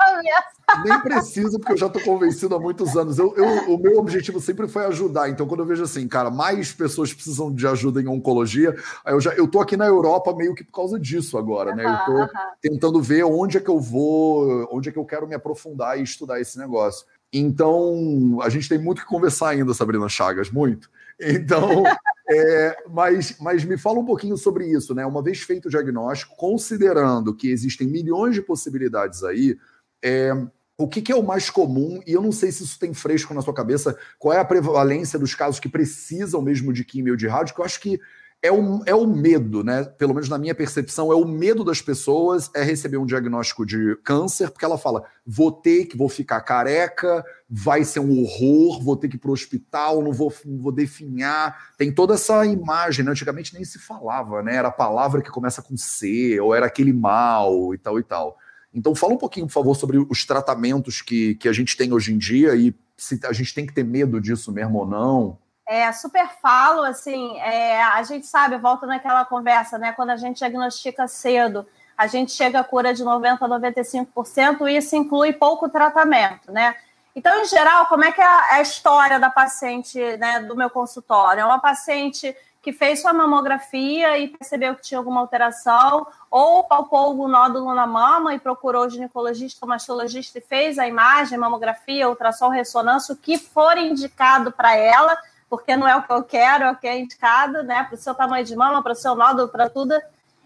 Nem 0.85 1.01
precisa, 1.01 1.59
porque 1.59 1.73
eu 1.73 1.77
já 1.77 1.87
estou 1.87 2.03
convencido 2.03 2.55
há 2.55 2.59
muitos 2.59 2.97
anos. 2.97 3.19
Eu, 3.19 3.35
eu, 3.37 3.75
o 3.75 3.79
meu 3.79 3.99
objetivo 3.99 4.41
sempre 4.41 4.67
foi 4.67 4.87
ajudar. 4.87 5.29
Então, 5.29 5.47
quando 5.47 5.61
eu 5.61 5.67
vejo 5.67 5.85
assim, 5.85 6.09
cara, 6.09 6.31
mais 6.31 6.73
pessoas 6.73 7.13
precisam 7.13 7.55
de 7.55 7.67
ajuda 7.67 8.01
em 8.01 8.09
oncologia, 8.09 8.75
eu 9.05 9.21
já 9.21 9.33
eu 9.35 9.47
tô 9.47 9.61
aqui 9.61 9.77
na 9.77 9.87
Europa 9.87 10.35
meio 10.35 10.55
que 10.57 10.65
por 10.65 10.73
causa 10.73 10.99
disso 10.99 11.39
agora, 11.39 11.75
né? 11.75 11.85
Eu 11.85 12.05
tô 12.05 12.33
tentando 12.61 13.01
ver 13.01 13.25
onde 13.25 13.59
é 13.59 13.61
que 13.61 13.71
eu 13.71 13.79
vou, 13.79 14.69
onde 14.73 14.89
é 14.89 14.93
que 14.93 14.99
eu 14.99 15.05
quero 15.05 15.29
me 15.29 15.35
aprofundar 15.35 15.99
e 15.99 16.03
estudar 16.03 16.41
esse 16.41 16.59
negócio. 16.59 17.07
Então, 17.33 18.39
a 18.43 18.49
gente 18.49 18.69
tem 18.69 18.79
muito 18.79 19.03
que 19.03 19.07
conversar 19.07 19.51
ainda, 19.51 19.75
Sabrina 19.75 20.09
Chagas, 20.09 20.51
muito. 20.51 20.91
Então, 21.21 21.85
é, 22.31 22.77
mas, 22.91 23.37
mas 23.41 23.65
me 23.65 23.77
fala 23.77 23.99
um 23.99 24.05
pouquinho 24.05 24.37
sobre 24.37 24.67
isso, 24.67 24.95
né? 24.95 25.05
Uma 25.05 25.23
vez 25.23 25.41
feito 25.41 25.67
o 25.67 25.71
diagnóstico, 25.71 26.37
considerando 26.37 27.35
que 27.35 27.51
existem 27.51 27.87
milhões 27.87 28.35
de 28.35 28.43
possibilidades 28.43 29.23
aí, 29.23 29.59
é, 30.03 30.33
o 30.79 30.87
que, 30.87 31.01
que, 31.01 31.11
é 31.11 31.17
o 31.17 31.23
mais 31.23 31.49
comum, 31.49 32.01
e 32.07 32.13
eu 32.13 32.21
não 32.21 32.33
sei 32.33 32.53
se 32.53 32.63
isso 32.63 32.79
tem 32.79 32.93
fresco 32.93 33.33
na 33.33 33.41
sua 33.41 33.55
cabeça, 33.55 33.99
qual 34.19 34.35
é 34.35 34.39
a 34.39 34.45
prevalência 34.45 35.19
dos 35.19 35.35
casos 35.35 35.59
que 35.59 35.69
precisam 35.69 36.43
mesmo 36.43 36.73
de 36.73 36.85
químio 36.85 37.15
ou 37.15 37.17
de 37.17 37.27
rádio, 37.27 37.55
que 37.55 37.61
eu 37.61 37.65
acho 37.65 37.81
que 37.81 37.99
é 38.43 38.53
o, 38.53 38.83
é 38.87 38.95
o 38.95 39.07
medo, 39.07 39.65
né? 39.65 39.85
Pelo 39.85 40.15
menos 40.15 40.29
na 40.29 40.39
minha 40.39 40.55
percepção, 40.55 41.11
é 41.11 41.15
o 41.15 41.27
medo 41.27 41.65
das 41.65 41.81
pessoas 41.81 42.51
é 42.55 42.63
receber 42.63 42.97
um 42.97 43.07
diagnóstico 43.07 43.67
de 43.67 43.97
câncer, 44.05 44.51
porque 44.51 44.65
ela 44.65 44.79
fala: 44.79 45.05
vou 45.27 45.51
ter 45.51 45.87
que, 45.87 45.97
vou 45.97 46.09
ficar 46.09 46.41
careca, 46.43 47.25
vai 47.49 47.85
ser 47.85 48.01
um 48.01 48.21
horror, 48.21 48.83
vou 48.83 48.97
ter 48.97 49.09
que 49.09 49.17
ir 49.17 49.19
para 49.19 49.31
o 49.31 49.35
hospital, 49.35 50.03
não 50.03 50.13
vou, 50.13 50.33
vou 50.45 50.71
definhar. 50.71 51.73
Tem 51.77 51.93
toda 51.93 52.15
essa 52.15 52.45
imagem, 52.47 53.05
né? 53.05 53.11
Antigamente 53.11 53.55
nem 53.55 53.65
se 53.65 53.79
falava, 53.79 54.43
né? 54.43 54.57
Era 54.57 54.69
a 54.69 54.73
palavra 54.73 55.23
que 55.23 55.31
começa 55.31 55.63
com 55.63 55.77
C, 55.77 56.39
ou 56.41 56.55
era 56.55 56.67
aquele 56.67 56.93
mal 56.93 57.75
e 57.75 57.79
tal 57.79 57.99
e 57.99 58.03
tal. 58.03 58.37
Então, 58.73 58.95
fala 58.95 59.15
um 59.15 59.19
pouquinho, 59.19 59.47
por 59.47 59.55
favor, 59.55 59.75
sobre 59.75 59.97
os 59.99 60.25
tratamentos 60.27 61.01
que, 61.01 61.35
que 61.37 61.49
a 61.49 61.53
gente 61.53 61.77
tem 61.77 61.93
hoje 61.93 62.13
em 62.13 62.19
dia 62.19 62.55
e 62.55 62.75
se 62.95 63.19
a 63.25 63.33
gente 63.33 63.55
tem 63.55 63.67
que 63.67 63.73
ter 63.73 63.85
medo 63.85 64.21
disso 64.21 64.53
mesmo 64.53 64.79
ou 64.79 64.87
não. 64.87 65.39
É, 65.69 65.91
super 65.93 66.29
falo, 66.41 66.83
assim, 66.83 67.39
é, 67.39 67.83
a 67.83 68.03
gente 68.05 68.27
sabe, 68.27 68.57
volta 68.57 68.87
naquela 68.87 69.25
conversa, 69.25 69.77
né? 69.77 69.93
Quando 69.93 70.11
a 70.11 70.17
gente 70.17 70.39
diagnostica 70.39 71.09
cedo, 71.09 71.67
a 71.97 72.07
gente 72.07 72.33
chega 72.33 72.61
a 72.61 72.65
cura 72.65 72.95
de 72.95 73.03
90% 73.03 73.39
a 73.41 73.49
95%, 73.49 74.69
e 74.69 74.77
isso 74.77 74.95
inclui 74.95 75.33
pouco 75.33 75.69
tratamento, 75.69 76.53
né? 76.53 76.77
Então, 77.17 77.41
em 77.41 77.47
geral, 77.47 77.87
como 77.87 78.05
é 78.05 78.13
que 78.13 78.21
é 78.21 78.25
a, 78.27 78.61
história 78.61 79.19
da 79.19 79.31
paciente 79.31 79.99
né, 80.19 80.41
do 80.41 80.55
meu 80.55 80.69
consultório? 80.69 81.41
É 81.41 81.45
uma 81.47 81.59
paciente 81.59 82.37
que 82.61 82.75
fez 82.75 83.01
sua 83.01 83.13
mamografia 83.15 84.19
e 84.19 84.29
percebeu 84.29 84.75
que 84.75 84.83
tinha 84.83 84.99
alguma 84.99 85.21
alteração, 85.21 86.07
ou 86.31 86.65
palpou 86.65 86.99
algum 86.99 87.27
nódulo 87.27 87.75
na 87.75 87.87
mama 87.87 88.35
e 88.35 88.39
procurou 88.39 88.85
o 88.85 88.91
ginecologista 88.91 89.65
ou 89.65 89.69
mastologista 89.69 90.39
e 90.39 90.43
fez 90.43 90.79
a 90.79 90.87
imagem, 90.87 91.39
mamografia, 91.39 92.09
ultrassom, 92.09 92.51
ressonância, 92.51 93.15
o 93.15 93.17
que 93.17 93.39
for 93.39 93.79
indicado 93.79 94.53
para 94.53 94.77
ela, 94.77 95.17
porque 95.49 95.77
não 95.77 95.87
é 95.87 95.97
o 95.97 96.03
que 96.03 96.13
eu 96.13 96.23
quero, 96.23 96.65
é 96.65 96.71
o 96.71 96.77
que 96.77 96.87
é 96.87 96.99
indicado, 96.99 97.63
né? 97.63 97.85
Para 97.85 97.95
o 97.95 97.99
seu 97.99 98.15
tamanho 98.15 98.45
de 98.45 98.57
mama, 98.57 98.83
para 98.83 98.93
o 98.93 98.97
seu 98.97 99.15
nódulo, 99.15 99.49
para 99.49 99.71
tudo. 99.71 99.95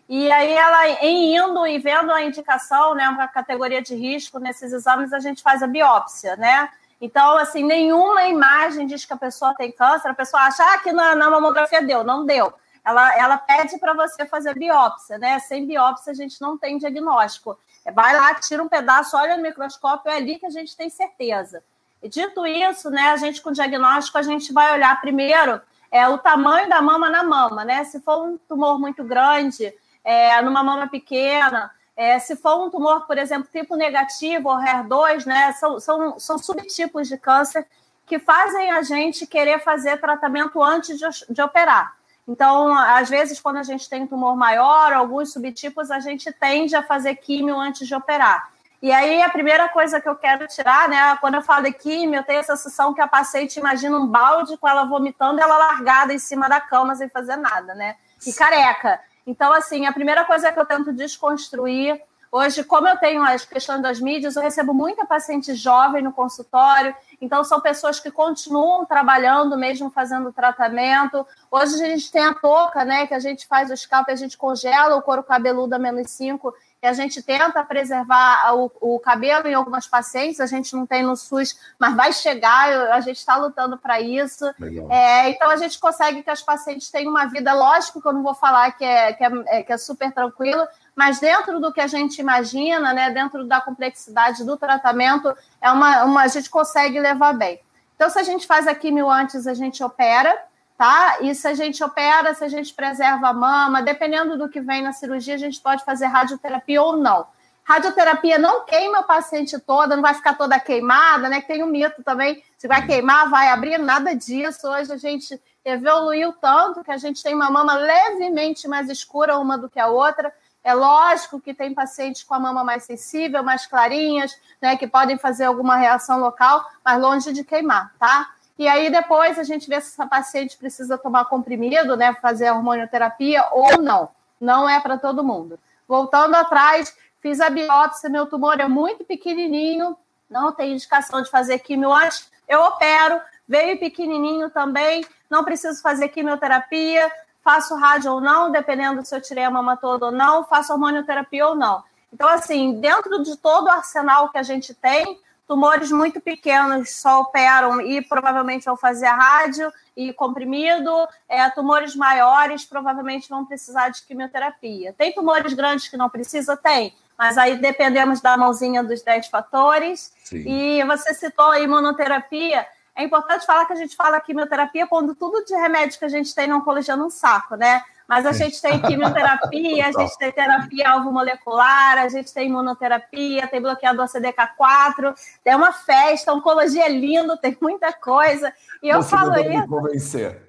E 0.09 0.30
aí, 0.30 0.53
ela 0.53 0.88
em 1.05 1.36
indo 1.36 1.66
e 1.66 1.78
vendo 1.78 2.11
a 2.11 2.22
indicação, 2.22 2.94
né, 2.94 3.09
uma 3.09 3.28
categoria 3.28 3.80
de 3.80 3.94
risco 3.94 4.38
nesses 4.40 4.72
exames, 4.72 5.12
a 5.12 5.20
gente 5.20 5.42
faz 5.42 5.62
a 5.62 5.66
biópsia, 5.66 6.36
né? 6.36 6.68
Então, 7.01 7.36
assim, 7.38 7.64
nenhuma 7.64 8.24
imagem 8.26 8.86
diz 8.86 9.05
que 9.05 9.12
a 9.12 9.16
pessoa 9.16 9.55
tem 9.55 9.72
câncer, 9.72 10.09
a 10.09 10.14
pessoa 10.14 10.42
acha 10.42 10.62
ah, 10.62 10.78
que 10.78 10.92
na, 10.92 11.14
na 11.14 11.30
mamografia 11.30 11.80
deu, 11.80 12.05
não 12.05 12.26
deu. 12.26 12.53
Ela, 12.84 13.16
ela 13.16 13.38
pede 13.38 13.78
para 13.78 13.94
você 13.94 14.26
fazer 14.26 14.59
biópsia, 14.59 15.16
né? 15.16 15.38
Sem 15.38 15.66
biópsia 15.66 16.12
a 16.12 16.14
gente 16.14 16.40
não 16.40 16.59
tem 16.59 16.76
diagnóstico. 16.76 17.59
Vai 17.94 18.14
lá, 18.14 18.34
tira 18.34 18.62
um 18.62 18.68
pedaço, 18.68 19.16
olha 19.16 19.36
no 19.36 19.42
microscópio, 19.42 20.11
é 20.11 20.16
ali 20.16 20.38
que 20.38 20.46
a 20.46 20.51
gente 20.51 20.76
tem 20.76 20.90
certeza. 20.90 21.62
Dito 22.03 22.46
isso, 22.46 22.90
né, 22.90 23.11
a 23.11 23.16
gente 23.16 23.42
com 23.42 23.53
diagnóstico, 23.53 24.16
a 24.16 24.22
gente 24.22 24.53
vai 24.53 24.72
olhar 24.72 25.01
primeiro 25.01 25.61
é, 25.90 26.09
o 26.09 26.16
tamanho 26.18 26.68
da 26.68 26.80
mama 26.80 27.11
na 27.11 27.22
mama, 27.22 27.64
né? 27.64 27.84
Se 27.84 28.01
for 28.01 28.24
um 28.24 28.38
tumor 28.38 28.78
muito 28.78 29.03
grande, 29.03 29.74
é, 30.05 30.40
numa 30.40 30.62
mama 30.62 30.86
pequena, 30.86 31.70
é, 31.96 32.18
se 32.18 32.36
for 32.36 32.64
um 32.64 32.70
tumor, 32.70 33.07
por 33.07 33.18
exemplo, 33.18 33.48
tipo 33.53 33.76
negativo 33.76 34.48
ou 34.48 34.57
HER2, 34.57 35.26
né? 35.26 35.53
São, 35.53 35.80
são, 35.80 36.18
são 36.18 36.38
subtipos 36.38 37.09
de 37.09 37.18
câncer 37.18 37.66
que 38.07 38.18
fazem 38.18 38.70
a 38.70 38.82
gente 38.82 39.26
querer 39.26 39.61
fazer 39.61 40.01
tratamento 40.01 40.62
antes 40.62 40.98
de, 40.98 41.07
de 41.28 41.42
operar. 41.42 41.96
Então, 42.26 42.72
às 42.74 43.11
vezes, 43.11 43.40
quando 43.40 43.57
a 43.57 43.62
gente 43.62 43.88
tem 43.88 44.03
um 44.03 44.07
tumor 44.07 44.36
maior, 44.36 44.92
alguns 44.92 45.32
subtipos, 45.32 45.90
a 45.90 45.98
gente 45.98 46.32
tende 46.32 46.76
a 46.76 46.82
fazer 46.82 47.16
químio 47.16 47.59
antes 47.59 47.86
de 47.86 47.94
operar. 47.94 48.51
E 48.82 48.90
aí, 48.90 49.20
a 49.22 49.28
primeira 49.28 49.68
coisa 49.68 50.00
que 50.00 50.08
eu 50.08 50.16
quero 50.16 50.46
tirar, 50.46 50.88
né? 50.88 51.16
Quando 51.20 51.34
eu 51.34 51.42
falo 51.42 51.64
de 51.64 51.72
químio, 51.72 52.18
eu 52.18 52.24
tenho 52.24 52.40
a 52.40 52.44
sensação 52.44 52.94
que 52.94 53.00
a 53.00 53.06
paciente 53.06 53.58
imagina 53.58 53.96
um 53.96 54.06
balde 54.06 54.56
com 54.56 54.66
ela 54.66 54.84
vomitando 54.84 55.38
e 55.38 55.42
ela 55.42 55.58
largada 55.58 56.14
em 56.14 56.18
cima 56.18 56.48
da 56.48 56.60
cama 56.60 56.94
sem 56.94 57.08
fazer 57.08 57.36
nada, 57.36 57.74
né? 57.74 57.96
E 58.26 58.32
careca. 58.32 58.98
Então, 59.26 59.52
assim, 59.52 59.84
a 59.84 59.92
primeira 59.92 60.24
coisa 60.24 60.50
que 60.50 60.58
eu 60.58 60.64
tento 60.64 60.94
desconstruir 60.94 62.00
Hoje, 62.32 62.62
como 62.62 62.86
eu 62.86 62.96
tenho 62.96 63.24
as 63.24 63.44
questões 63.44 63.82
das 63.82 63.98
mídias, 63.98 64.36
eu 64.36 64.42
recebo 64.42 64.72
muita 64.72 65.04
paciente 65.04 65.52
jovem 65.52 66.00
no 66.00 66.12
consultório, 66.12 66.94
então 67.20 67.42
são 67.42 67.60
pessoas 67.60 67.98
que 67.98 68.08
continuam 68.08 68.86
trabalhando, 68.86 69.58
mesmo 69.58 69.90
fazendo 69.90 70.32
tratamento. 70.32 71.26
Hoje 71.50 71.74
a 71.82 71.88
gente 71.88 72.12
tem 72.12 72.22
a 72.22 72.32
touca, 72.32 72.84
né? 72.84 73.04
Que 73.08 73.14
a 73.14 73.18
gente 73.18 73.48
faz 73.48 73.68
o 73.68 73.76
scalp, 73.76 74.08
a 74.08 74.14
gente 74.14 74.38
congela 74.38 74.94
o 74.94 75.02
couro 75.02 75.24
cabeludo 75.24 75.74
a 75.74 75.78
menos 75.78 76.08
5 76.12 76.54
e 76.69 76.69
a 76.86 76.92
gente 76.94 77.22
tenta 77.22 77.62
preservar 77.62 78.54
o, 78.54 78.70
o, 78.80 78.98
cabelo 78.98 79.46
em 79.46 79.54
algumas 79.54 79.86
pacientes, 79.86 80.40
a 80.40 80.46
gente 80.46 80.74
não 80.74 80.86
tem 80.86 81.02
no 81.02 81.14
SUS, 81.14 81.58
mas 81.78 81.94
vai 81.94 82.12
chegar, 82.12 82.92
a 82.92 83.00
gente 83.00 83.18
está 83.18 83.36
lutando 83.36 83.76
para 83.76 84.00
isso. 84.00 84.46
É, 84.88 85.28
então 85.28 85.50
a 85.50 85.56
gente 85.56 85.78
consegue 85.78 86.22
que 86.22 86.30
as 86.30 86.42
pacientes 86.42 86.90
tenham 86.90 87.10
uma 87.10 87.26
vida, 87.26 87.52
lógico 87.52 88.00
que 88.00 88.08
eu 88.08 88.12
não 88.12 88.22
vou 88.22 88.34
falar 88.34 88.70
que 88.72 88.84
é, 88.84 89.12
que 89.12 89.22
é, 89.22 89.30
é 89.46 89.62
que 89.62 89.72
é 89.72 89.78
super 89.78 90.10
tranquilo, 90.10 90.66
mas 90.94 91.20
dentro 91.20 91.60
do 91.60 91.72
que 91.72 91.80
a 91.80 91.86
gente 91.86 92.18
imagina, 92.18 92.92
né, 92.92 93.10
dentro 93.10 93.44
da 93.44 93.60
complexidade 93.60 94.44
do 94.44 94.56
tratamento, 94.56 95.36
é 95.60 95.70
uma, 95.70 96.04
uma, 96.04 96.22
a 96.22 96.28
gente 96.28 96.48
consegue 96.48 96.98
levar 96.98 97.34
bem. 97.34 97.60
Então, 97.94 98.08
se 98.08 98.18
a 98.18 98.22
gente 98.22 98.46
faz 98.46 98.66
a 98.66 98.74
quimio 98.74 99.10
antes, 99.10 99.46
a 99.46 99.52
gente 99.52 99.82
opera, 99.84 100.34
tá? 100.80 101.18
E 101.20 101.34
se 101.34 101.46
a 101.46 101.52
gente 101.52 101.84
opera, 101.84 102.32
se 102.32 102.42
a 102.42 102.48
gente 102.48 102.72
preserva 102.72 103.28
a 103.28 103.34
mama, 103.34 103.82
dependendo 103.82 104.38
do 104.38 104.48
que 104.48 104.62
vem 104.62 104.80
na 104.80 104.94
cirurgia, 104.94 105.34
a 105.34 105.38
gente 105.38 105.60
pode 105.60 105.84
fazer 105.84 106.06
radioterapia 106.06 106.82
ou 106.82 106.96
não. 106.96 107.26
Radioterapia 107.62 108.38
não 108.38 108.64
queima 108.64 109.00
a 109.00 109.02
paciente 109.02 109.58
toda, 109.58 109.94
não 109.94 110.02
vai 110.02 110.14
ficar 110.14 110.38
toda 110.38 110.58
queimada, 110.58 111.28
né? 111.28 111.42
Tem 111.42 111.62
um 111.62 111.66
mito 111.66 112.02
também, 112.02 112.42
se 112.56 112.66
vai 112.66 112.86
queimar, 112.86 113.28
vai 113.28 113.48
abrir, 113.48 113.76
nada 113.76 114.14
disso. 114.14 114.66
Hoje 114.66 114.90
a 114.90 114.96
gente 114.96 115.38
evoluiu 115.62 116.32
tanto 116.40 116.82
que 116.82 116.90
a 116.90 116.96
gente 116.96 117.22
tem 117.22 117.34
uma 117.34 117.50
mama 117.50 117.74
levemente 117.74 118.66
mais 118.66 118.88
escura 118.88 119.36
uma 119.36 119.58
do 119.58 119.68
que 119.68 119.78
a 119.78 119.88
outra. 119.88 120.32
É 120.64 120.72
lógico 120.72 121.42
que 121.42 121.52
tem 121.52 121.74
pacientes 121.74 122.22
com 122.22 122.32
a 122.32 122.40
mama 122.40 122.64
mais 122.64 122.84
sensível, 122.84 123.42
mais 123.42 123.66
clarinhas, 123.66 124.34
né, 124.62 124.78
que 124.78 124.86
podem 124.86 125.18
fazer 125.18 125.44
alguma 125.44 125.76
reação 125.76 126.20
local, 126.20 126.64
mas 126.82 126.98
longe 126.98 127.34
de 127.34 127.44
queimar, 127.44 127.92
tá? 127.98 128.30
E 128.61 128.68
aí 128.68 128.90
depois 128.90 129.38
a 129.38 129.42
gente 129.42 129.66
vê 129.66 129.80
se 129.80 129.88
essa 129.88 130.06
paciente 130.06 130.54
precisa 130.58 130.98
tomar 130.98 131.24
comprimido, 131.24 131.96
né, 131.96 132.14
fazer 132.20 132.48
a 132.48 132.54
hormonioterapia 132.54 133.42
ou 133.52 133.80
não. 133.80 134.11
Não 134.38 134.68
é 134.68 134.78
para 134.78 134.98
todo 134.98 135.24
mundo. 135.24 135.58
Voltando 135.88 136.34
atrás, 136.34 136.94
fiz 137.22 137.40
a 137.40 137.48
biópsia, 137.48 138.11
meu 138.11 138.26
tumor 138.26 138.61
é 138.61 138.68
muito 138.68 139.02
pequenininho, 139.02 139.96
não 140.28 140.52
tem 140.52 140.74
indicação 140.74 141.22
de 141.22 141.30
fazer 141.30 141.61
quimio 141.61 141.90
antes, 141.90 142.30
eu 142.46 142.61
opero, 142.61 143.22
veio 143.48 143.80
pequenininho 143.80 144.50
também, 144.50 145.06
não 145.30 145.42
preciso 145.42 145.80
fazer 145.80 146.08
quimioterapia, 146.08 147.11
faço 147.42 147.74
rádio 147.76 148.12
ou 148.12 148.20
não, 148.20 148.52
dependendo 148.52 149.02
se 149.06 149.16
eu 149.16 149.22
tirei 149.22 149.44
a 149.44 149.50
mama 149.50 149.74
toda 149.74 150.04
ou 150.04 150.12
não, 150.12 150.44
faço 150.44 150.70
hormonioterapia 150.70 151.48
ou 151.48 151.54
não. 151.54 151.82
Então, 152.12 152.28
assim, 152.28 152.78
dentro 152.78 153.22
de 153.22 153.38
todo 153.38 153.68
o 153.68 153.70
arsenal 153.70 154.28
que 154.28 154.36
a 154.36 154.42
gente 154.42 154.74
tem, 154.74 155.18
Tumores 155.51 155.90
muito 155.90 156.20
pequenos 156.20 156.90
só 156.90 157.22
operam 157.22 157.80
e 157.80 158.01
provavelmente 158.01 158.66
vão 158.66 158.76
fazer 158.76 159.07
a 159.07 159.16
rádio 159.16 159.72
e 159.96 160.12
comprimido. 160.12 160.92
É, 161.28 161.51
tumores 161.51 161.96
maiores 161.96 162.64
provavelmente 162.64 163.28
vão 163.28 163.44
precisar 163.44 163.88
de 163.88 164.01
quimioterapia. 164.03 164.94
Tem 164.96 165.12
tumores 165.12 165.53
grandes 165.53 165.88
que 165.88 165.96
não 165.96 166.09
precisa? 166.09 166.57
Tem. 166.57 166.94
Mas 167.18 167.36
aí 167.36 167.57
dependemos 167.57 168.20
da 168.20 168.36
mãozinha 168.36 168.84
dos 168.84 169.03
10 169.03 169.26
fatores. 169.26 170.12
Sim. 170.22 170.44
E 170.46 170.84
você 170.84 171.12
citou 171.14 171.51
a 171.51 171.59
imunoterapia. 171.59 172.64
É 172.94 173.03
importante 173.03 173.44
falar 173.44 173.66
que 173.66 173.72
a 173.72 173.76
gente 173.76 173.96
fala 173.96 174.20
quimioterapia 174.20 174.86
quando 174.86 175.16
tudo 175.16 175.44
de 175.44 175.57
remédio 175.57 175.98
que 175.98 176.05
a 176.05 176.09
gente 176.09 176.32
tem 176.32 176.46
na 176.46 176.59
oncologia 176.59 176.94
num 176.94 177.11
saco, 177.11 177.57
né? 177.57 177.82
Mas 178.11 178.26
a 178.26 178.32
gente 178.32 178.61
tem 178.61 178.82
quimioterapia, 178.82 179.86
a 179.86 179.92
gente 179.96 180.18
tem 180.18 180.32
terapia 180.32 180.90
alvo 180.90 181.12
molecular, 181.12 181.96
a 181.98 182.08
gente 182.08 182.34
tem 182.34 182.48
imunoterapia, 182.48 183.46
tem 183.46 183.62
bloqueador 183.62 184.06
CDK4, 184.06 185.14
tem 185.44 185.54
uma 185.54 185.72
festa, 185.72 186.32
oncologia 186.32 186.86
é 186.86 186.88
lindo, 186.88 187.36
tem 187.36 187.56
muita 187.61 187.92
coisa. 187.92 188.52
E 188.82 188.88
eu 188.88 189.00
Você 189.00 189.11
falo 189.11 189.38
isso. 189.38 189.68
Convencer. 189.68 190.42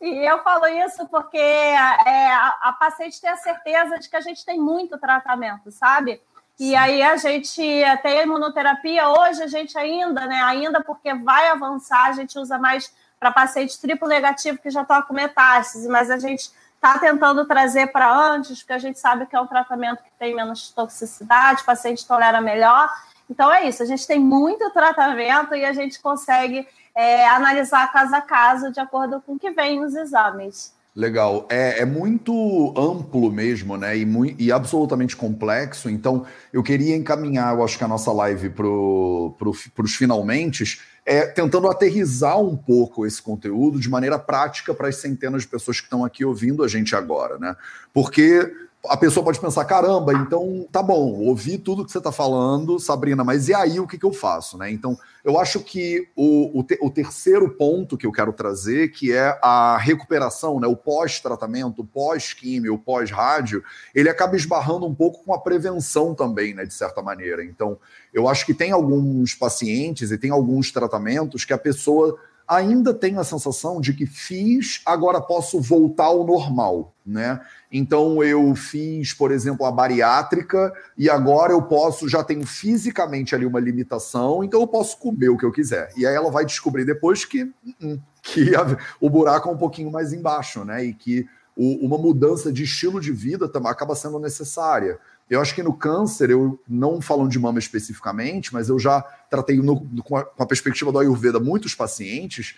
E 0.00 0.28
eu 0.28 0.42
falo 0.42 0.66
isso 0.66 1.06
porque 1.06 1.38
é, 1.38 1.76
a, 1.76 2.58
a 2.62 2.72
paciente 2.72 3.20
tem 3.20 3.30
a 3.30 3.36
certeza 3.36 3.96
de 4.00 4.10
que 4.10 4.16
a 4.16 4.20
gente 4.20 4.44
tem 4.44 4.58
muito 4.58 4.98
tratamento, 4.98 5.70
sabe? 5.70 6.20
E 6.58 6.74
aí 6.74 7.00
a 7.00 7.16
gente 7.16 7.62
tem 8.02 8.18
a 8.18 8.22
imunoterapia, 8.24 9.08
hoje 9.08 9.40
a 9.40 9.46
gente 9.46 9.78
ainda, 9.78 10.26
né? 10.26 10.42
Ainda 10.42 10.82
porque 10.82 11.14
vai 11.14 11.46
avançar, 11.46 12.06
a 12.06 12.12
gente 12.12 12.36
usa 12.36 12.58
mais 12.58 12.92
para 13.20 13.30
paciente 13.30 13.80
triplo 13.80 14.08
negativo 14.08 14.58
que 14.58 14.68
já 14.68 14.82
está 14.82 15.00
com 15.00 15.14
metástase, 15.14 15.88
mas 15.88 16.10
a 16.10 16.18
gente 16.18 16.50
está 16.78 16.98
tentando 16.98 17.44
trazer 17.44 17.88
para 17.88 18.10
antes, 18.10 18.60
porque 18.60 18.72
a 18.72 18.78
gente 18.78 18.98
sabe 18.98 19.26
que 19.26 19.34
é 19.34 19.40
um 19.40 19.46
tratamento 19.46 20.02
que 20.02 20.10
tem 20.18 20.34
menos 20.34 20.70
toxicidade, 20.70 21.62
o 21.62 21.66
paciente 21.66 22.06
tolera 22.06 22.40
melhor. 22.40 22.88
Então 23.28 23.52
é 23.52 23.68
isso, 23.68 23.82
a 23.82 23.86
gente 23.86 24.06
tem 24.06 24.18
muito 24.18 24.70
tratamento 24.70 25.54
e 25.54 25.64
a 25.64 25.72
gente 25.72 26.00
consegue 26.00 26.66
é, 26.94 27.28
analisar 27.28 27.92
caso 27.92 28.14
a 28.14 28.20
caso 28.20 28.72
de 28.72 28.80
acordo 28.80 29.20
com 29.20 29.34
o 29.34 29.38
que 29.38 29.50
vem 29.50 29.80
nos 29.80 29.94
exames. 29.94 30.76
Legal. 30.98 31.46
É, 31.48 31.82
é, 31.82 31.84
muito 31.84 32.74
amplo 32.76 33.30
mesmo, 33.30 33.76
né? 33.76 33.96
E, 33.96 34.06
e, 34.36 34.50
absolutamente 34.50 35.16
complexo. 35.16 35.88
Então, 35.88 36.26
eu 36.52 36.60
queria 36.60 36.96
encaminhar, 36.96 37.54
eu 37.54 37.62
acho 37.62 37.78
que 37.78 37.84
a 37.84 37.88
nossa 37.88 38.10
live 38.10 38.50
para 38.50 38.64
pro, 38.64 39.54
os 39.78 39.94
finalmente, 39.94 40.80
é, 41.08 41.26
tentando 41.26 41.66
aterrizar 41.68 42.38
um 42.38 42.54
pouco 42.54 43.06
esse 43.06 43.22
conteúdo 43.22 43.80
de 43.80 43.88
maneira 43.88 44.18
prática 44.18 44.74
para 44.74 44.88
as 44.88 44.96
centenas 44.96 45.40
de 45.40 45.48
pessoas 45.48 45.80
que 45.80 45.86
estão 45.86 46.04
aqui 46.04 46.22
ouvindo 46.22 46.62
a 46.62 46.68
gente 46.68 46.94
agora, 46.94 47.38
né? 47.38 47.56
Porque 47.94 48.54
a 48.86 48.96
pessoa 48.96 49.24
pode 49.24 49.40
pensar: 49.40 49.64
caramba, 49.64 50.12
então 50.12 50.66
tá 50.70 50.82
bom, 50.82 51.20
ouvi 51.20 51.58
tudo 51.58 51.84
que 51.84 51.90
você 51.90 51.98
está 51.98 52.12
falando, 52.12 52.78
Sabrina, 52.78 53.24
mas 53.24 53.48
e 53.48 53.54
aí 53.54 53.80
o 53.80 53.86
que, 53.86 53.98
que 53.98 54.06
eu 54.06 54.12
faço? 54.12 54.56
Né? 54.56 54.70
Então, 54.70 54.96
eu 55.24 55.38
acho 55.38 55.60
que 55.60 56.08
o, 56.14 56.60
o, 56.60 56.62
te, 56.62 56.78
o, 56.80 56.90
terceiro 56.90 57.50
ponto 57.50 57.96
que 57.96 58.06
eu 58.06 58.12
quero 58.12 58.32
trazer, 58.32 58.90
que 58.90 59.12
é 59.12 59.38
a 59.42 59.76
recuperação, 59.76 60.60
né? 60.60 60.66
o 60.66 60.76
pós-tratamento, 60.76 61.82
o 61.82 61.86
pós-químio, 61.86 62.74
o 62.74 62.78
pós-rádio, 62.78 63.62
ele 63.94 64.08
acaba 64.08 64.36
esbarrando 64.36 64.86
um 64.86 64.94
pouco 64.94 65.24
com 65.24 65.34
a 65.34 65.40
prevenção 65.40 66.14
também, 66.14 66.54
né, 66.54 66.64
de 66.64 66.72
certa 66.72 67.02
maneira. 67.02 67.44
Então, 67.44 67.78
eu 68.14 68.28
acho 68.28 68.46
que 68.46 68.54
tem 68.54 68.70
alguns 68.70 69.34
pacientes 69.34 70.10
e 70.10 70.18
tem 70.18 70.30
alguns 70.30 70.70
tratamentos 70.70 71.44
que 71.44 71.52
a 71.52 71.58
pessoa 71.58 72.18
ainda 72.48 72.94
tem 72.94 73.18
a 73.18 73.24
sensação 73.24 73.80
de 73.80 73.92
que 73.92 74.06
fiz, 74.06 74.80
agora 74.86 75.20
posso 75.20 75.60
voltar 75.60 76.04
ao 76.04 76.26
normal, 76.26 76.94
né? 77.04 77.40
Então 77.70 78.22
eu 78.24 78.54
fiz, 78.54 79.12
por 79.12 79.30
exemplo, 79.30 79.66
a 79.66 79.70
bariátrica 79.70 80.72
e 80.96 81.10
agora 81.10 81.52
eu 81.52 81.60
posso, 81.60 82.08
já 82.08 82.24
tenho 82.24 82.46
fisicamente 82.46 83.34
ali 83.34 83.44
uma 83.44 83.60
limitação, 83.60 84.42
então 84.42 84.60
eu 84.62 84.66
posso 84.66 84.96
comer 84.96 85.28
o 85.28 85.36
que 85.36 85.44
eu 85.44 85.52
quiser. 85.52 85.92
E 85.94 86.06
aí 86.06 86.14
ela 86.14 86.30
vai 86.30 86.46
descobrir 86.46 86.86
depois 86.86 87.26
que, 87.26 87.52
hum, 87.82 87.98
que 88.22 88.56
a, 88.56 88.64
o 88.98 89.10
buraco 89.10 89.50
é 89.50 89.52
um 89.52 89.58
pouquinho 89.58 89.92
mais 89.92 90.14
embaixo, 90.14 90.64
né? 90.64 90.82
E 90.82 90.94
que 90.94 91.28
o, 91.54 91.84
uma 91.84 91.98
mudança 91.98 92.50
de 92.50 92.62
estilo 92.62 93.00
de 93.00 93.12
vida 93.12 93.50
acaba 93.64 93.94
sendo 93.94 94.18
necessária. 94.18 94.98
Eu 95.30 95.40
acho 95.40 95.54
que 95.54 95.62
no 95.62 95.74
câncer, 95.74 96.30
eu 96.30 96.58
não 96.66 97.00
falando 97.00 97.30
de 97.30 97.38
mama 97.38 97.58
especificamente, 97.58 98.52
mas 98.52 98.68
eu 98.68 98.78
já 98.78 99.02
tratei 99.30 99.56
no, 99.58 99.80
com, 100.02 100.16
a, 100.16 100.24
com 100.24 100.42
a 100.42 100.46
perspectiva 100.46 100.90
do 100.90 100.98
Ayurveda 100.98 101.38
muitos 101.38 101.74
pacientes 101.74 102.56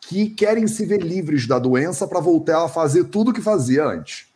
que 0.00 0.30
querem 0.30 0.66
se 0.66 0.84
ver 0.84 1.02
livres 1.02 1.46
da 1.46 1.58
doença 1.58 2.06
para 2.06 2.20
voltar 2.20 2.64
a 2.64 2.68
fazer 2.68 3.04
tudo 3.04 3.30
o 3.30 3.34
que 3.34 3.42
fazia 3.42 3.84
antes. 3.84 4.26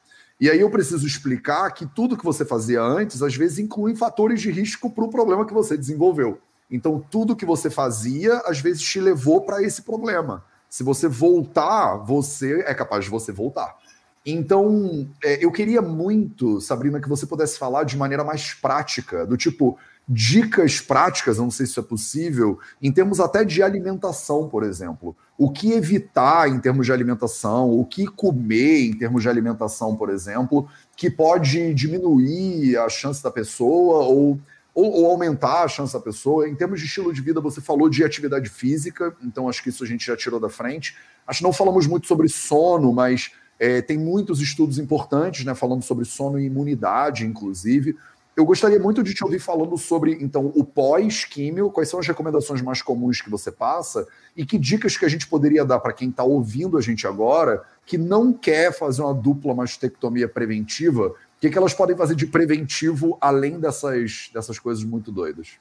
E 0.41 0.51
aí 0.51 0.61
eu 0.61 0.70
preciso 0.70 1.07
explicar 1.07 1.70
que 1.70 1.87
tudo 1.87 2.16
que 2.16 2.24
você 2.24 2.45
fazia 2.45 2.83
antes, 2.83 3.22
às 3.22 3.35
vezes, 3.35 3.59
inclui 3.59 3.95
fatores 3.95 4.41
de 4.41 4.51
risco 4.51 4.91
para 4.91 5.05
o 5.05 5.09
problema 5.09 5.47
que 5.47 5.55
você 5.55 5.76
desenvolveu. 5.76 6.41
Então, 6.70 7.05
tudo 7.11 7.37
que 7.37 7.47
você 7.47 7.70
fazia, 7.70 8.39
às 8.39 8.59
vezes, 8.59 8.83
te 8.83 8.99
levou 8.99 9.43
para 9.43 9.62
esse 9.62 9.83
problema. 9.83 10.45
Se 10.68 10.83
você 10.83 11.07
voltar, 11.07 11.97
você 11.97 12.61
é 12.66 12.74
capaz 12.74 13.05
de 13.05 13.11
você 13.11 13.30
voltar. 13.30 13.76
Então, 14.24 15.08
é, 15.22 15.44
eu 15.44 15.50
queria 15.50 15.82
muito, 15.82 16.60
Sabrina, 16.60 17.00
que 17.00 17.08
você 17.08 17.26
pudesse 17.26 17.58
falar 17.58 17.84
de 17.84 17.96
maneira 17.96 18.22
mais 18.22 18.54
prática, 18.54 19.26
do 19.26 19.36
tipo, 19.36 19.76
dicas 20.08 20.80
práticas, 20.80 21.38
não 21.38 21.50
sei 21.50 21.66
se 21.66 21.72
isso 21.72 21.80
é 21.80 21.82
possível, 21.82 22.58
em 22.80 22.92
termos 22.92 23.18
até 23.18 23.44
de 23.44 23.62
alimentação, 23.62 24.48
por 24.48 24.62
exemplo. 24.62 25.16
O 25.36 25.50
que 25.50 25.72
evitar 25.72 26.48
em 26.48 26.60
termos 26.60 26.86
de 26.86 26.92
alimentação, 26.92 27.70
o 27.70 27.84
que 27.84 28.06
comer 28.06 28.86
em 28.86 28.92
termos 28.96 29.22
de 29.22 29.28
alimentação, 29.28 29.96
por 29.96 30.10
exemplo, 30.10 30.68
que 30.96 31.10
pode 31.10 31.74
diminuir 31.74 32.76
a 32.76 32.88
chance 32.88 33.22
da 33.22 33.30
pessoa 33.30 34.04
ou 34.04 34.38
ou, 34.74 34.90
ou, 34.90 35.10
aumentar 35.10 35.64
a 35.64 35.68
chance 35.68 35.92
da 35.92 36.00
pessoa. 36.00 36.48
Em 36.48 36.54
termos 36.54 36.80
de 36.80 36.86
estilo 36.86 37.12
de 37.12 37.20
vida, 37.20 37.42
você 37.42 37.60
falou 37.60 37.90
de 37.90 38.02
atividade 38.02 38.48
física, 38.48 39.14
então 39.22 39.46
acho 39.46 39.62
que 39.62 39.68
isso 39.68 39.84
a 39.84 39.86
gente 39.86 40.06
já 40.06 40.16
tirou 40.16 40.40
da 40.40 40.48
frente. 40.48 40.96
Acho 41.26 41.40
que 41.40 41.44
não 41.44 41.52
falamos 41.52 41.86
muito 41.86 42.06
sobre 42.06 42.26
sono, 42.26 42.90
mas 42.90 43.32
é, 43.62 43.80
tem 43.80 43.96
muitos 43.96 44.40
estudos 44.40 44.76
importantes, 44.76 45.44
né, 45.44 45.54
falando 45.54 45.84
sobre 45.84 46.04
sono 46.04 46.36
e 46.36 46.46
imunidade, 46.46 47.24
inclusive. 47.24 47.96
Eu 48.36 48.44
gostaria 48.44 48.80
muito 48.80 49.04
de 49.04 49.14
te 49.14 49.22
ouvir 49.22 49.38
falando 49.38 49.78
sobre, 49.78 50.18
então, 50.20 50.50
o 50.56 50.64
pós-químio, 50.64 51.70
quais 51.70 51.88
são 51.88 52.00
as 52.00 52.06
recomendações 52.08 52.60
mais 52.60 52.82
comuns 52.82 53.20
que 53.20 53.30
você 53.30 53.52
passa 53.52 54.04
e 54.36 54.44
que 54.44 54.58
dicas 54.58 54.96
que 54.96 55.04
a 55.04 55.08
gente 55.08 55.28
poderia 55.28 55.64
dar 55.64 55.78
para 55.78 55.92
quem 55.92 56.08
está 56.08 56.24
ouvindo 56.24 56.76
a 56.76 56.80
gente 56.80 57.06
agora, 57.06 57.62
que 57.86 57.96
não 57.96 58.32
quer 58.32 58.76
fazer 58.76 59.02
uma 59.02 59.14
dupla 59.14 59.54
mastectomia 59.54 60.28
preventiva, 60.28 61.14
que, 61.40 61.48
que 61.48 61.56
elas 61.56 61.72
podem 61.72 61.96
fazer 61.96 62.16
de 62.16 62.26
preventivo 62.26 63.16
além 63.20 63.60
dessas, 63.60 64.28
dessas 64.34 64.58
coisas 64.58 64.82
muito 64.82 65.12
doidas? 65.12 65.60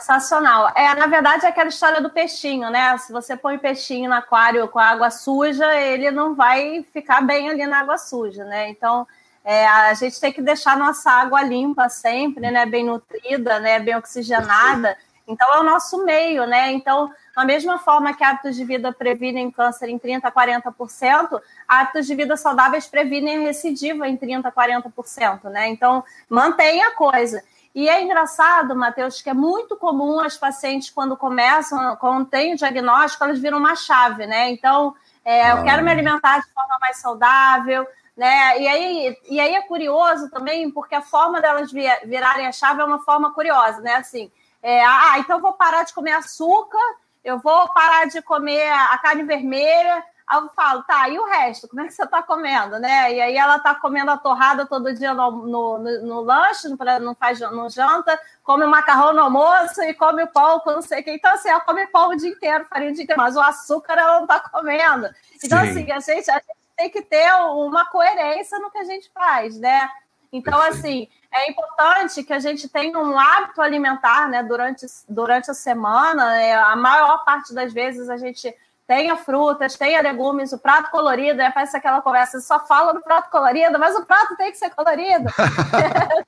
Sensacional. 0.00 0.72
É, 0.74 0.94
na 0.94 1.06
verdade, 1.06 1.46
é 1.46 1.48
aquela 1.48 1.68
história 1.68 2.00
do 2.00 2.10
peixinho, 2.10 2.70
né? 2.70 2.96
Se 2.98 3.12
você 3.12 3.36
põe 3.36 3.58
peixinho 3.58 4.10
no 4.10 4.16
aquário 4.16 4.68
com 4.68 4.78
água 4.78 5.10
suja, 5.10 5.74
ele 5.74 6.10
não 6.10 6.34
vai 6.34 6.84
ficar 6.92 7.22
bem 7.22 7.48
ali 7.48 7.66
na 7.66 7.80
água 7.80 7.96
suja, 7.96 8.44
né? 8.44 8.68
Então, 8.68 9.06
é, 9.44 9.66
a 9.66 9.94
gente 9.94 10.20
tem 10.20 10.32
que 10.32 10.42
deixar 10.42 10.76
nossa 10.76 11.10
água 11.10 11.42
limpa 11.42 11.88
sempre, 11.88 12.50
né? 12.50 12.66
Bem 12.66 12.84
nutrida, 12.84 13.58
né? 13.58 13.78
Bem 13.78 13.96
oxigenada. 13.96 14.96
Então, 15.26 15.52
é 15.54 15.58
o 15.58 15.64
nosso 15.64 16.04
meio, 16.04 16.46
né? 16.46 16.72
Então, 16.72 17.10
da 17.34 17.44
mesma 17.44 17.78
forma 17.78 18.14
que 18.14 18.22
hábitos 18.22 18.54
de 18.54 18.64
vida 18.64 18.92
previnem 18.92 19.50
câncer 19.50 19.88
em 19.88 19.98
30% 19.98 20.20
a 20.24 20.30
40%, 20.30 21.40
hábitos 21.66 22.06
de 22.06 22.14
vida 22.14 22.36
saudáveis 22.36 22.86
previnem 22.86 23.42
recidiva 23.42 24.08
em 24.08 24.16
30% 24.16 24.46
a 24.46 24.52
40%, 24.52 25.44
né? 25.44 25.68
Então, 25.68 26.04
mantém 26.28 26.82
a 26.82 26.92
coisa. 26.92 27.42
E 27.76 27.90
é 27.90 28.02
engraçado, 28.02 28.74
Matheus, 28.74 29.20
que 29.20 29.28
é 29.28 29.34
muito 29.34 29.76
comum 29.76 30.18
as 30.18 30.34
pacientes, 30.34 30.88
quando 30.88 31.14
começam, 31.14 31.94
quando 31.96 32.24
têm 32.24 32.54
o 32.54 32.56
diagnóstico, 32.56 33.22
elas 33.22 33.38
viram 33.38 33.58
uma 33.58 33.76
chave, 33.76 34.26
né? 34.26 34.48
Então, 34.48 34.94
é, 35.22 35.52
eu 35.52 35.62
quero 35.62 35.84
me 35.84 35.90
alimentar 35.90 36.38
de 36.38 36.50
forma 36.54 36.78
mais 36.80 36.96
saudável, 36.96 37.86
né? 38.16 38.58
E 38.58 38.66
aí, 38.66 39.18
e 39.28 39.38
aí 39.38 39.54
é 39.54 39.60
curioso 39.60 40.30
também, 40.30 40.70
porque 40.70 40.94
a 40.94 41.02
forma 41.02 41.38
delas 41.38 41.70
virarem 41.70 42.46
a 42.46 42.52
chave 42.52 42.80
é 42.80 42.84
uma 42.84 43.04
forma 43.04 43.34
curiosa, 43.34 43.82
né? 43.82 43.96
Assim, 43.96 44.32
é, 44.62 44.82
ah, 44.82 45.18
então 45.18 45.36
eu 45.36 45.42
vou 45.42 45.52
parar 45.52 45.82
de 45.82 45.92
comer 45.92 46.12
açúcar, 46.12 46.80
eu 47.22 47.38
vou 47.40 47.68
parar 47.74 48.06
de 48.06 48.22
comer 48.22 48.72
a 48.72 48.96
carne 48.96 49.22
vermelha. 49.22 50.02
Aí 50.26 50.38
eu 50.38 50.48
falo, 50.48 50.82
tá, 50.82 51.08
e 51.08 51.16
o 51.18 51.24
resto? 51.24 51.68
Como 51.68 51.80
é 51.82 51.86
que 51.86 51.94
você 51.94 52.04
tá 52.04 52.20
comendo, 52.20 52.80
né? 52.80 53.14
E 53.14 53.20
aí 53.20 53.36
ela 53.36 53.60
tá 53.60 53.76
comendo 53.76 54.10
a 54.10 54.16
torrada 54.16 54.66
todo 54.66 54.92
dia 54.92 55.14
no, 55.14 55.30
no, 55.30 55.78
no, 55.78 56.02
no 56.02 56.20
lanche, 56.20 56.68
não 57.00 57.14
faz 57.14 57.38
no 57.38 57.70
janta, 57.70 58.18
come 58.42 58.64
o 58.64 58.68
macarrão 58.68 59.12
no 59.12 59.20
almoço 59.20 59.80
e 59.82 59.94
come 59.94 60.24
o 60.24 60.26
pão 60.26 60.58
com 60.60 60.72
não 60.72 60.82
sei 60.82 61.00
o 61.00 61.04
que. 61.04 61.12
Então, 61.12 61.32
assim, 61.32 61.48
ela 61.48 61.60
come 61.60 61.86
pão 61.86 62.08
o 62.08 62.16
dia 62.16 62.30
inteiro, 62.30 62.64
farinha 62.64 62.90
o 62.90 62.94
dia 62.94 63.04
inteiro, 63.04 63.22
mas 63.22 63.36
o 63.36 63.40
açúcar 63.40 63.92
ela 63.92 64.20
não 64.20 64.26
tá 64.26 64.40
comendo. 64.40 65.08
Então, 65.44 65.60
Sim. 65.60 65.68
assim, 65.68 65.92
a 65.92 66.00
gente, 66.00 66.30
a 66.30 66.34
gente 66.34 66.56
tem 66.76 66.90
que 66.90 67.02
ter 67.02 67.32
uma 67.34 67.86
coerência 67.86 68.58
no 68.58 68.70
que 68.70 68.78
a 68.78 68.84
gente 68.84 69.08
faz, 69.14 69.56
né? 69.60 69.88
Então, 70.32 70.60
assim, 70.60 71.08
é 71.32 71.50
importante 71.50 72.24
que 72.24 72.32
a 72.32 72.38
gente 72.38 72.68
tenha 72.68 72.98
um 72.98 73.18
hábito 73.18 73.62
alimentar 73.62 74.28
né, 74.28 74.42
durante, 74.42 74.86
durante 75.08 75.50
a 75.50 75.54
semana. 75.54 76.30
Né? 76.30 76.54
A 76.54 76.74
maior 76.74 77.24
parte 77.24 77.54
das 77.54 77.72
vezes 77.72 78.08
a 78.10 78.16
gente 78.16 78.54
tenha 78.86 79.16
frutas, 79.16 79.76
tenha 79.76 80.00
legumes, 80.00 80.52
o 80.52 80.58
prato 80.58 80.90
colorido, 80.90 81.42
é 81.42 81.50
faz 81.50 81.74
aquela 81.74 82.00
conversa, 82.00 82.40
só 82.40 82.64
fala 82.66 82.92
do 82.92 83.00
prato 83.00 83.30
colorido, 83.30 83.78
mas 83.78 83.96
o 83.96 84.04
prato 84.04 84.36
tem 84.36 84.50
que 84.50 84.58
ser 84.58 84.70
colorido. 84.70 85.28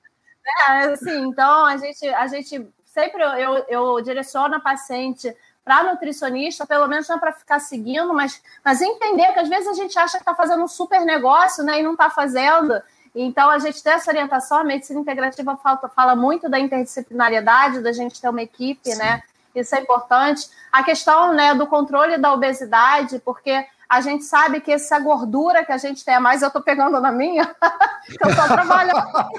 é, 0.69 0.73
assim, 0.93 1.29
então 1.29 1.67
a 1.67 1.77
gente, 1.77 2.09
a 2.09 2.27
gente 2.27 2.69
sempre 2.85 3.23
eu, 3.23 3.65
eu 3.69 4.01
direciono 4.03 4.57
a 4.57 4.61
paciente 4.61 5.35
para 5.65 5.85
nutricionista, 5.85 6.67
pelo 6.67 6.89
menos 6.89 7.07
não 7.09 7.17
é 7.17 7.21
para 7.21 7.33
ficar 7.33 7.61
seguindo, 7.61 8.13
mas, 8.15 8.43
mas 8.65 8.81
entender 8.81 9.33
que 9.35 9.39
às 9.39 9.49
vezes 9.49 9.69
a 9.69 9.75
gente 9.75 9.99
acha 9.99 10.17
que 10.17 10.23
está 10.23 10.35
fazendo 10.35 10.65
um 10.65 10.69
super 10.69 11.03
negócio 11.03 11.63
né, 11.63 11.79
e 11.79 11.83
não 11.83 11.93
está 11.93 12.09
fazendo. 12.09 12.81
Então, 13.15 13.51
a 13.51 13.59
gente 13.59 13.83
tem 13.83 13.93
essa 13.93 14.11
orientação, 14.11 14.59
a 14.59 14.65
medicina 14.65 15.01
integrativa 15.01 15.57
fala, 15.57 15.89
fala 15.95 16.17
muito 16.17 16.49
da 16.49 16.59
interdisciplinariedade, 16.59 17.81
da 17.81 17.93
gente 17.93 18.21
ter 18.21 18.29
uma 18.29 18.41
equipe, 18.41 18.93
Sim. 18.93 18.99
né? 18.99 19.23
Isso 19.55 19.75
é 19.75 19.81
importante. 19.81 20.49
A 20.71 20.83
questão 20.83 21.33
né, 21.33 21.55
do 21.55 21.67
controle 21.67 22.19
da 22.19 22.33
obesidade, 22.33 23.21
porque 23.25 23.67
a 23.89 24.01
gente 24.01 24.25
sabe 24.25 24.61
que 24.61 24.71
essa 24.71 24.99
gordura 24.99 25.65
que 25.65 25.73
a 25.73 25.79
gente 25.79 26.05
tem 26.05 26.15
a 26.15 26.21
mais, 26.21 26.43
eu 26.43 26.49
estou 26.49 26.63
pegando 26.63 27.01
na 27.01 27.11
minha, 27.11 27.47
que 28.07 28.23
eu 28.23 28.31
estou 28.31 28.47
trabalhando. 28.47 29.31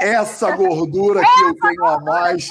essa 0.00 0.52
gordura 0.52 1.20
que 1.20 1.26
essa 1.26 1.44
eu 1.44 1.54
tenho 1.56 1.84
a 1.84 2.00
mais. 2.00 2.50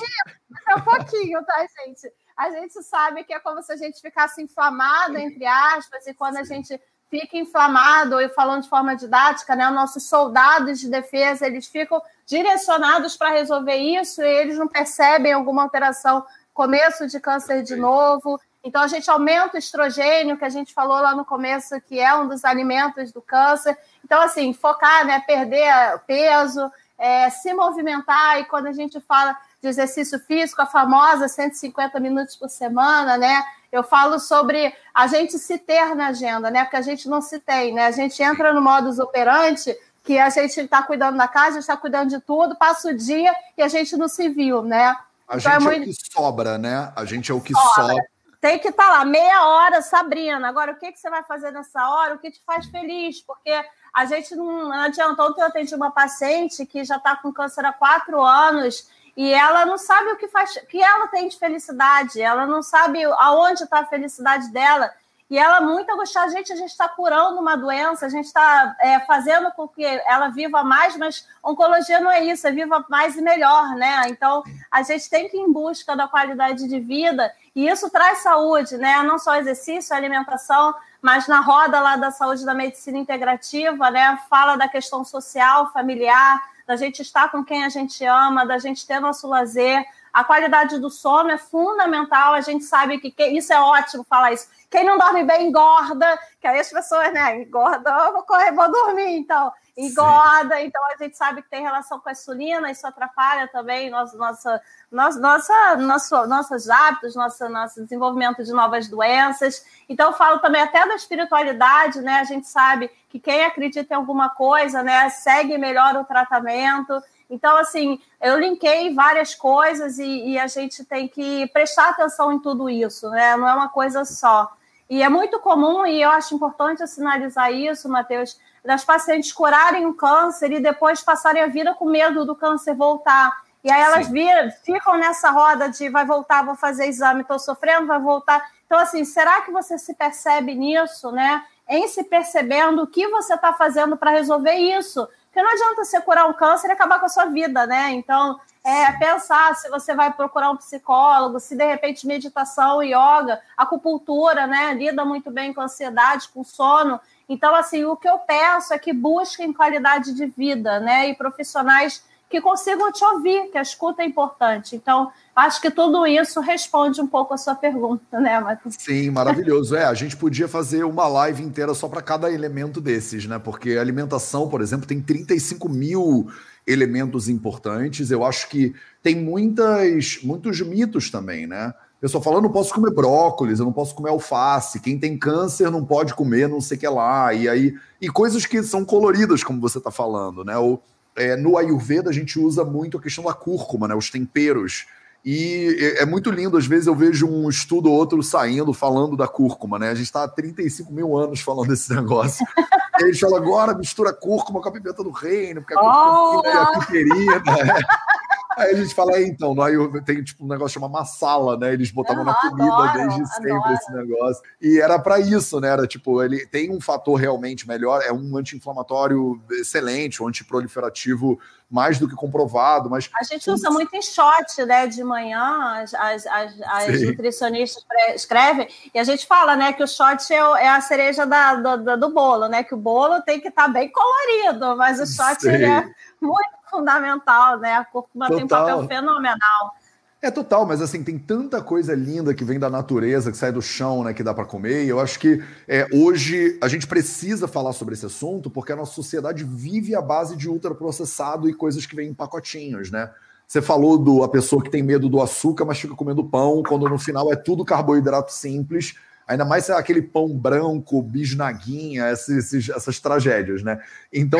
É 0.67 0.75
um 0.75 0.81
pouquinho, 0.81 1.43
tá, 1.45 1.65
gente? 1.85 2.11
A 2.35 2.51
gente 2.51 2.83
sabe 2.83 3.23
que 3.23 3.33
é 3.33 3.39
como 3.39 3.63
se 3.63 3.71
a 3.71 3.77
gente 3.77 4.01
ficasse 4.01 4.41
inflamado, 4.41 5.17
entre 5.17 5.45
aspas, 5.45 6.05
e 6.05 6.13
quando 6.13 6.37
a 6.37 6.43
gente 6.43 6.77
fica 7.09 7.37
inflamado, 7.37 8.19
e 8.19 8.27
falando 8.29 8.63
de 8.63 8.69
forma 8.69 8.95
didática, 8.95 9.55
né, 9.55 9.69
nossos 9.69 10.09
soldados 10.09 10.79
de 10.79 10.89
defesa, 10.89 11.47
eles 11.47 11.67
ficam 11.67 12.01
direcionados 12.25 13.15
para 13.15 13.29
resolver 13.29 13.75
isso 13.75 14.21
e 14.21 14.27
eles 14.27 14.57
não 14.57 14.67
percebem 14.67 15.31
alguma 15.31 15.63
alteração, 15.63 16.25
começo 16.55 17.05
de 17.05 17.19
câncer 17.19 17.61
de 17.61 17.75
novo. 17.75 18.39
Então, 18.63 18.81
a 18.81 18.87
gente 18.87 19.11
aumenta 19.11 19.57
o 19.57 19.59
estrogênio, 19.59 20.37
que 20.37 20.45
a 20.45 20.49
gente 20.49 20.73
falou 20.73 20.99
lá 20.99 21.13
no 21.13 21.23
começo, 21.23 21.79
que 21.81 21.99
é 21.99 22.15
um 22.15 22.27
dos 22.27 22.43
alimentos 22.43 23.11
do 23.11 23.21
câncer. 23.21 23.77
Então, 24.03 24.19
assim, 24.21 24.53
focar, 24.53 25.05
né, 25.05 25.19
perder 25.27 25.99
peso, 26.07 26.71
é, 26.97 27.29
se 27.29 27.53
movimentar, 27.53 28.39
e 28.39 28.45
quando 28.45 28.67
a 28.67 28.71
gente 28.71 28.99
fala 29.01 29.37
de 29.61 29.67
exercício 29.67 30.17
físico, 30.17 30.61
a 30.61 30.65
famosa 30.65 31.27
150 31.27 31.99
minutos 31.99 32.35
por 32.35 32.49
semana, 32.49 33.17
né? 33.17 33.43
Eu 33.71 33.83
falo 33.83 34.17
sobre 34.17 34.73
a 34.93 35.05
gente 35.07 35.37
se 35.37 35.57
ter 35.57 35.93
na 35.93 36.07
agenda, 36.07 36.49
né? 36.49 36.63
Porque 36.63 36.77
a 36.77 36.81
gente 36.81 37.09
não 37.09 37.21
se 37.21 37.39
tem, 37.39 37.73
né? 37.73 37.85
A 37.85 37.91
gente 37.91 38.23
entra 38.23 38.53
no 38.53 38.61
modus 38.61 38.97
operandi 38.97 39.75
que 40.03 40.17
a 40.17 40.29
gente 40.29 40.61
está 40.61 40.81
cuidando 40.83 41.17
da 41.17 41.27
casa, 41.27 41.59
está 41.59 41.75
cuidando 41.75 42.11
de 42.11 42.21
tudo, 42.21 42.55
passa 42.55 42.89
o 42.89 42.95
dia 42.95 43.33
e 43.57 43.61
a 43.61 43.67
gente 43.67 43.97
não 43.97 44.07
se 44.07 44.29
viu, 44.29 44.61
né? 44.61 44.95
A 45.27 45.37
então 45.37 45.51
é 45.51 45.59
gente 45.59 45.67
é, 45.67 45.69
muito... 45.69 45.79
é, 45.79 45.83
o 45.83 45.85
que 45.85 46.11
sobra, 46.11 46.57
né? 46.57 46.93
A 46.95 47.05
gente 47.05 47.31
é 47.31 47.33
o 47.33 47.41
que 47.41 47.53
sobra. 47.53 47.87
sobra. 47.87 48.05
Tem 48.41 48.59
que 48.59 48.67
estar 48.67 48.85
tá 48.85 48.91
lá, 48.99 49.05
meia 49.05 49.47
hora, 49.47 49.81
Sabrina. 49.81 50.47
Agora, 50.47 50.73
o 50.73 50.75
que, 50.75 50.91
que 50.91 50.99
você 50.99 51.09
vai 51.09 51.23
fazer 51.23 51.51
nessa 51.51 51.89
hora? 51.89 52.13
O 52.13 52.19
que 52.19 52.29
te 52.29 52.41
faz 52.45 52.67
feliz? 52.67 53.21
Porque 53.21 53.51
a 53.93 54.05
gente 54.05 54.35
não, 54.35 54.69
não 54.69 54.81
adianta. 54.81 55.23
Ontem 55.23 55.41
eu 55.41 55.47
atendi 55.47 55.73
uma 55.73 55.89
paciente 55.89 56.65
que 56.65 56.83
já 56.83 56.97
está 56.97 57.15
com 57.15 57.33
câncer 57.33 57.65
há 57.65 57.73
quatro 57.73 58.21
anos 58.21 58.87
e 59.17 59.31
ela 59.33 59.65
não 59.65 59.77
sabe 59.77 60.11
o 60.11 60.17
que 60.17 60.27
faz, 60.27 60.59
que 60.69 60.81
ela 60.81 61.07
tem 61.07 61.27
de 61.27 61.37
felicidade, 61.39 62.21
ela 62.21 62.45
não 62.45 62.61
sabe 62.61 63.03
aonde 63.03 63.63
está 63.63 63.79
a 63.79 63.85
felicidade 63.85 64.51
dela. 64.51 64.91
E 65.29 65.39
ela 65.39 65.59
muito 65.59 65.91
angustiada, 65.91 66.29
gente, 66.31 66.53
a 66.53 66.55
gente 66.55 66.69
está 66.69 66.87
curando 66.87 67.39
uma 67.39 67.55
doença, 67.55 68.05
a 68.05 68.09
gente 68.09 68.25
está 68.25 68.75
é, 68.79 68.99
fazendo 69.01 69.51
com 69.53 69.67
que 69.67 69.83
ela 69.83 70.27
viva 70.27 70.63
mais, 70.63 70.95
mas 70.97 71.27
oncologia 71.43 71.99
não 71.99 72.11
é 72.11 72.23
isso, 72.23 72.47
é 72.47 72.51
viva 72.51 72.85
mais 72.89 73.15
e 73.15 73.21
melhor, 73.21 73.75
né? 73.75 74.03
Então, 74.07 74.43
a 74.69 74.83
gente 74.83 75.09
tem 75.09 75.27
que 75.27 75.35
ir 75.35 75.39
em 75.39 75.51
busca 75.51 75.95
da 75.95 76.07
qualidade 76.07 76.67
de 76.67 76.79
vida, 76.79 77.33
e 77.55 77.67
isso 77.67 77.89
traz 77.89 78.19
saúde, 78.19 78.77
né? 78.77 79.01
Não 79.01 79.17
só 79.17 79.35
exercício, 79.35 79.95
alimentação, 79.95 80.75
mas 81.01 81.27
na 81.27 81.39
roda 81.39 81.79
lá 81.79 81.95
da 81.95 82.11
saúde 82.11 82.45
da 82.45 82.53
medicina 82.53 82.97
integrativa, 82.99 83.89
né? 83.89 84.19
Fala 84.29 84.55
da 84.55 84.67
questão 84.67 85.03
social, 85.03 85.71
familiar, 85.73 86.39
da 86.67 86.75
gente 86.75 87.01
estar 87.01 87.31
com 87.31 87.43
quem 87.43 87.63
a 87.63 87.69
gente 87.69 88.03
ama, 88.05 88.45
da 88.45 88.57
gente 88.57 88.85
ter 88.85 88.99
nosso 88.99 89.27
lazer. 89.27 89.85
A 90.11 90.23
qualidade 90.23 90.79
do 90.79 90.89
sono 90.89 91.29
é 91.29 91.37
fundamental. 91.37 92.33
A 92.33 92.41
gente 92.41 92.63
sabe 92.63 92.97
que, 92.99 93.11
que 93.11 93.25
isso 93.27 93.53
é 93.53 93.59
ótimo 93.59 94.03
falar 94.03 94.33
isso. 94.33 94.47
Quem 94.75 94.83
não 94.83 94.97
dorme 94.97 95.23
bem 95.23 95.47
engorda, 95.47 96.19
que 96.37 96.45
aí 96.45 96.59
as 96.59 96.69
pessoas, 96.69 97.13
né, 97.13 97.43
engorda, 97.43 98.11
vou 98.11 98.23
correr, 98.23 98.51
vou 98.51 98.69
dormir, 98.69 99.19
então 99.19 99.49
engorda, 99.77 100.57
Sim. 100.57 100.65
então 100.65 100.81
a 100.87 101.01
gente 101.01 101.15
sabe 101.15 101.41
que 101.41 101.49
tem 101.49 101.63
relação 101.63 101.97
com 101.97 102.09
a 102.09 102.11
insulina, 102.11 102.69
isso 102.69 102.85
atrapalha 102.85 103.47
também 103.47 103.89
nosso, 103.89 104.17
nossa, 104.17 104.61
nossa, 104.91 105.17
nossa, 105.17 105.75
nosso, 105.77 106.27
nossos 106.27 106.69
hábitos, 106.69 107.15
nosso, 107.15 107.47
nosso 107.47 107.83
desenvolvimento 107.83 108.43
de 108.43 108.51
novas 108.51 108.89
doenças. 108.89 109.65
Então, 109.87 110.07
eu 110.07 110.17
falo 110.17 110.39
também 110.39 110.61
até 110.61 110.85
da 110.85 110.95
espiritualidade, 110.95 112.01
né? 112.01 112.19
A 112.19 112.25
gente 112.25 112.47
sabe 112.47 112.91
que 113.07 113.17
quem 113.17 113.45
acredita 113.45 113.93
em 113.93 113.97
alguma 113.97 114.29
coisa, 114.29 114.83
né, 114.83 115.09
segue 115.09 115.57
melhor 115.57 115.95
o 115.95 116.03
tratamento. 116.03 117.01
Então, 117.29 117.55
assim, 117.55 117.97
eu 118.21 118.37
linkei 118.37 118.93
várias 118.93 119.33
coisas 119.33 119.99
e, 119.99 120.31
e 120.31 120.37
a 120.37 120.47
gente 120.47 120.83
tem 120.83 121.07
que 121.07 121.47
prestar 121.47 121.91
atenção 121.91 122.33
em 122.33 122.39
tudo 122.39 122.69
isso, 122.69 123.09
né? 123.09 123.37
Não 123.37 123.47
é 123.47 123.53
uma 123.53 123.69
coisa 123.69 124.03
só. 124.03 124.51
E 124.89 125.01
é 125.01 125.09
muito 125.09 125.39
comum, 125.39 125.85
e 125.85 126.01
eu 126.01 126.09
acho 126.09 126.35
importante 126.35 126.85
sinalizar 126.87 127.51
isso, 127.51 127.89
Matheus, 127.89 128.39
das 128.63 128.83
pacientes 128.83 129.31
curarem 129.31 129.85
o 129.85 129.93
câncer 129.93 130.51
e 130.51 130.59
depois 130.59 131.01
passarem 131.01 131.41
a 131.41 131.47
vida 131.47 131.73
com 131.73 131.85
medo 131.85 132.25
do 132.25 132.35
câncer 132.35 132.75
voltar. 132.75 133.31
E 133.63 133.71
aí 133.71 133.81
elas 133.81 134.07
viram, 134.07 134.51
ficam 134.63 134.95
nessa 134.95 135.31
roda 135.31 135.67
de 135.69 135.89
vai 135.89 136.05
voltar, 136.05 136.45
vou 136.45 136.55
fazer 136.55 136.85
exame, 136.85 137.21
estou 137.21 137.39
sofrendo, 137.39 137.87
vai 137.87 137.99
voltar. 137.99 138.43
Então, 138.65 138.77
assim, 138.77 139.03
será 139.03 139.41
que 139.41 139.51
você 139.51 139.77
se 139.77 139.95
percebe 139.95 140.53
nisso, 140.53 141.11
né? 141.11 141.43
Em 141.67 141.87
se 141.87 142.03
percebendo 142.03 142.83
o 142.83 142.87
que 142.87 143.07
você 143.07 143.33
está 143.33 143.53
fazendo 143.53 143.97
para 143.97 144.11
resolver 144.11 144.53
isso? 144.53 145.07
Porque 145.35 145.43
não 145.43 145.51
adianta 145.51 145.83
você 145.83 145.99
curar 145.99 146.29
um 146.29 146.33
câncer 146.33 146.69
e 146.69 146.71
acabar 146.71 146.97
com 146.97 147.07
a 147.07 147.09
sua 147.09 147.25
vida, 147.25 147.67
né? 147.67 147.91
Então, 147.91 148.39
é 148.63 148.89
pensar 148.93 149.53
se 149.53 149.69
você 149.69 149.93
vai 149.93 150.13
procurar 150.13 150.49
um 150.49 150.55
psicólogo, 150.55 151.41
se 151.41 151.57
de 151.57 151.65
repente 151.65 152.07
meditação, 152.07 152.81
yoga, 152.81 153.41
acupuntura, 153.57 154.47
né? 154.47 154.73
Lida 154.73 155.03
muito 155.03 155.29
bem 155.29 155.53
com 155.53 155.59
ansiedade, 155.59 156.29
com 156.29 156.41
sono. 156.41 157.01
Então, 157.27 157.53
assim, 157.53 157.83
o 157.83 157.97
que 157.97 158.07
eu 158.07 158.17
peço 158.19 158.73
é 158.73 158.79
que 158.79 158.93
busquem 158.93 159.51
qualidade 159.51 160.13
de 160.13 160.25
vida, 160.25 160.79
né? 160.79 161.09
E 161.09 161.15
profissionais 161.15 162.01
que 162.29 162.41
consigam 162.41 162.91
te 162.91 163.03
ouvir, 163.05 163.51
que 163.51 163.57
a 163.57 163.61
escuta 163.61 164.01
é 164.01 164.05
importante. 164.05 164.75
Então, 164.75 165.11
acho 165.35 165.61
que 165.61 165.69
tudo 165.69 166.05
isso 166.07 166.41
responde 166.41 166.99
um 167.01 167.07
pouco 167.07 167.33
a 167.33 167.37
sua 167.37 167.55
pergunta, 167.55 168.19
né, 168.19 168.39
Matheus? 168.39 168.75
Sim, 168.77 169.09
maravilhoso. 169.11 169.75
É, 169.75 169.85
a 169.85 169.93
gente 169.93 170.17
podia 170.17 170.47
fazer 170.47 170.83
uma 170.83 171.07
live 171.07 171.43
inteira 171.43 171.73
só 171.73 171.87
para 171.87 172.01
cada 172.01 172.31
elemento 172.31 172.81
desses, 172.81 173.25
né? 173.25 173.39
Porque 173.39 173.77
alimentação, 173.77 174.49
por 174.49 174.61
exemplo, 174.61 174.87
tem 174.87 175.01
35 175.01 175.69
mil 175.69 176.27
elementos 176.65 177.29
importantes. 177.29 178.09
Eu 178.09 178.25
acho 178.25 178.49
que 178.49 178.73
tem 179.03 179.15
muitas, 179.15 180.19
muitos 180.23 180.59
mitos 180.61 181.11
também, 181.11 181.45
né? 181.45 181.73
pessoa 182.05 182.23
fala, 182.23 182.37
eu 182.37 182.41
não 182.43 182.51
posso 182.51 182.71
comer 182.71 182.93
brócolis, 182.93 183.57
eu 183.57 183.65
não 183.65 183.73
posso 183.73 183.95
comer 183.95 184.11
alface, 184.11 184.79
quem 184.79 184.99
tem 184.99 185.17
câncer 185.17 185.71
não 185.71 185.83
pode 185.83 186.13
comer 186.13 186.47
não 186.47 186.61
sei 186.61 186.77
o 186.77 186.79
que 186.79 186.87
lá, 186.87 187.33
e 187.33 187.49
aí 187.49 187.73
e 187.99 188.07
coisas 188.09 188.45
que 188.45 188.61
são 188.61 188.85
coloridas, 188.85 189.43
como 189.43 189.59
você 189.59 189.79
está 189.79 189.89
falando, 189.89 190.43
né? 190.43 190.55
Ou, 190.55 190.83
é, 191.15 191.35
no 191.35 191.57
Ayurveda 191.57 192.09
a 192.09 192.13
gente 192.13 192.39
usa 192.39 192.63
muito 192.63 192.97
a 192.97 193.01
questão 193.01 193.23
da 193.23 193.33
cúrcuma, 193.33 193.87
né? 193.87 193.95
Os 193.95 194.09
temperos. 194.09 194.85
E 195.23 195.75
é, 195.79 196.03
é 196.03 196.05
muito 196.05 196.29
lindo, 196.29 196.57
às 196.57 196.67
vezes 196.67 196.85
eu 196.85 196.95
vejo 196.95 197.27
um 197.27 197.49
estudo 197.49 197.89
ou 197.89 197.97
outro 197.97 198.21
saindo 198.21 198.73
falando 198.73 199.17
da 199.17 199.27
cúrcuma, 199.27 199.79
né? 199.79 199.89
A 199.89 199.95
gente 199.95 200.05
está 200.05 200.23
há 200.23 200.27
35 200.27 200.93
mil 200.93 201.17
anos 201.17 201.41
falando 201.41 201.69
desse 201.69 201.93
negócio. 201.93 202.45
e 202.99 203.03
a 203.03 203.07
gente 203.07 203.19
fala, 203.19 203.37
agora 203.37 203.73
mistura 203.73 204.13
cúrcuma 204.13 204.61
com 204.61 204.69
a 204.69 204.71
pimenta 204.71 205.03
do 205.03 205.09
reino, 205.09 205.61
porque 205.61 205.73
a 205.73 205.77
cúrcuma 205.77 206.41
oh! 206.43 206.47
é 206.47 206.53
a 206.53 206.79
piperina. 206.79 207.43
Aí 208.57 208.71
a 208.71 208.75
gente 208.75 208.95
fala, 208.95 209.21
então, 209.21 209.53
no 209.53 209.61
Ayurveda 209.61 210.05
tem 210.05 210.23
tipo 210.23 210.45
um 210.45 210.47
negócio 210.47 210.75
chamado 210.75 210.91
massala, 210.91 211.57
né? 211.57 211.73
Eles 211.73 211.91
botavam 211.91 212.23
na 212.23 212.33
comida 212.33 212.63
adoro, 212.63 212.93
desde 212.93 213.27
sempre 213.27 213.51
adoro. 213.51 213.73
esse 213.73 213.93
negócio. 213.93 214.43
E 214.61 214.79
era 214.79 214.97
para 214.97 215.19
isso, 215.19 215.59
né? 215.59 215.69
Era 215.69 215.85
tipo, 215.85 216.23
ele 216.23 216.45
tem 216.47 216.71
um 216.71 216.79
fator 216.79 217.15
realmente 217.19 217.67
melhor, 217.67 218.01
é 218.01 218.11
um 218.13 218.37
anti-inflamatório 218.37 219.41
excelente, 219.51 220.23
um 220.23 220.27
antiproliferativo 220.27 221.39
mais 221.69 221.97
do 221.97 222.07
que 222.07 222.15
comprovado, 222.15 222.89
mas... 222.89 223.09
A 223.19 223.23
gente 223.23 223.49
usa 223.49 223.69
muito 223.69 223.93
em 223.95 224.01
shot, 224.01 224.63
né, 224.65 224.87
de 224.87 225.03
manhã, 225.03 225.81
as, 225.81 225.93
as, 225.93 226.27
as, 226.27 226.61
as 226.61 227.01
nutricionistas 227.01 227.83
escrevem, 228.13 228.67
e 228.93 228.99
a 228.99 229.03
gente 229.03 229.25
fala, 229.25 229.55
né, 229.55 229.73
que 229.73 229.83
o 229.83 229.87
shot 229.87 230.31
é, 230.31 230.37
é 230.37 230.69
a 230.69 230.79
cereja 230.79 231.25
da, 231.25 231.55
do, 231.55 231.97
do, 231.97 232.13
bolo, 232.13 232.47
né, 232.47 232.63
que 232.63 232.73
o 232.73 232.77
bolo 232.77 233.21
tem 233.23 233.41
que 233.41 233.47
estar 233.47 233.63
tá 233.63 233.69
bem 233.69 233.91
colorido, 233.91 234.77
mas 234.77 234.99
o 234.99 235.07
shot 235.07 235.47
é 235.47 235.89
muito 236.21 236.54
fundamental, 236.69 237.59
né? 237.59 237.75
A 237.75 237.85
cúrcuma 237.85 238.27
tem 238.27 238.43
um 238.43 238.47
papel 238.47 238.87
fenomenal. 238.87 239.75
É 240.21 240.31
total, 240.31 240.65
mas 240.65 240.81
assim, 240.81 241.03
tem 241.03 241.19
tanta 241.19 241.61
coisa 241.61 241.93
linda 241.93 242.33
que 242.33 242.43
vem 242.43 242.57
da 242.57 242.67
natureza, 242.67 243.31
que 243.31 243.37
sai 243.37 243.51
do 243.51 243.61
chão, 243.61 244.03
né, 244.03 244.11
que 244.11 244.23
dá 244.23 244.33
para 244.33 244.43
comer. 244.43 244.83
E 244.83 244.89
eu 244.89 244.99
acho 244.99 245.19
que 245.19 245.43
é, 245.67 245.87
hoje 245.93 246.57
a 246.63 246.67
gente 246.67 246.87
precisa 246.87 247.47
falar 247.47 247.73
sobre 247.73 247.93
esse 247.93 248.07
assunto, 248.07 248.49
porque 248.49 248.71
a 248.71 248.75
nossa 248.75 248.93
sociedade 248.93 249.43
vive 249.43 249.93
à 249.95 250.01
base 250.01 250.35
de 250.35 250.49
ultraprocessado 250.49 251.47
e 251.47 251.53
coisas 251.53 251.85
que 251.85 251.95
vêm 251.95 252.09
em 252.09 252.13
pacotinhos, 252.13 252.89
né? 252.89 253.11
Você 253.47 253.61
falou 253.61 253.99
do 253.99 254.23
a 254.23 254.27
pessoa 254.27 254.63
que 254.63 254.71
tem 254.71 254.81
medo 254.81 255.07
do 255.07 255.21
açúcar, 255.21 255.63
mas 255.63 255.77
fica 255.77 255.93
comendo 255.93 256.23
pão, 256.23 256.63
quando 256.63 256.89
no 256.89 256.97
final 256.97 257.31
é 257.31 257.35
tudo 257.35 257.63
carboidrato 257.63 258.33
simples 258.33 258.95
Ainda 259.27 259.43
mais 259.43 259.69
aquele 259.71 260.03
pão 260.03 260.37
branco, 260.37 261.01
bisnaguinha, 261.01 262.11
esses, 262.11 262.69
essas 262.69 262.99
tragédias, 262.99 263.63
né? 263.63 263.79
Então, 264.13 264.39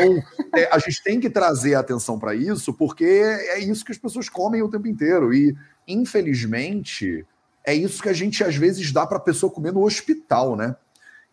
é, 0.54 0.68
a 0.72 0.78
gente 0.78 1.02
tem 1.02 1.18
que 1.18 1.28
trazer 1.28 1.74
atenção 1.74 2.18
para 2.18 2.36
isso, 2.36 2.72
porque 2.72 3.04
é 3.04 3.58
isso 3.58 3.84
que 3.84 3.90
as 3.90 3.98
pessoas 3.98 4.28
comem 4.28 4.62
o 4.62 4.70
tempo 4.70 4.86
inteiro. 4.86 5.34
E, 5.34 5.56
infelizmente, 5.88 7.26
é 7.64 7.74
isso 7.74 8.00
que 8.00 8.08
a 8.08 8.12
gente 8.12 8.44
às 8.44 8.54
vezes 8.54 8.92
dá 8.92 9.04
para 9.04 9.16
a 9.16 9.20
pessoa 9.20 9.52
comer 9.52 9.72
no 9.72 9.84
hospital, 9.84 10.54
né? 10.54 10.76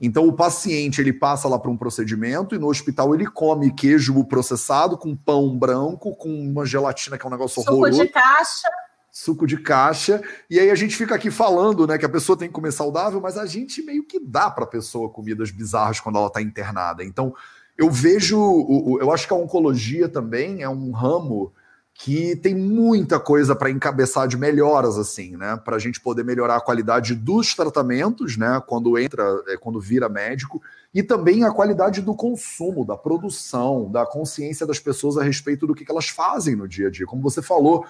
Então, 0.02 0.28
o 0.28 0.34
paciente 0.34 1.00
ele 1.00 1.14
passa 1.14 1.48
lá 1.48 1.60
para 1.60 1.70
um 1.70 1.78
procedimento 1.78 2.56
e 2.56 2.60
no 2.60 2.68
hospital 2.68 3.14
ele 3.14 3.28
come 3.28 3.72
queijo 3.72 4.24
processado 4.26 4.98
com 4.98 5.16
pão 5.16 5.56
branco, 5.56 6.16
com 6.16 6.30
uma 6.30 6.66
gelatina 6.66 7.20
que 7.20 7.26
é 7.26 7.28
um 7.28 7.32
negócio 7.32 7.62
Suco 7.62 7.72
horroroso. 7.72 8.00
Suco 8.00 8.08
de 8.08 8.12
caixa 8.12 8.68
suco 9.14 9.46
de 9.46 9.58
caixa. 9.58 10.24
E 10.50 10.60
aí 10.60 10.72
a 10.72 10.76
gente 10.76 10.96
fica 10.96 11.14
aqui 11.14 11.30
falando, 11.30 11.86
né, 11.86 12.00
que 12.00 12.06
a 12.06 12.10
pessoa 12.10 12.36
tem 12.36 12.48
que 12.48 12.54
comer 12.54 12.72
saudável, 12.72 13.22
mas 13.22 13.38
a 13.38 13.46
gente 13.46 13.84
meio 13.84 14.04
que 14.04 14.20
dá 14.20 14.50
para 14.50 14.64
a 14.64 14.68
pessoa 14.68 15.08
comidas 15.08 15.52
bizarras 15.52 16.00
quando 16.00 16.18
ela 16.18 16.28
está 16.28 16.42
internada. 16.42 17.04
Então, 17.04 17.34
eu 17.78 17.92
vejo, 17.92 18.98
eu 19.00 19.12
acho 19.12 19.28
que 19.28 19.34
a 19.34 19.38
oncologia 19.38 20.10
também 20.10 20.64
é 20.64 20.70
um 20.70 20.92
ramo 20.92 21.54
que 21.94 22.36
tem 22.38 22.56
muita 22.56 23.20
coisa 23.20 23.56
para 23.56 23.70
encabeçar 23.70 24.28
de 24.28 24.36
melhoras 24.36 24.98
assim, 24.98 25.38
né, 25.38 25.62
para 25.64 25.76
a 25.76 25.80
gente 25.80 26.02
poder 26.02 26.24
melhorar 26.24 26.56
a 26.56 26.62
qualidade 26.62 27.14
dos 27.14 27.54
tratamentos, 27.54 28.36
né, 28.36 28.60
quando 28.66 28.98
entra, 28.98 29.24
é, 29.48 29.58
quando 29.58 29.80
vira 29.80 30.10
médico, 30.10 30.60
e 30.92 31.04
também 31.04 31.44
a 31.44 31.52
qualidade 31.52 32.02
do 32.02 32.16
consumo, 32.16 32.84
da 32.84 32.98
produção, 32.98 33.92
da 33.92 34.08
consciência 34.08 34.66
das 34.66 34.80
pessoas 34.80 35.18
a 35.18 35.24
respeito 35.24 35.68
do 35.68 35.76
que 35.76 35.86
elas 35.88 36.10
fazem 36.10 36.56
no 36.56 36.68
dia 36.68 36.88
a 36.88 36.92
dia. 36.92 37.06
Como 37.06 37.22
você 37.22 37.44
falou, 37.44 37.86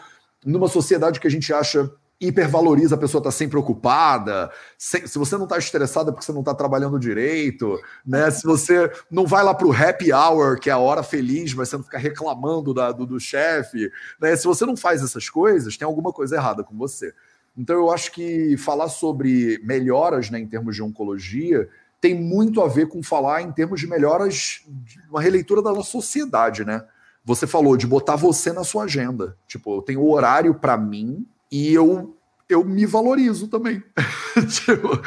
numa 0.45 0.67
sociedade 0.67 1.19
que 1.19 1.27
a 1.27 1.31
gente 1.31 1.53
acha 1.53 1.91
hipervaloriza 2.19 2.95
a 2.95 2.97
pessoa 2.97 3.19
estar 3.19 3.31
tá 3.31 3.35
sempre 3.35 3.57
ocupada, 3.57 4.49
se, 4.77 5.07
se 5.07 5.19
você 5.19 5.35
não 5.35 5.43
está 5.43 5.57
estressada 5.57 6.11
porque 6.11 6.25
você 6.25 6.31
não 6.31 6.39
está 6.39 6.53
trabalhando 6.53 6.99
direito, 6.99 7.79
né? 8.05 8.31
Se 8.31 8.43
você 8.43 8.89
não 9.11 9.25
vai 9.25 9.43
lá 9.43 9.53
para 9.53 9.67
o 9.67 9.73
happy 9.73 10.13
hour, 10.13 10.59
que 10.59 10.69
é 10.69 10.73
a 10.73 10.77
hora 10.77 11.03
feliz, 11.03 11.53
mas 11.53 11.69
você 11.69 11.77
não 11.77 11.83
fica 11.83 11.97
reclamando 11.97 12.73
da, 12.73 12.91
do, 12.91 13.05
do 13.05 13.19
chefe, 13.19 13.91
né? 14.21 14.35
Se 14.35 14.45
você 14.45 14.65
não 14.65 14.77
faz 14.77 15.03
essas 15.03 15.29
coisas, 15.29 15.75
tem 15.75 15.85
alguma 15.85 16.13
coisa 16.13 16.35
errada 16.35 16.63
com 16.63 16.77
você. 16.77 17.13
Então 17.57 17.75
eu 17.75 17.91
acho 17.91 18.11
que 18.11 18.57
falar 18.57 18.89
sobre 18.89 19.59
melhoras 19.63 20.29
né, 20.29 20.39
em 20.39 20.47
termos 20.47 20.75
de 20.75 20.81
oncologia 20.81 21.69
tem 22.01 22.19
muito 22.19 22.61
a 22.61 22.67
ver 22.67 22.87
com 22.87 23.01
falar 23.01 23.41
em 23.43 23.51
termos 23.51 23.79
de 23.79 23.87
melhoras, 23.87 24.61
de 24.67 24.99
uma 25.09 25.21
releitura 25.21 25.61
da 25.61 25.71
nossa 25.71 25.89
sociedade, 25.89 26.65
né? 26.65 26.83
Você 27.25 27.47
falou 27.47 27.77
de 27.77 27.87
botar 27.87 28.15
você 28.15 28.51
na 28.51 28.63
sua 28.63 28.83
agenda. 28.83 29.37
Tipo, 29.47 29.77
eu 29.77 29.81
tenho 29.81 30.05
horário 30.07 30.53
para 30.55 30.77
mim 30.77 31.25
e 31.51 31.73
eu, 31.73 32.17
eu 32.49 32.63
me 32.63 32.85
valorizo 32.85 33.47
também. 33.47 33.83
tipo, 34.49 35.01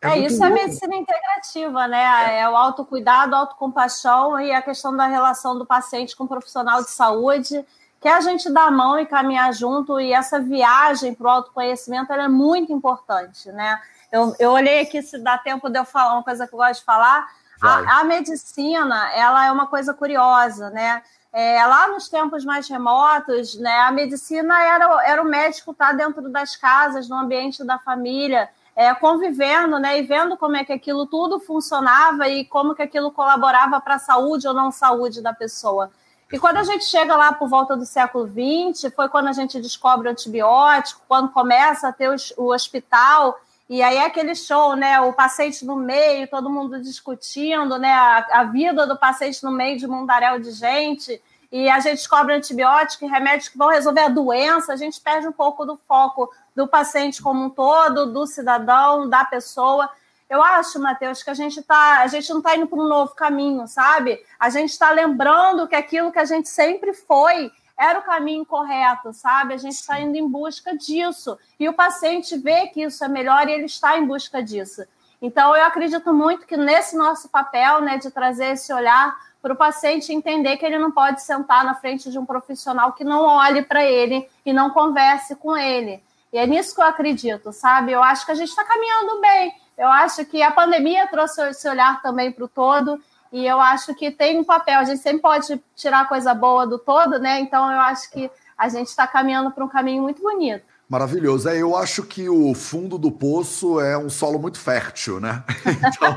é, 0.00 0.10
é 0.10 0.18
isso 0.18 0.42
é 0.42 0.46
a 0.46 0.50
medicina 0.50 0.96
integrativa, 0.96 1.88
né? 1.88 2.40
É 2.40 2.48
o 2.48 2.56
autocuidado, 2.56 3.34
a 3.34 3.38
autocompaixão 3.38 4.40
e 4.40 4.52
a 4.52 4.62
questão 4.62 4.96
da 4.96 5.06
relação 5.06 5.58
do 5.58 5.66
paciente 5.66 6.16
com 6.16 6.24
o 6.24 6.28
profissional 6.28 6.82
de 6.82 6.90
saúde, 6.90 7.64
que 8.00 8.08
é 8.08 8.12
a 8.12 8.20
gente 8.20 8.50
dar 8.52 8.68
a 8.68 8.70
mão 8.70 8.98
e 8.98 9.06
caminhar 9.06 9.52
junto, 9.52 9.98
e 10.00 10.12
essa 10.12 10.40
viagem 10.40 11.14
para 11.14 11.26
o 11.26 11.30
autoconhecimento 11.30 12.12
é 12.12 12.28
muito 12.28 12.72
importante, 12.72 13.50
né? 13.52 13.80
Eu, 14.12 14.34
eu 14.38 14.50
olhei 14.52 14.80
aqui 14.80 15.02
se 15.02 15.18
dá 15.18 15.36
tempo 15.36 15.68
de 15.68 15.78
eu 15.78 15.84
falar 15.84 16.14
uma 16.14 16.22
coisa 16.22 16.46
que 16.46 16.54
eu 16.54 16.58
gosto 16.58 16.80
de 16.80 16.84
falar. 16.84 17.26
A, 17.60 18.00
a, 18.00 18.04
medicina, 18.04 19.10
ela 19.14 19.46
é 19.46 19.50
uma 19.50 19.66
coisa 19.66 19.94
curiosa, 19.94 20.70
né? 20.70 21.02
É, 21.38 21.66
lá 21.66 21.88
nos 21.88 22.08
tempos 22.08 22.46
mais 22.46 22.66
remotos, 22.66 23.56
né, 23.56 23.80
a 23.80 23.90
medicina 23.90 24.58
era, 24.64 25.06
era 25.06 25.22
o 25.22 25.26
médico 25.26 25.72
estar 25.72 25.88
tá 25.88 25.92
dentro 25.92 26.30
das 26.30 26.56
casas, 26.56 27.10
no 27.10 27.14
ambiente 27.14 27.62
da 27.62 27.78
família, 27.78 28.48
é, 28.74 28.94
convivendo 28.94 29.78
né, 29.78 29.98
e 29.98 30.02
vendo 30.02 30.34
como 30.38 30.56
é 30.56 30.64
que 30.64 30.72
aquilo 30.72 31.04
tudo 31.04 31.38
funcionava 31.38 32.26
e 32.26 32.46
como 32.46 32.74
que 32.74 32.80
aquilo 32.80 33.10
colaborava 33.10 33.78
para 33.82 33.96
a 33.96 33.98
saúde 33.98 34.48
ou 34.48 34.54
não 34.54 34.72
saúde 34.72 35.20
da 35.20 35.34
pessoa. 35.34 35.90
E 36.32 36.38
quando 36.38 36.56
a 36.56 36.64
gente 36.64 36.86
chega 36.86 37.14
lá 37.14 37.34
por 37.34 37.50
volta 37.50 37.76
do 37.76 37.84
século 37.84 38.26
XX, 38.26 38.90
foi 38.94 39.06
quando 39.10 39.28
a 39.28 39.32
gente 39.32 39.60
descobre 39.60 40.08
o 40.08 40.12
antibiótico, 40.12 41.02
quando 41.06 41.28
começa 41.28 41.88
a 41.88 41.92
ter 41.92 42.16
o 42.38 42.50
hospital 42.50 43.38
E 43.68 43.82
aí 43.82 43.98
aquele 43.98 44.34
show, 44.34 44.76
né? 44.76 45.00
O 45.00 45.12
paciente 45.12 45.64
no 45.64 45.76
meio, 45.76 46.28
todo 46.28 46.48
mundo 46.48 46.80
discutindo, 46.80 47.78
né? 47.78 47.92
A, 47.92 48.26
a 48.32 48.44
vida 48.44 48.86
do 48.86 48.96
paciente 48.96 49.42
no 49.42 49.50
meio 49.50 49.76
de 49.76 49.86
mundaréu 49.86 50.38
de 50.38 50.52
gente. 50.52 51.20
E 51.50 51.68
a 51.68 51.80
gente 51.80 51.96
descobre 51.96 52.34
antibiótico 52.34 53.04
e 53.04 53.08
remédios 53.08 53.48
que 53.48 53.58
vão 53.58 53.68
resolver 53.68 54.00
a 54.00 54.08
doença. 54.08 54.72
A 54.72 54.76
gente 54.76 55.00
perde 55.00 55.26
um 55.26 55.32
pouco 55.32 55.64
do 55.64 55.76
foco 55.76 56.32
do 56.54 56.68
paciente 56.68 57.20
como 57.20 57.44
um 57.44 57.50
todo, 57.50 58.12
do 58.12 58.26
cidadão, 58.26 59.08
da 59.08 59.24
pessoa. 59.24 59.90
Eu 60.28 60.42
acho, 60.42 60.80
Matheus, 60.80 61.22
que 61.22 61.30
a 61.30 61.34
gente 61.34 61.62
tá, 61.62 62.00
a 62.00 62.06
gente 62.08 62.28
não 62.30 62.38
está 62.38 62.56
indo 62.56 62.66
para 62.66 62.78
um 62.78 62.88
novo 62.88 63.14
caminho, 63.14 63.66
sabe? 63.68 64.20
A 64.38 64.48
gente 64.48 64.70
está 64.70 64.90
lembrando 64.90 65.68
que 65.68 65.76
aquilo 65.76 66.10
que 66.10 66.18
a 66.18 66.24
gente 66.24 66.48
sempre 66.48 66.92
foi 66.92 67.50
era 67.78 67.98
o 67.98 68.02
caminho 68.02 68.44
correto, 68.46 69.12
sabe? 69.12 69.54
A 69.54 69.56
gente 69.56 69.74
está 69.74 70.00
indo 70.00 70.16
em 70.16 70.26
busca 70.26 70.76
disso. 70.76 71.38
E 71.60 71.68
o 71.68 71.74
paciente 71.74 72.36
vê 72.38 72.68
que 72.68 72.82
isso 72.82 73.04
é 73.04 73.08
melhor 73.08 73.48
e 73.48 73.52
ele 73.52 73.66
está 73.66 73.98
em 73.98 74.06
busca 74.06 74.42
disso. 74.42 74.84
Então, 75.20 75.54
eu 75.56 75.64
acredito 75.64 76.12
muito 76.12 76.46
que 76.46 76.56
nesse 76.56 76.96
nosso 76.96 77.28
papel, 77.28 77.80
né, 77.80 77.98
de 77.98 78.10
trazer 78.10 78.52
esse 78.52 78.72
olhar 78.72 79.16
para 79.42 79.52
o 79.52 79.56
paciente 79.56 80.12
entender 80.12 80.56
que 80.56 80.66
ele 80.66 80.78
não 80.78 80.90
pode 80.90 81.22
sentar 81.22 81.64
na 81.64 81.74
frente 81.74 82.10
de 82.10 82.18
um 82.18 82.26
profissional 82.26 82.92
que 82.92 83.04
não 83.04 83.22
olhe 83.22 83.62
para 83.62 83.84
ele 83.84 84.28
e 84.44 84.52
não 84.52 84.70
converse 84.70 85.36
com 85.36 85.56
ele. 85.56 86.02
E 86.32 86.38
é 86.38 86.46
nisso 86.46 86.74
que 86.74 86.80
eu 86.80 86.86
acredito, 86.86 87.52
sabe? 87.52 87.92
Eu 87.92 88.02
acho 88.02 88.26
que 88.26 88.32
a 88.32 88.34
gente 88.34 88.48
está 88.48 88.64
caminhando 88.64 89.20
bem. 89.20 89.54
Eu 89.78 89.88
acho 89.88 90.24
que 90.24 90.42
a 90.42 90.50
pandemia 90.50 91.06
trouxe 91.06 91.40
esse 91.48 91.68
olhar 91.68 92.02
também 92.02 92.32
para 92.32 92.44
o 92.44 92.48
todo. 92.48 93.00
E 93.36 93.46
eu 93.46 93.60
acho 93.60 93.94
que 93.94 94.10
tem 94.10 94.38
um 94.38 94.44
papel, 94.44 94.78
a 94.78 94.84
gente 94.84 95.02
sempre 95.02 95.20
pode 95.20 95.60
tirar 95.74 96.08
coisa 96.08 96.32
boa 96.32 96.66
do 96.66 96.78
todo, 96.78 97.18
né? 97.18 97.38
Então 97.38 97.70
eu 97.70 97.78
acho 97.80 98.10
que 98.10 98.30
a 98.56 98.66
gente 98.70 98.86
está 98.86 99.06
caminhando 99.06 99.50
para 99.50 99.62
um 99.62 99.68
caminho 99.68 100.02
muito 100.02 100.22
bonito. 100.22 100.64
Maravilhoso. 100.88 101.46
É, 101.46 101.60
eu 101.60 101.76
acho 101.76 102.02
que 102.04 102.30
o 102.30 102.54
fundo 102.54 102.96
do 102.96 103.12
poço 103.12 103.78
é 103.78 103.98
um 103.98 104.08
solo 104.08 104.38
muito 104.38 104.58
fértil, 104.58 105.20
né? 105.20 105.44
Então, 105.68 106.16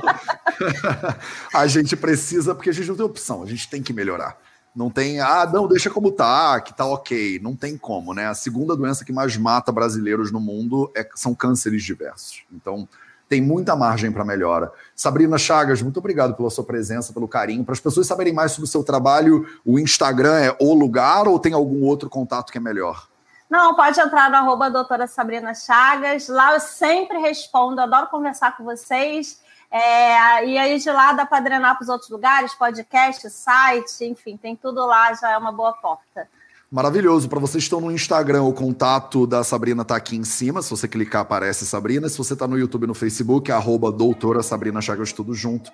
a 1.54 1.68
gente 1.68 1.94
precisa, 1.98 2.56
porque 2.56 2.70
a 2.70 2.74
gente 2.74 2.88
não 2.88 2.96
tem 2.96 3.06
opção, 3.06 3.44
a 3.44 3.46
gente 3.46 3.70
tem 3.70 3.84
que 3.84 3.92
melhorar. 3.92 4.38
Não 4.74 4.90
tem, 4.90 5.20
ah, 5.20 5.46
não, 5.46 5.68
deixa 5.68 5.90
como 5.90 6.14
tá, 6.14 6.62
que 6.62 6.74
tá 6.74 6.86
ok. 6.86 7.38
Não 7.44 7.54
tem 7.54 7.78
como, 7.78 8.14
né? 8.14 8.28
A 8.28 8.34
segunda 8.34 8.78
doença 8.78 9.04
que 9.04 9.12
mais 9.12 9.36
mata 9.36 9.74
brasileiros 9.74 10.32
no 10.32 10.40
mundo 10.40 10.90
é, 10.96 11.06
são 11.16 11.36
cânceres 11.36 11.84
diversos. 11.84 12.46
Então, 12.50 12.88
tem 13.30 13.42
muita 13.42 13.76
margem 13.76 14.12
para 14.12 14.26
melhora. 14.26 14.72
Sabrina 14.96 15.38
Chagas, 15.38 15.84
muito 15.84 16.00
obrigado 16.00 16.34
pela 16.34 16.50
sua 16.50 16.64
presença, 16.64 17.14
pelo 17.14 17.28
carinho. 17.28 17.64
Para 17.64 17.74
as 17.74 17.80
pessoas 17.80 18.08
saberem 18.08 18.34
mais 18.34 18.52
sobre 18.54 18.66
o 18.66 18.72
seu 18.72 18.84
trabalho, 18.84 19.48
o 19.64 19.78
Instagram 19.78 20.36
é 20.40 20.58
o 20.60 20.74
lugar 20.74 21.28
ou 21.28 21.38
tem 21.38 21.54
algum 21.54 21.86
outro 21.86 22.10
contato 22.10 22.52
que 22.52 22.58
é 22.58 22.62
melhor? 22.62 23.08
Não, 23.48 23.76
pode 23.76 24.00
entrar 24.00 24.30
no 24.32 24.36
arroba 24.36 24.70
doutora 24.70 25.06
Sabrina 25.06 25.54
Chagas. 25.54 26.28
Lá 26.28 26.54
eu 26.54 26.60
sempre 26.60 27.20
respondo, 27.20 27.80
adoro 27.80 28.08
conversar 28.08 28.58
com 28.58 28.64
vocês. 28.64 29.40
É, 29.72 30.46
e 30.46 30.58
aí 30.58 30.80
de 30.80 30.92
lá 30.92 31.14
dá 31.14 31.26
para 31.26 31.42
drenar 31.42 31.76
para 31.76 31.84
os 31.84 31.90
outros 31.90 32.10
lugares, 32.10 32.56
podcast, 32.56 33.30
site, 33.30 34.04
enfim, 34.04 34.36
tem 34.36 34.56
tudo 34.56 34.84
lá, 34.84 35.14
já 35.14 35.32
é 35.32 35.38
uma 35.38 35.52
boa 35.52 35.74
porta. 35.74 36.28
Maravilhoso. 36.72 37.28
Para 37.28 37.40
vocês 37.40 37.64
que 37.64 37.66
estão 37.66 37.82
no 37.82 37.92
Instagram, 37.92 38.44
o 38.44 38.54
contato 38.54 39.26
da 39.26 39.44
Sabrina 39.44 39.82
está 39.82 39.96
aqui 39.96 40.16
em 40.16 40.24
cima. 40.24 40.62
Se 40.62 40.70
você 40.70 40.88
clicar, 40.88 41.22
aparece 41.22 41.66
Sabrina. 41.66 42.08
Se 42.08 42.18
você 42.18 42.34
está 42.34 42.48
no 42.48 42.60
YouTube 42.60 42.86
no 42.86 42.94
Facebook, 42.94 43.52
arroba 43.52 43.92
doutora 43.92 44.44
Sabrina 44.44 44.80
Chagas, 44.80 45.12
tudo 45.12 45.34
junto. 45.34 45.72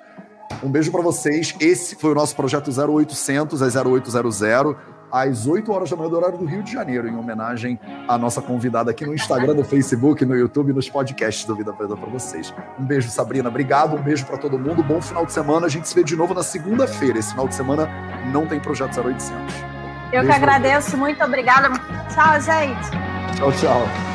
Um 0.64 0.70
beijo 0.70 0.94
para 0.94 1.02
vocês. 1.02 1.54
Esse 1.60 1.96
foi 1.96 2.12
o 2.12 2.16
nosso 2.16 2.34
projeto 2.34 2.72
0800, 2.72 3.62
é 3.62 3.66
0800, 3.66 4.76
às 5.12 5.46
8 5.46 5.70
horas 5.70 5.90
da 5.90 5.98
manhã 5.98 6.10
do 6.10 6.16
horário 6.16 6.38
do 6.38 6.46
Rio 6.46 6.64
de 6.64 6.72
Janeiro, 6.72 7.10
em 7.10 7.16
homenagem 7.18 7.78
à 8.08 8.18
nossa 8.18 8.42
convidada 8.42 8.92
aqui 8.92 9.06
no 9.06 9.14
Instagram, 9.14 9.54
no 9.54 9.66
Facebook, 9.66 10.24
no 10.24 10.36
YouTube, 10.36 10.72
nos 10.72 10.90
podcasts 10.90 11.46
do 11.46 11.56
Vida 11.56 11.74
Preta 11.74 11.98
para 11.98 12.10
vocês. 12.10 12.54
Um 12.80 12.86
beijo, 12.86 13.10
Sabrina. 13.10 13.50
Obrigado. 13.50 13.98
Um 13.98 14.02
beijo 14.02 14.26
para 14.26 14.38
todo 14.38 14.58
mundo. 14.58 14.82
Bom 14.82 15.02
final 15.02 15.26
de 15.26 15.34
semana. 15.34 15.66
A 15.66 15.70
gente 15.70 15.90
se 15.90 15.96
vê 15.96 16.06
de 16.06 16.16
novo 16.16 16.34
na 16.34 16.44
segunda-feira. 16.44 17.20
Esse 17.20 17.32
final 17.32 17.50
de 17.50 17.56
semana 17.56 17.90
não 18.32 18.48
tem 18.48 18.62
projeto 18.62 18.98
0800. 18.98 19.75
Eu 20.12 20.24
Beijo 20.24 20.28
que 20.28 20.32
agradeço, 20.32 20.98
muito 20.98 21.24
obrigada. 21.24 21.70
Tchau, 22.14 22.40
gente. 22.40 22.90
Tchau, 23.38 23.52
tchau. 23.52 24.15